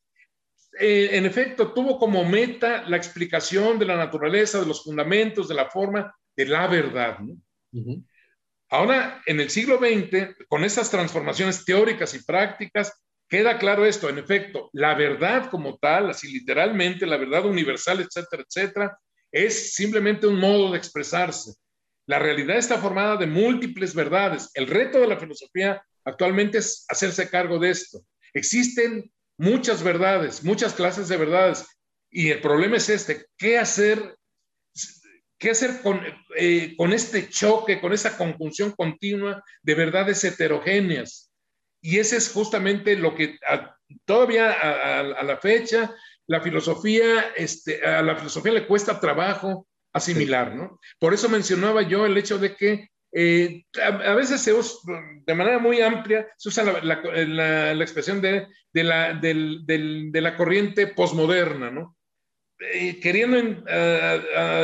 Eh, 0.79 1.11
en 1.13 1.27
efecto, 1.27 1.73
tuvo 1.73 1.99
como 1.99 2.25
meta 2.25 2.83
la 2.89 2.97
explicación 2.97 3.79
de 3.79 3.87
la 3.87 3.97
naturaleza, 3.97 4.61
de 4.61 4.67
los 4.67 4.85
fundamentos, 4.85 5.49
de 5.49 5.55
la 5.55 5.69
forma, 5.69 6.15
de 6.37 6.47
la 6.47 6.67
verdad. 6.67 7.19
¿no? 7.19 7.37
Ahora, 8.69 9.21
en 9.27 9.41
el 9.41 9.51
siglo 9.51 9.79
XX, 9.79 10.47
con 10.49 10.65
esas 10.65 10.91
transformaciones 10.91 11.65
teóricas 11.65 12.15
y 12.15 12.23
prácticas, 12.23 13.01
Queda 13.31 13.59
claro 13.59 13.87
esto, 13.87 14.09
en 14.09 14.19
efecto, 14.19 14.71
la 14.73 14.97
verdad 14.97 15.51
como 15.51 15.79
tal, 15.79 16.11
así 16.11 16.33
literalmente, 16.33 17.07
la 17.07 17.17
verdad 17.17 17.47
universal, 17.47 18.01
etcétera, 18.01 18.43
etcétera, 18.43 18.99
es 19.31 19.73
simplemente 19.73 20.27
un 20.27 20.41
modo 20.41 20.73
de 20.73 20.79
expresarse. 20.79 21.55
La 22.07 22.19
realidad 22.19 22.57
está 22.57 22.79
formada 22.79 23.17
de 23.17 23.29
múltiples 23.29 23.95
verdades. 23.95 24.51
El 24.55 24.67
reto 24.67 24.99
de 24.99 25.07
la 25.07 25.17
filosofía 25.17 25.81
actualmente 26.05 26.59
es 26.59 26.85
hacerse 26.89 27.31
cargo 27.31 27.61
de 27.61 27.71
esto. 27.71 28.01
Existen 28.35 29.13
muchas 29.41 29.83
verdades, 29.83 30.45
muchas 30.45 30.75
clases 30.75 31.09
de 31.09 31.17
verdades, 31.17 31.67
y 32.11 32.29
el 32.29 32.43
problema 32.43 32.77
es 32.77 32.91
este, 32.91 33.27
¿qué 33.39 33.59
hacer? 33.59 34.17
¿Qué 35.39 35.51
hacer 35.51 35.81
con, 35.81 36.03
eh, 36.37 36.75
con 36.77 36.93
este 36.93 37.31
choque, 37.31 37.81
con 37.81 37.95
esa 37.95 38.19
conjunción 38.19 38.73
continua 38.73 39.43
de 39.63 39.75
verdades 39.75 40.23
heterogéneas? 40.25 41.33
Y 41.81 41.99
ese 41.99 42.19
es 42.19 42.31
justamente 42.31 42.95
lo 42.97 43.15
que 43.15 43.39
todavía 44.05 44.53
a, 44.53 45.23
la 45.23 45.39
fecha 45.39 45.95
la 46.27 46.43
filosofía, 46.43 47.33
este, 47.35 47.83
a 47.83 48.03
la 48.03 48.17
filosofía 48.17 48.53
le 48.53 48.67
cuesta 48.67 49.01
trabajo 49.01 49.67
asimilar, 49.95 50.55
¿no? 50.55 50.79
Por 50.99 51.15
eso 51.15 51.31
mencionaba 51.31 51.81
yo 51.83 52.05
el 52.05 52.19
hecho 52.19 52.39
de 52.39 52.55
que 52.55 52.90
eh, 53.13 53.65
a, 53.83 54.15
veces 54.15 54.41
se 54.41 54.53
usa, 54.53 54.79
de 55.27 55.35
manera 55.35 55.59
muy 55.59 55.81
amplia, 55.81 56.29
se 56.37 56.49
usa 56.49 56.65
la, 56.65 57.01
la, 57.03 57.75
la 57.75 57.85
expresión 57.85 58.21
de, 58.21 58.47
de, 58.73 58.85
la, 58.85 59.15
del, 59.15 59.67
del, 59.67 60.13
de, 60.13 60.21
la, 60.21 60.37
corriente 60.37 60.87
posmoderna, 60.87 61.71
¿no? 61.71 61.97
Eh, 62.73 63.01
queriendo 63.01 63.39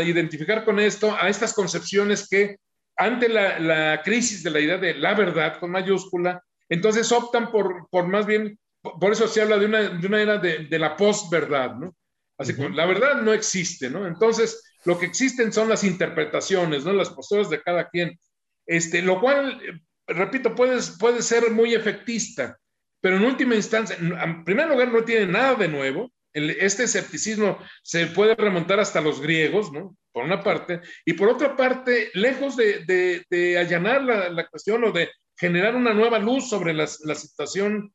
identificar 0.04 0.64
con 0.64 0.78
esto 0.78 1.16
a 1.18 1.28
estas 1.28 1.54
concepciones 1.54 2.28
que 2.28 2.56
ante 2.96 3.28
la, 3.28 4.02
crisis 4.04 4.42
de 4.42 4.50
la 4.50 4.60
idea 4.60 4.78
de 4.78 4.94
la 4.94 5.14
verdad 5.14 5.58
con 5.58 5.70
mayúscula, 5.70 6.42
entonces 6.68 7.10
optan 7.12 7.50
por, 7.50 7.88
por 7.90 8.06
más 8.06 8.26
bien, 8.26 8.58
por 8.82 9.12
eso 9.12 9.26
se 9.28 9.42
habla 9.42 9.58
de 9.58 9.66
una, 9.66 9.82
de 9.82 10.06
una 10.06 10.20
era 10.20 10.38
de, 10.38 10.66
de 10.66 10.78
la 10.78 10.96
posverdad, 10.96 11.74
¿no? 11.74 11.94
Así 12.38 12.54
que 12.54 12.68
la 12.68 12.86
verdad 12.86 13.22
no 13.22 13.32
existe, 13.32 13.88
¿no? 13.88 14.06
Entonces, 14.06 14.62
lo 14.84 14.98
que 14.98 15.06
existen 15.06 15.52
son 15.52 15.68
las 15.68 15.84
interpretaciones, 15.84 16.84
¿no? 16.84 16.92
Las 16.92 17.10
posturas 17.10 17.50
de 17.50 17.62
cada 17.62 17.88
quien. 17.88 18.18
Este, 18.66 19.02
lo 19.02 19.20
cual, 19.20 19.82
repito, 20.06 20.54
puede, 20.54 20.78
puede 20.98 21.22
ser 21.22 21.50
muy 21.50 21.74
efectista, 21.74 22.58
pero 23.00 23.16
en 23.16 23.24
última 23.24 23.54
instancia, 23.54 23.96
en 23.96 24.44
primer 24.44 24.68
lugar, 24.68 24.92
no 24.92 25.04
tiene 25.04 25.26
nada 25.26 25.54
de 25.54 25.68
nuevo. 25.68 26.12
este 26.32 26.84
escepticismo 26.84 27.58
se 27.82 28.06
puede 28.08 28.34
remontar 28.34 28.80
hasta 28.80 29.00
los 29.00 29.20
griegos, 29.20 29.72
¿no? 29.72 29.96
Por 30.12 30.24
una 30.24 30.42
parte. 30.42 30.80
Y 31.04 31.12
por 31.12 31.28
otra 31.28 31.56
parte, 31.56 32.10
lejos 32.14 32.56
de, 32.56 32.84
de, 32.84 33.24
de 33.30 33.58
allanar 33.58 34.02
la, 34.02 34.28
la, 34.28 34.46
cuestión 34.48 34.84
o 34.84 34.92
de 34.92 35.10
generar 35.36 35.76
una 35.76 35.94
nueva 35.94 36.18
luz 36.18 36.48
sobre 36.48 36.74
la, 36.74 36.88
la 37.04 37.14
situación, 37.14 37.94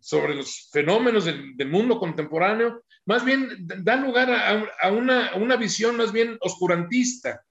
sobre 0.00 0.34
los 0.34 0.68
fenómenos 0.70 1.24
del, 1.24 1.56
del, 1.56 1.68
mundo 1.68 1.98
contemporáneo, 1.98 2.82
más 3.06 3.24
bien 3.24 3.48
da 3.58 3.96
lugar 3.96 4.30
a, 4.30 4.64
a, 4.80 4.92
una, 4.92 5.28
a, 5.28 5.36
una, 5.36 5.56
visión 5.56 5.96
más 5.96 6.12
bien 6.12 6.36
oscurantista. 6.40 7.42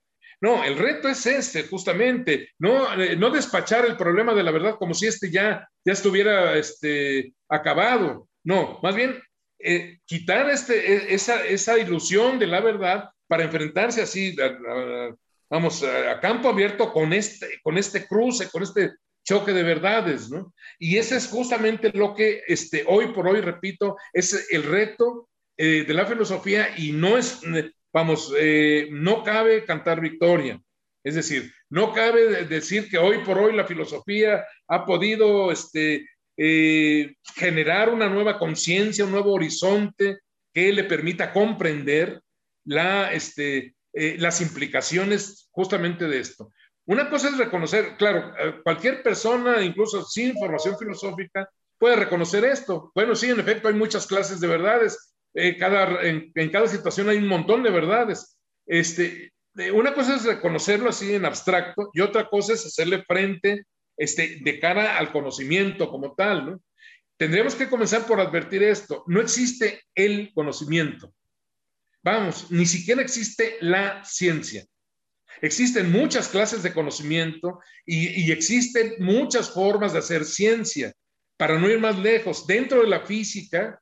No, 0.46 0.64
el 0.64 0.78
reto 0.78 1.10
es 1.10 1.26
este, 1.26 1.64
justamente, 1.64 2.50
no, 2.60 3.02
eh, 3.02 3.16
no 3.16 3.32
despachar 3.32 3.84
el 3.88 3.98
problema 3.98 4.36
de 4.36 4.44
la 4.44 4.52
verdad 4.52 4.76
como 4.78 4.94
si 4.94 5.08
este 5.08 5.32
ya, 5.32 5.68
ya 5.84 5.94
estuviera 5.94 6.56
este, 6.56 7.34
acabado. 7.50 8.30
No, 8.44 8.80
más 8.84 8.94
bien 8.94 9.20
eh, 9.58 9.98
quitar 10.06 10.48
este, 10.52 10.76
e, 10.76 11.16
esa, 11.16 11.44
esa 11.44 11.80
ilusión 11.80 12.38
de 12.38 12.46
la 12.46 12.60
verdad 12.60 13.10
para 13.26 13.46
enfrentarse 13.46 14.04
así, 14.04 14.36
a, 14.40 15.16
vamos, 15.50 15.82
a, 15.82 16.20
campo 16.20 16.50
abierto 16.50 16.94
con 16.94 17.12
este, 17.12 17.60
con 17.64 17.80
este 17.80 18.06
cruce, 18.06 18.48
con 18.52 18.62
este 18.62 18.92
choque 19.24 19.52
de 19.52 19.64
verdades, 19.64 20.30
¿no? 20.30 20.54
Y 20.78 20.98
ese 20.98 21.16
es 21.16 21.28
justamente 21.28 21.90
lo 21.92 22.14
que 22.14 22.44
este, 22.48 22.84
hoy 22.88 23.08
por 23.14 23.28
hoy, 23.28 23.42
repito, 23.42 23.98
es 24.14 24.48
el 24.52 24.62
reto 24.62 25.28
eh, 25.58 25.86
de 25.88 25.94
la 25.96 26.06
filosofía 26.06 26.70
y 26.78 26.92
no 26.92 27.18
es, 27.18 27.42
vamos, 27.96 28.34
eh, 28.38 28.90
no 28.92 29.24
cabe 29.24 29.64
cantar 29.64 30.02
victoria. 30.02 30.62
Es 31.02 31.16
decir, 31.16 31.54
no 31.70 31.94
cabe 31.94 32.44
decir 32.44 32.90
que 32.90 32.98
hoy 32.98 33.20
por 33.20 33.38
hoy 33.38 33.56
la 33.56 33.64
filosofía 33.64 34.44
ha 34.68 34.86
podido 34.86 35.50
este, 35.50 36.06
eh, 36.36 37.16
generar 37.36 37.90
una 37.90 38.10
nueva 38.10 38.38
conciencia, 38.38 39.06
un 39.06 39.12
nuevo 39.12 39.32
horizonte 39.32 40.18
que 40.54 40.74
le 40.74 40.84
permita 40.84 41.32
comprender 41.32 42.20
la, 42.66 43.14
este, 43.14 43.76
eh, 43.94 44.18
las 44.20 44.42
implicaciones 44.42 45.48
justamente 45.52 46.06
de 46.10 46.20
esto. 46.20 46.52
Una 46.88 47.10
cosa 47.10 47.30
es 47.30 47.38
reconocer, 47.38 47.96
claro, 47.98 48.34
cualquier 48.64 49.04
persona, 49.04 49.64
incluso 49.64 50.04
sin 50.04 50.38
formación 50.38 50.78
filosófica, 50.78 51.50
puede 51.80 51.96
reconocer 51.96 52.44
esto. 52.44 52.92
Bueno, 52.94 53.16
sí, 53.16 53.30
en 53.30 53.40
efecto, 53.40 53.70
hay 53.70 53.74
muchas 53.74 54.06
clases 54.06 54.42
de 54.42 54.48
verdades. 54.48 55.15
Eh, 55.36 55.58
cada, 55.58 56.02
en, 56.02 56.32
en, 56.34 56.50
cada 56.50 56.68
situación 56.68 57.10
hay 57.10 57.18
un 57.18 57.28
montón 57.28 57.62
de 57.62 57.70
verdades. 57.70 58.40
este, 58.66 59.32
una 59.74 59.94
cosa 59.94 60.16
es 60.16 60.26
reconocerlo 60.26 60.90
así 60.90 61.14
en 61.14 61.26
abstracto 61.26 61.90
y 61.94 62.02
otra 62.02 62.28
cosa 62.28 62.54
es 62.54 62.66
hacerle 62.66 63.04
frente 63.04 63.64
este, 63.98 64.40
de 64.42 64.60
cara 64.60 64.98
al 64.98 65.12
conocimiento 65.12 65.90
como 65.90 66.14
tal, 66.14 66.46
¿no? 66.46 66.62
Tendríamos 67.18 67.56
que 67.56 67.70
comenzar 67.70 68.06
por 68.06 68.20
advertir 68.20 68.62
esto. 68.64 69.04
No 69.08 69.22
existe 69.22 69.82
el 69.96 70.34
conocimiento. 70.34 71.14
Vamos, 72.04 72.52
ni 72.52 72.66
siquiera 72.66 73.02
existe 73.02 73.58
la 73.62 74.04
ciencia. 74.04 74.66
Existen 75.42 75.92
muchas 75.92 76.28
clases 76.28 76.62
de 76.62 76.74
conocimiento 76.74 77.60
y, 77.86 78.32
existen 78.32 78.96
muchas 79.00 79.50
formas 79.50 79.94
de 79.94 80.00
hacer 80.00 80.26
ciencia. 80.26 80.94
Para 81.38 81.58
no 81.58 81.70
ir 81.70 81.80
más 81.80 81.98
lejos, 81.98 82.46
dentro 82.48 82.82
de 82.82 82.88
la 82.88 83.06
física, 83.06 83.82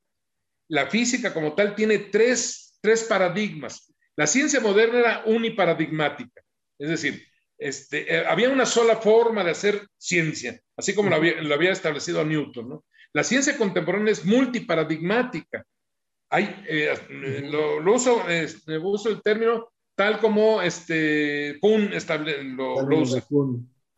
la 0.74 0.88
física 0.88 1.32
como 1.32 1.54
tal 1.54 1.76
tiene 1.76 2.00
tres, 2.00 2.80
tres 2.82 3.04
paradigmas. 3.04 3.94
La 4.16 4.26
ciencia 4.26 4.60
moderna 4.60 5.00
era 5.00 5.24
uniparadigmática, 5.28 6.42
es 6.80 6.90
decir, 6.90 7.24
este, 7.60 8.12
eh, 8.12 8.26
había 8.26 8.50
una 8.50 8.66
sola 8.66 8.96
forma 8.96 9.44
de 9.44 9.52
hacer 9.52 9.88
ciencia, 9.98 10.60
así 10.76 10.96
como 10.96 11.12
lo 11.12 11.54
había, 11.54 11.72
establecido 11.72 12.26
Newton. 12.26 12.82
La 13.14 13.24
ciencia 13.24 13.56
contemporánea 13.56 14.14
es 14.14 14.26
multiparadigmática. 14.26 15.64
Hay, 16.32 16.64
eh, 16.68 16.96
lo, 17.52 17.94
uso, 17.94 18.28
este, 18.28 18.80
uso, 18.80 19.10
el 19.10 19.22
término 19.22 19.70
tal 19.96 20.20
como 20.20 20.64
este, 20.64 21.60
Kuhn 21.62 21.92
lo, 22.58 23.00
usa. 23.00 23.24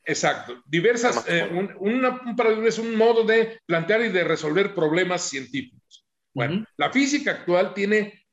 Exacto. 0.03 0.61
Diversas, 0.65 1.25
eh, 1.29 1.49
un, 1.79 2.35
paradigma 2.35 2.67
es 2.67 2.79
un 2.79 2.95
modo 2.95 3.23
de 3.23 3.59
plantear 3.65 4.01
y 4.01 4.09
de 4.09 4.25
resolver 4.25 4.75
problemas 4.75 5.21
científicos. 5.21 5.84
Bueno, 6.35 6.65
la 6.77 6.91
física 6.91 7.31
actual 7.31 7.73
tiene 7.73 8.25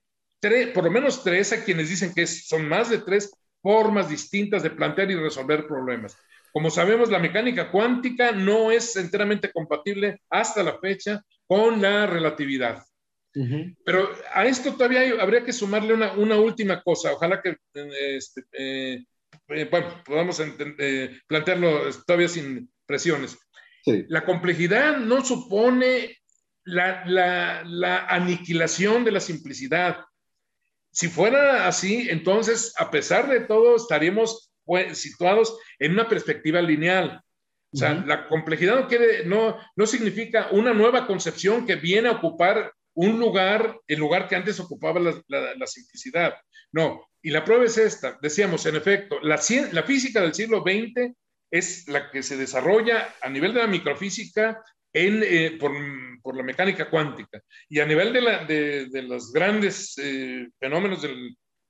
por 0.74 0.84
lo 0.84 0.90
menos 0.90 1.22
tres, 1.22 1.52
a 1.52 1.64
quienes 1.64 1.88
dicen 1.88 2.12
que 2.12 2.26
son 2.26 2.68
más 2.68 2.90
de 2.90 2.98
tres 2.98 3.32
formas 3.62 4.08
distintas 4.10 4.64
de 4.64 4.70
plantear 4.70 5.10
y 5.10 5.14
resolver 5.14 5.68
problemas. 5.68 6.18
Como 6.52 6.68
sabemos, 6.68 7.10
la 7.10 7.20
mecánica 7.20 7.70
cuántica 7.70 8.32
no 8.32 8.72
es 8.72 8.96
enteramente 8.96 9.52
compatible 9.52 10.20
hasta 10.28 10.64
la 10.64 10.78
fecha 10.80 11.22
con 11.46 11.80
la 11.80 12.06
relatividad. 12.06 12.82
Pero 13.84 14.10
a 14.34 14.44
esto 14.44 14.74
todavía 14.74 15.22
habría 15.22 15.42
que 15.42 15.54
sumarle 15.54 15.94
una, 15.94 16.12
una, 16.12 16.36
última 16.36 16.82
cosa. 16.82 17.12
Ojalá 17.12 17.40
que 17.40 17.56
este, 17.72 18.42
eh, 18.52 19.04
eh, 19.48 19.70
podamos 20.04 20.38
eh, 20.40 21.20
plantearlo 21.26 21.88
todavía 22.04 22.28
sin 22.28 22.70
presiones. 22.84 23.38
La 23.86 24.24
complejidad 24.24 24.98
no 24.98 25.24
supone 25.24 26.18
la, 26.64 27.04
la, 27.06 27.62
la, 27.64 28.06
aniquilación 28.06 29.04
de 29.04 29.12
la 29.12 29.20
simplicidad 29.20 30.04
si 30.92 31.08
fuera 31.08 31.66
así, 31.66 32.08
entonces, 32.10 32.74
a 32.76 32.90
pesar 32.90 33.28
de 33.28 33.40
todo, 33.40 33.76
estaríamos 33.76 34.52
pues, 34.64 34.98
situados 34.98 35.58
en 35.78 35.92
una 35.92 36.08
perspectiva 36.08 36.60
lineal. 36.60 37.20
O 37.72 37.76
sea, 37.78 37.94
la 37.94 38.28
complejidad 38.28 38.76
no, 38.76 38.86
quiere, 38.86 39.24
no, 39.24 39.58
no 39.74 39.86
significa 39.86 40.48
una 40.50 40.74
nueva 40.74 41.06
concepción 41.06 41.64
que 41.64 41.76
viene 41.76 42.10
a 42.10 42.12
ocupar 42.12 42.70
un 42.92 43.18
lugar, 43.18 43.80
el 43.86 43.98
lugar 43.98 44.28
que 44.28 44.36
antes 44.36 44.60
ocupaba 44.60 45.00
la, 45.00 45.66
simplicidad. 45.66 46.34
No, 46.70 47.08
y 47.22 47.30
la 47.30 47.42
prueba 47.42 47.64
es 47.64 47.78
esta. 47.78 48.18
Decíamos, 48.20 48.66
en 48.66 48.76
efecto, 48.76 49.18
la, 49.22 49.40
la 49.72 49.82
física 49.84 50.20
del 50.20 50.34
siglo 50.34 50.60
XX 50.60 51.14
es 51.50 51.88
la 51.88 52.10
que 52.10 52.22
se 52.22 52.36
desarrolla 52.36 53.14
a 53.22 53.30
nivel 53.30 53.54
de 53.54 53.60
la 53.60 53.66
microfísica 53.66 54.62
eh, 54.94 55.56
por, 55.58 56.36
la 56.36 56.42
mecánica 56.42 56.88
cuántica. 56.88 57.40
Y 57.68 57.80
a 57.80 57.86
nivel 57.86 58.12
de, 58.12 59.02
los 59.02 59.32
grandes 59.32 59.96
eh, 59.98 60.48
fenómenos 60.58 61.02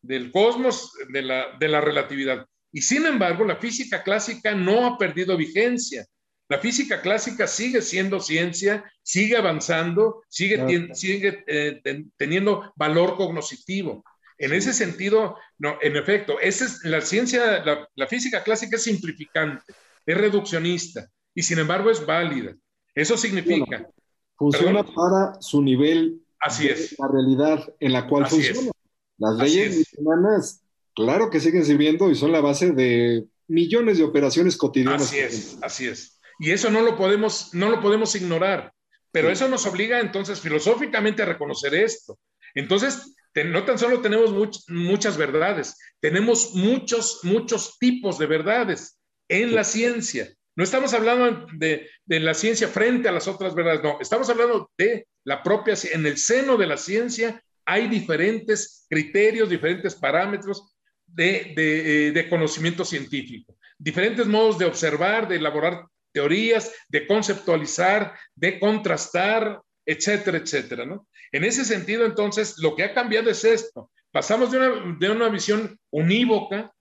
del, 0.03 0.33
cosmos, 0.33 0.93
de 1.09 1.23
la, 1.23 1.81
relatividad. 1.81 2.47
Y 2.73 2.83
sin 2.83 3.07
embargo, 3.07 3.45
la 3.45 3.57
física 3.57 4.03
clásica 4.03 4.55
no 4.55 4.87
ha 4.87 4.99
perdido 4.99 5.37
vigencia. 5.37 6.05
La 6.49 6.59
física 6.59 7.01
clásica 7.01 7.47
sigue 7.47 7.81
siendo 7.81 8.21
ciencia, 8.21 8.85
sigue 9.03 9.37
avanzando, 9.37 10.23
sigue, 10.29 10.91
sigue 10.95 11.45
eh, 11.47 11.81
teniendo 12.17 12.73
valor 12.77 13.17
cognitivo. 13.17 14.05
En 14.37 14.53
ese 14.53 14.73
sentido, 14.73 15.39
no, 15.59 15.79
en 15.81 15.97
efecto, 15.97 16.41
esa 16.41 16.65
es 16.65 16.85
la 16.85 17.01
ciencia, 17.01 17.65
la 17.95 18.07
física 18.09 18.43
clásica 18.43 18.77
es 18.77 18.83
simplificante, 18.83 19.73
es 20.05 20.17
reduccionista 20.17 21.09
y 21.35 21.43
sin 21.43 21.61
embargo 21.61 21.91
es 21.91 22.05
válida. 22.05 22.55
Eso 22.95 23.17
significa. 23.17 23.89
funciona 24.37 24.85
para 24.85 25.41
su 25.41 25.63
nivel 25.63 26.21
Así 26.43 26.67
de 26.67 26.75
la 26.99 27.09
realidad 27.09 27.75
en 27.79 27.93
la 27.93 28.09
cual 28.09 28.27
funciona. 28.27 28.73
Las 29.19 29.37
leyes 29.37 29.87
humanas, 29.97 30.63
claro 30.95 31.31
que 31.31 31.39
siguen 31.39 31.65
sirviendo 31.65 32.11
y 32.11 32.17
son 32.17 32.33
la 32.33 32.41
base 32.41 32.73
de 32.73 33.25
millones 33.47 33.99
de 33.99 34.05
operaciones 34.05 34.57
cotidianas. 34.57 35.03
Así 35.03 35.19
es, 35.19 35.59
así 35.63 35.87
es. 35.87 36.19
Y 36.41 36.51
eso 36.51 36.71
no 36.71 36.83
lo 36.83 36.97
podemos, 36.97 37.55
no 37.55 37.71
lo 37.71 37.81
podemos 37.81 38.17
ignorar. 38.17 38.73
Pero 39.13 39.31
eso 39.31 39.47
nos 39.49 39.67
obliga 39.67 40.01
entonces 40.01 40.41
filosóficamente 40.41 41.23
a 41.23 41.27
reconocer 41.27 41.75
esto. 41.75 42.19
Entonces, 42.55 43.15
no 43.45 43.65
tan 43.65 43.79
solo 43.79 44.01
tenemos 44.01 44.33
muchas 44.69 45.17
verdades, 45.17 45.77
tenemos 46.01 46.55
muchos, 46.55 47.21
muchos 47.23 47.79
tipos 47.79 48.19
de 48.19 48.27
verdades 48.27 48.99
en 49.29 49.55
la 49.55 49.65
ciencia. 49.65 50.35
No 50.55 50.65
estamos 50.65 50.93
hablando 50.93 51.47
de, 51.55 51.89
la 52.07 52.35
ciencia 52.35 52.69
frente 52.69 53.09
a 53.09 53.13
las 53.13 53.27
otras 53.27 53.55
verdades, 53.55 53.83
no, 53.83 53.99
estamos 54.01 54.29
hablando 54.29 54.71
de 54.77 55.07
la 55.25 55.43
propia, 55.43 55.75
en 55.93 56.05
el 56.05 56.19
seno 56.19 56.57
de 56.57 56.67
la 56.67 56.77
ciencia 56.77 57.43
hay 57.65 57.89
diferentes 57.89 58.87
criterios, 58.91 59.49
diferentes 59.49 59.95
parámetros 59.95 60.75
de, 61.07 61.53
de 61.57 62.09
eh, 62.09 62.29
conocimiento 62.29 62.85
científico, 62.85 63.57
diferentes 63.79 64.27
modos 64.27 64.59
de 64.59 64.67
observar, 64.67 65.27
de 65.29 65.37
elaborar 65.37 65.87
teorías, 66.13 66.73
de 66.89 67.07
conceptualizar, 67.07 68.15
de 68.35 68.61
contrastar, 68.61 69.61
etcétera, 69.87 70.39
etcétera. 70.39 70.85
En 71.33 71.45
ese 71.45 71.65
sentido, 71.65 72.05
entonces, 72.05 72.59
lo 72.59 72.77
que 72.77 72.85
ha 72.85 72.95
cambiado 72.95 73.31
es 73.31 73.45
esto. 73.45 73.91
Pasamos 74.11 74.51
de 74.51 74.59
una, 74.59 74.97
de 74.99 75.11
una 75.11 75.29
visión 75.31 75.79
unívoca 75.91 76.73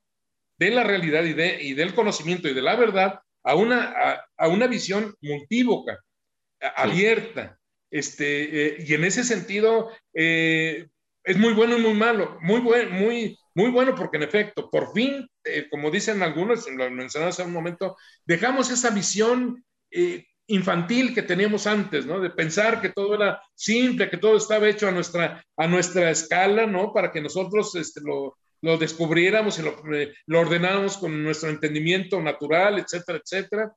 de 0.58 0.72
la 0.72 0.84
realidad 0.84 1.24
y, 1.24 1.34
de, 1.34 1.62
y 1.64 1.74
del 1.74 1.96
conocimiento 1.96 2.50
y 2.50 2.54
de 2.54 2.62
la 2.62 2.76
verdad 2.76 3.22
a 3.44 3.56
una, 3.56 4.22
a, 4.38 4.48
una 4.48 4.68
visión 4.68 5.16
multívoca, 5.22 6.00
abierta. 6.76 7.58
Este, 7.90 8.68
eh, 8.68 8.86
y 8.88 8.94
en 8.94 9.04
ese 9.04 9.24
sentido, 9.24 9.90
eh, 10.14 10.88
es 11.24 11.38
muy 11.38 11.54
bueno 11.54 11.78
y 11.78 11.82
muy 11.82 11.94
malo. 11.94 12.38
Muy, 12.42 12.60
buen, 12.62 12.92
muy, 12.92 13.38
muy 13.54 13.70
bueno 13.70 13.96
porque 13.96 14.18
en 14.18 14.24
efecto, 14.24 14.70
por 14.70 14.94
fin, 14.94 15.28
eh, 15.44 15.68
como 15.70 15.92
dicen 15.92 16.24
algunos, 16.24 16.70
lo 16.70 16.90
mencionaba 16.92 17.30
hace 17.30 17.44
un 17.44 17.54
momento, 17.54 17.98
dejamos 18.26 18.70
esa 18.72 18.90
visión 18.92 19.64
infantil 20.48 21.14
que 21.14 21.22
teníamos 21.22 21.68
antes, 21.68 22.06
¿no? 22.06 22.20
De 22.20 22.30
pensar 22.30 22.82
que 22.82 22.90
todo 22.90 23.16
era 23.16 23.42
simple, 23.56 24.10
que 24.10 24.18
todo 24.18 24.38
estaba 24.38 24.70
hecho 24.70 24.88
a 24.88 24.92
nuestra, 24.92 25.44
a 25.58 25.68
nuestra 25.68 26.12
escala, 26.12 26.66
¿no? 26.66 26.94
Para 26.94 27.12
que 27.12 27.22
nosotros 27.22 27.76
este, 27.76 28.02
lo, 28.02 28.38
lo 28.62 28.78
descubriéramos 28.78 29.60
y 29.60 29.64
eh, 29.96 30.14
lo, 30.28 30.40
ordenáramos 30.40 30.98
con 30.98 31.24
nuestro 31.24 31.50
entendimiento 31.50 32.22
natural, 32.22 32.80
etcétera, 32.80 33.20
etcétera. 33.24 33.74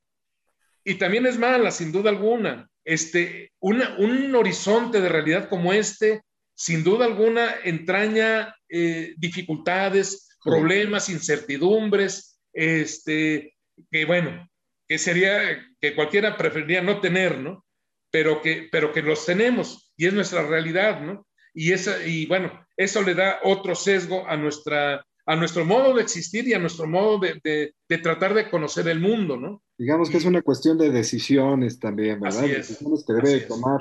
Y 0.84 0.94
también 0.94 1.26
es 1.26 1.38
mala, 1.38 1.70
sin 1.70 1.92
duda 1.92 2.10
alguna. 2.10 2.68
Este, 2.84 3.52
un 3.60 4.34
horizonte 4.34 5.00
de 5.00 5.08
realidad 5.08 5.48
como 5.48 5.72
este, 5.72 6.22
sin 6.54 6.84
duda 6.84 7.06
alguna, 7.06 7.54
entraña 7.64 8.54
eh, 8.68 9.14
dificultades, 9.16 10.36
problemas, 10.42 11.08
incertidumbres, 11.08 12.40
este, 12.52 13.54
que 13.90 14.04
bueno, 14.04 14.48
que 14.86 14.98
sería, 14.98 15.66
que 15.80 15.94
cualquiera 15.94 16.36
preferiría 16.36 16.82
no 16.82 17.00
tener, 17.00 17.38
¿no? 17.38 17.64
Pero 18.10 18.40
que, 18.42 18.68
pero 18.70 18.92
que 18.92 19.02
los 19.02 19.26
tenemos 19.26 19.92
y 19.96 20.06
es 20.06 20.12
nuestra 20.12 20.46
realidad, 20.46 21.00
¿no? 21.00 21.26
Y, 21.54 21.72
esa, 21.72 22.04
y 22.04 22.26
bueno, 22.26 22.50
eso 22.76 23.02
le 23.02 23.14
da 23.14 23.38
otro 23.44 23.74
sesgo 23.74 24.26
a, 24.26 24.36
nuestra, 24.36 25.06
a 25.24 25.36
nuestro 25.36 25.64
modo 25.64 25.94
de 25.94 26.02
existir 26.02 26.46
y 26.48 26.52
a 26.52 26.58
nuestro 26.58 26.86
modo 26.86 27.20
de, 27.20 27.72
tratar 28.02 28.34
de 28.34 28.50
conocer 28.50 28.88
el 28.88 29.00
mundo, 29.00 29.36
¿no? 29.36 29.62
Digamos 29.78 30.10
que 30.10 30.16
es 30.16 30.24
una 30.24 30.42
cuestión 30.42 30.76
de 30.76 30.90
decisiones 30.90 31.78
también, 31.78 32.20
¿verdad? 32.20 32.42
Decisiones 32.42 33.04
que 33.06 33.12
debe 33.12 33.40
tomar 33.40 33.80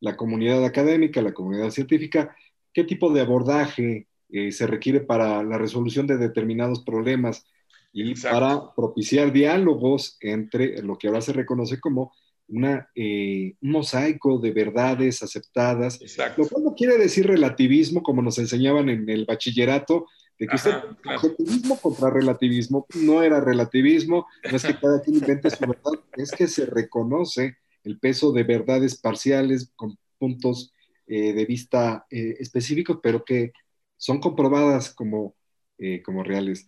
la 0.00 0.16
comunidad 0.16 0.64
académica, 0.64 1.20
la 1.22 1.34
comunidad 1.34 1.70
científica, 1.70 2.34
qué 2.72 2.84
tipo 2.84 3.12
de 3.12 3.20
abordaje 3.20 4.08
eh, 4.30 4.52
se 4.52 4.66
requiere 4.66 5.00
para 5.00 5.42
la 5.42 5.58
resolución 5.58 6.06
de 6.06 6.16
determinados 6.16 6.82
problemas 6.84 7.46
y 7.92 8.14
para 8.14 8.72
propiciar 8.74 9.32
diálogos 9.32 10.16
entre 10.20 10.80
lo 10.82 10.96
que 10.96 11.08
ahora 11.08 11.20
se 11.20 11.32
reconoce 11.32 11.80
como 11.80 12.12
una, 12.50 12.88
eh, 12.94 13.54
un 13.60 13.70
mosaico 13.70 14.38
de 14.38 14.50
verdades 14.50 15.22
aceptadas, 15.22 16.00
lo 16.36 16.48
cual 16.48 16.64
no 16.64 16.74
quiere 16.74 16.98
decir 16.98 17.26
relativismo, 17.26 18.02
como 18.02 18.22
nos 18.22 18.38
enseñaban 18.38 18.88
en 18.88 19.08
el 19.08 19.24
bachillerato, 19.24 20.06
de 20.38 20.46
que 20.46 20.56
usted, 20.56 20.74
objetivismo 21.04 21.78
contra 21.78 22.10
relativismo, 22.10 22.86
no 22.94 23.22
era 23.22 23.40
relativismo, 23.40 24.26
no 24.50 24.56
es 24.56 24.62
que 24.62 24.78
cada 24.78 25.00
quien 25.02 25.16
invente 25.16 25.50
su 25.50 25.60
verdad, 25.60 25.92
es 26.16 26.30
que 26.32 26.46
se 26.46 26.66
reconoce 26.66 27.56
el 27.84 27.98
peso 27.98 28.32
de 28.32 28.42
verdades 28.42 28.98
parciales 28.98 29.70
con 29.76 29.98
puntos 30.18 30.72
eh, 31.06 31.32
de 31.32 31.44
vista 31.44 32.06
eh, 32.10 32.36
específicos, 32.40 32.98
pero 33.02 33.24
que 33.24 33.52
son 33.96 34.20
comprobadas 34.20 34.92
como 34.94 35.34
como 36.04 36.22
reales. 36.22 36.66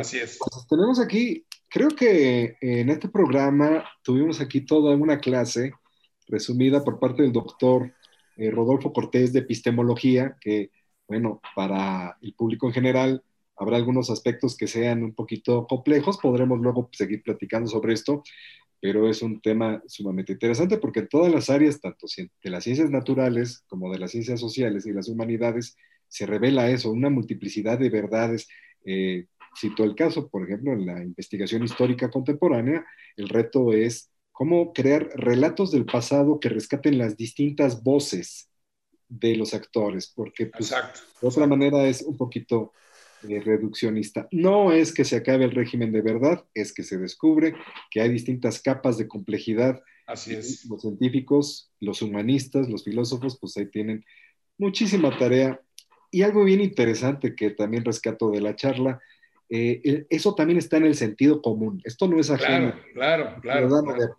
Así 0.00 0.18
es. 0.18 0.36
Pues, 0.40 0.66
tenemos 0.68 0.98
aquí, 0.98 1.46
creo 1.72 1.88
que 1.90 2.56
en 2.60 2.90
este 2.90 3.08
programa 3.08 3.84
tuvimos 4.02 4.40
aquí 4.40 4.60
toda 4.60 4.94
una 4.94 5.18
clase 5.18 5.72
resumida 6.28 6.84
por 6.84 6.98
parte 6.98 7.22
del 7.22 7.32
doctor 7.32 7.92
Rodolfo 8.36 8.92
Cortés 8.92 9.32
de 9.32 9.40
epistemología, 9.40 10.36
que, 10.40 10.70
bueno, 11.08 11.40
para 11.54 12.18
el 12.20 12.34
público 12.34 12.66
en 12.66 12.74
general 12.74 13.24
habrá 13.56 13.76
algunos 13.76 14.10
aspectos 14.10 14.56
que 14.56 14.66
sean 14.66 15.02
un 15.02 15.14
poquito 15.14 15.66
complejos, 15.66 16.18
podremos 16.18 16.58
luego 16.60 16.88
seguir 16.92 17.22
platicando 17.22 17.68
sobre 17.68 17.94
esto, 17.94 18.22
pero 18.80 19.08
es 19.08 19.22
un 19.22 19.40
tema 19.40 19.82
sumamente 19.86 20.32
interesante 20.32 20.78
porque 20.78 21.00
en 21.00 21.08
todas 21.08 21.32
las 21.32 21.48
áreas, 21.50 21.80
tanto 21.80 22.06
de 22.16 22.50
las 22.50 22.64
ciencias 22.64 22.90
naturales 22.90 23.64
como 23.68 23.92
de 23.92 23.98
las 23.98 24.10
ciencias 24.10 24.40
sociales 24.40 24.86
y 24.86 24.92
las 24.92 25.08
humanidades, 25.08 25.76
se 26.08 26.26
revela 26.26 26.68
eso, 26.68 26.90
una 26.90 27.08
multiplicidad 27.08 27.78
de 27.78 27.90
verdades. 27.90 28.48
Eh, 28.84 29.26
cito 29.58 29.84
el 29.84 29.94
caso, 29.94 30.28
por 30.28 30.44
ejemplo, 30.44 30.72
en 30.72 30.86
la 30.86 31.02
investigación 31.02 31.64
histórica 31.64 32.10
contemporánea, 32.10 32.84
el 33.16 33.28
reto 33.28 33.72
es 33.72 34.10
cómo 34.32 34.72
crear 34.72 35.10
relatos 35.14 35.70
del 35.70 35.84
pasado 35.84 36.40
que 36.40 36.48
rescaten 36.48 36.98
las 36.98 37.16
distintas 37.16 37.82
voces 37.82 38.48
de 39.08 39.36
los 39.36 39.52
actores, 39.52 40.10
porque 40.14 40.46
pues, 40.46 40.70
de 40.70 41.28
otra 41.28 41.46
manera 41.46 41.86
es 41.86 42.02
un 42.02 42.16
poquito 42.16 42.72
eh, 43.28 43.40
reduccionista. 43.40 44.26
No 44.32 44.72
es 44.72 44.92
que 44.92 45.04
se 45.04 45.16
acabe 45.16 45.44
el 45.44 45.52
régimen 45.52 45.92
de 45.92 46.00
verdad, 46.00 46.44
es 46.54 46.72
que 46.72 46.82
se 46.82 46.96
descubre 46.96 47.54
que 47.90 48.00
hay 48.00 48.08
distintas 48.08 48.60
capas 48.60 48.96
de 48.96 49.06
complejidad. 49.06 49.82
Así 50.06 50.34
es. 50.34 50.64
Los 50.64 50.82
científicos, 50.82 51.70
los 51.78 52.02
humanistas, 52.02 52.68
los 52.68 52.84
filósofos, 52.84 53.38
pues 53.38 53.56
ahí 53.56 53.66
tienen 53.66 54.04
muchísima 54.58 55.16
tarea. 55.18 55.60
Y 56.10 56.22
algo 56.22 56.44
bien 56.44 56.60
interesante 56.60 57.34
que 57.34 57.50
también 57.50 57.84
rescato 57.84 58.30
de 58.30 58.40
la 58.40 58.56
charla, 58.56 59.00
eh, 59.54 60.06
eso 60.08 60.34
también 60.34 60.58
está 60.58 60.78
en 60.78 60.86
el 60.86 60.94
sentido 60.94 61.42
común. 61.42 61.80
Esto 61.84 62.08
no 62.08 62.18
es 62.18 62.30
ajeno. 62.30 62.74
Claro, 62.94 63.36
claro, 63.42 63.68
claro. 63.68 64.14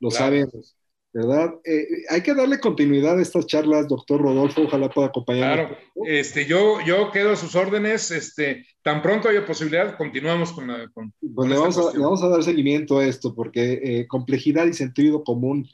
Lo 0.00 0.10
sabemos. 0.10 0.76
¿verdad? 1.12 1.54
Eh, 1.64 1.86
hay 2.08 2.22
que 2.22 2.34
darle 2.34 2.58
continuidad 2.58 3.18
a 3.18 3.22
estas 3.22 3.46
charlas, 3.46 3.86
doctor 3.86 4.20
Rodolfo, 4.20 4.62
ojalá 4.62 4.88
pueda 4.88 5.08
acompañarnos. 5.08 5.76
Claro, 5.76 6.06
este, 6.06 6.46
yo, 6.46 6.80
yo 6.86 7.10
quedo 7.10 7.32
a 7.32 7.36
sus 7.36 7.54
órdenes, 7.54 8.10
este, 8.10 8.64
tan 8.82 9.02
pronto 9.02 9.28
haya 9.28 9.44
posibilidad, 9.44 9.96
continuamos 9.96 10.52
con 10.52 10.68
la... 10.68 10.88
Con, 10.88 11.12
pues 11.34 11.50
le, 11.50 11.56
vamos 11.56 11.76
a, 11.76 11.92
le, 11.92 11.98
vamos 11.98 12.22
a, 12.22 12.28
dar 12.28 12.42
seguimiento 12.42 12.98
a 12.98 13.04
esto, 13.04 13.34
porque 13.34 13.80
eh, 13.82 14.06
complejidad 14.08 14.66
y 14.66 14.72
sentido 14.72 15.22
común. 15.22 15.68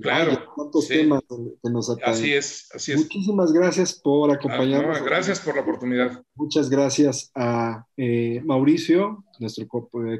Claro. 0.00 0.52
Tantos 0.56 0.88
temas 0.88 1.22
que 1.28 1.70
nos 1.70 1.90
atañen. 1.90 2.14
Así 2.14 2.32
es, 2.32 2.68
así 2.74 2.92
es. 2.92 2.98
Muchísimas 2.98 3.52
gracias 3.52 3.94
por 3.94 4.30
acompañarnos. 4.30 4.96
Ah, 4.96 5.00
no, 5.00 5.06
gracias 5.06 5.40
por 5.40 5.54
la 5.56 5.62
oportunidad. 5.62 6.22
Muchas 6.34 6.70
gracias 6.70 7.30
a 7.34 7.86
eh, 7.96 8.40
Mauricio, 8.44 9.24
nuestro 9.38 9.66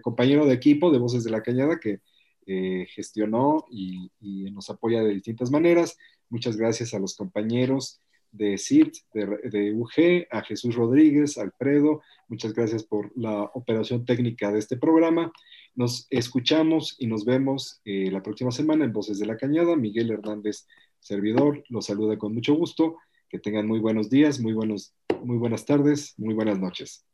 compañero 0.02 0.46
de 0.46 0.54
equipo 0.54 0.90
de 0.90 0.98
Voces 0.98 1.24
de 1.24 1.30
la 1.30 1.42
Cañada, 1.42 1.78
que 1.78 2.00
eh, 2.46 2.86
gestionó 2.94 3.66
y, 3.70 4.10
nos 4.52 4.70
apoya 4.70 5.02
de 5.02 5.14
distintas 5.14 5.50
maneras. 5.50 5.96
Muchas 6.28 6.56
gracias 6.56 6.94
a 6.94 6.98
los 6.98 7.14
compañeros 7.14 8.00
de 8.32 8.58
CIRT, 8.58 8.94
de, 9.14 9.72
UG, 9.72 10.26
a 10.30 10.42
Jesús 10.42 10.74
Rodríguez, 10.74 11.38
Alfredo. 11.38 12.02
Muchas 12.28 12.52
gracias 12.52 12.82
por 12.82 13.12
la 13.16 13.42
operación 13.54 14.04
técnica 14.04 14.50
de 14.50 14.58
este 14.58 14.76
programa. 14.76 15.32
Nos 15.74 16.06
escuchamos 16.10 16.96
y 16.98 17.06
nos 17.06 17.24
vemos 17.24 17.80
eh, 17.84 18.10
la 18.10 18.22
próxima 18.22 18.50
semana 18.50 18.84
en 18.84 18.92
Voces 18.92 19.18
de 19.18 19.26
la 19.26 19.36
Cañada. 19.36 19.76
Miguel 19.76 20.10
Hernández, 20.10 20.66
servidor, 20.98 21.62
los 21.68 21.86
saluda 21.86 22.18
con 22.18 22.34
mucho 22.34 22.54
gusto. 22.54 22.96
Que 23.28 23.38
tengan 23.38 23.66
muy 23.66 23.78
buenos 23.78 24.10
días, 24.10 24.40
muy, 24.40 24.52
buenos, 24.52 24.94
muy 25.22 25.38
buenas 25.38 25.64
tardes, 25.64 26.14
muy 26.18 26.34
buenas 26.34 26.58
noches. 26.58 27.04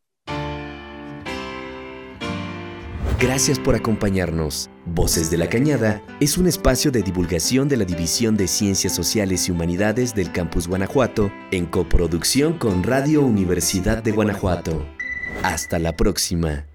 Gracias 3.19 3.59
por 3.59 3.75
acompañarnos. 3.75 4.69
Voces 4.85 5.31
de 5.31 5.39
la 5.39 5.49
Cañada 5.49 6.03
es 6.21 6.37
un 6.37 6.47
espacio 6.47 6.91
de 6.91 7.03
divulgación 7.03 7.67
de 7.67 7.79
la 7.79 7.87
División 7.87 8.37
de 8.37 8.47
Ciencias 8.47 8.95
Sociales 8.95 9.49
y 9.49 9.53
Humanidades 9.53 10.15
del 10.15 10.33
Campus 10.33 10.69
Guanajuato 10.69 11.33
en 11.51 11.65
coproducción 11.65 12.59
con 12.59 12.83
Radio 12.83 13.23
Universidad 13.23 14.03
de 14.03 14.13
Guanajuato. 14.13 14.87
Hasta 15.43 15.79
la 15.79 15.97
próxima. 15.97 16.67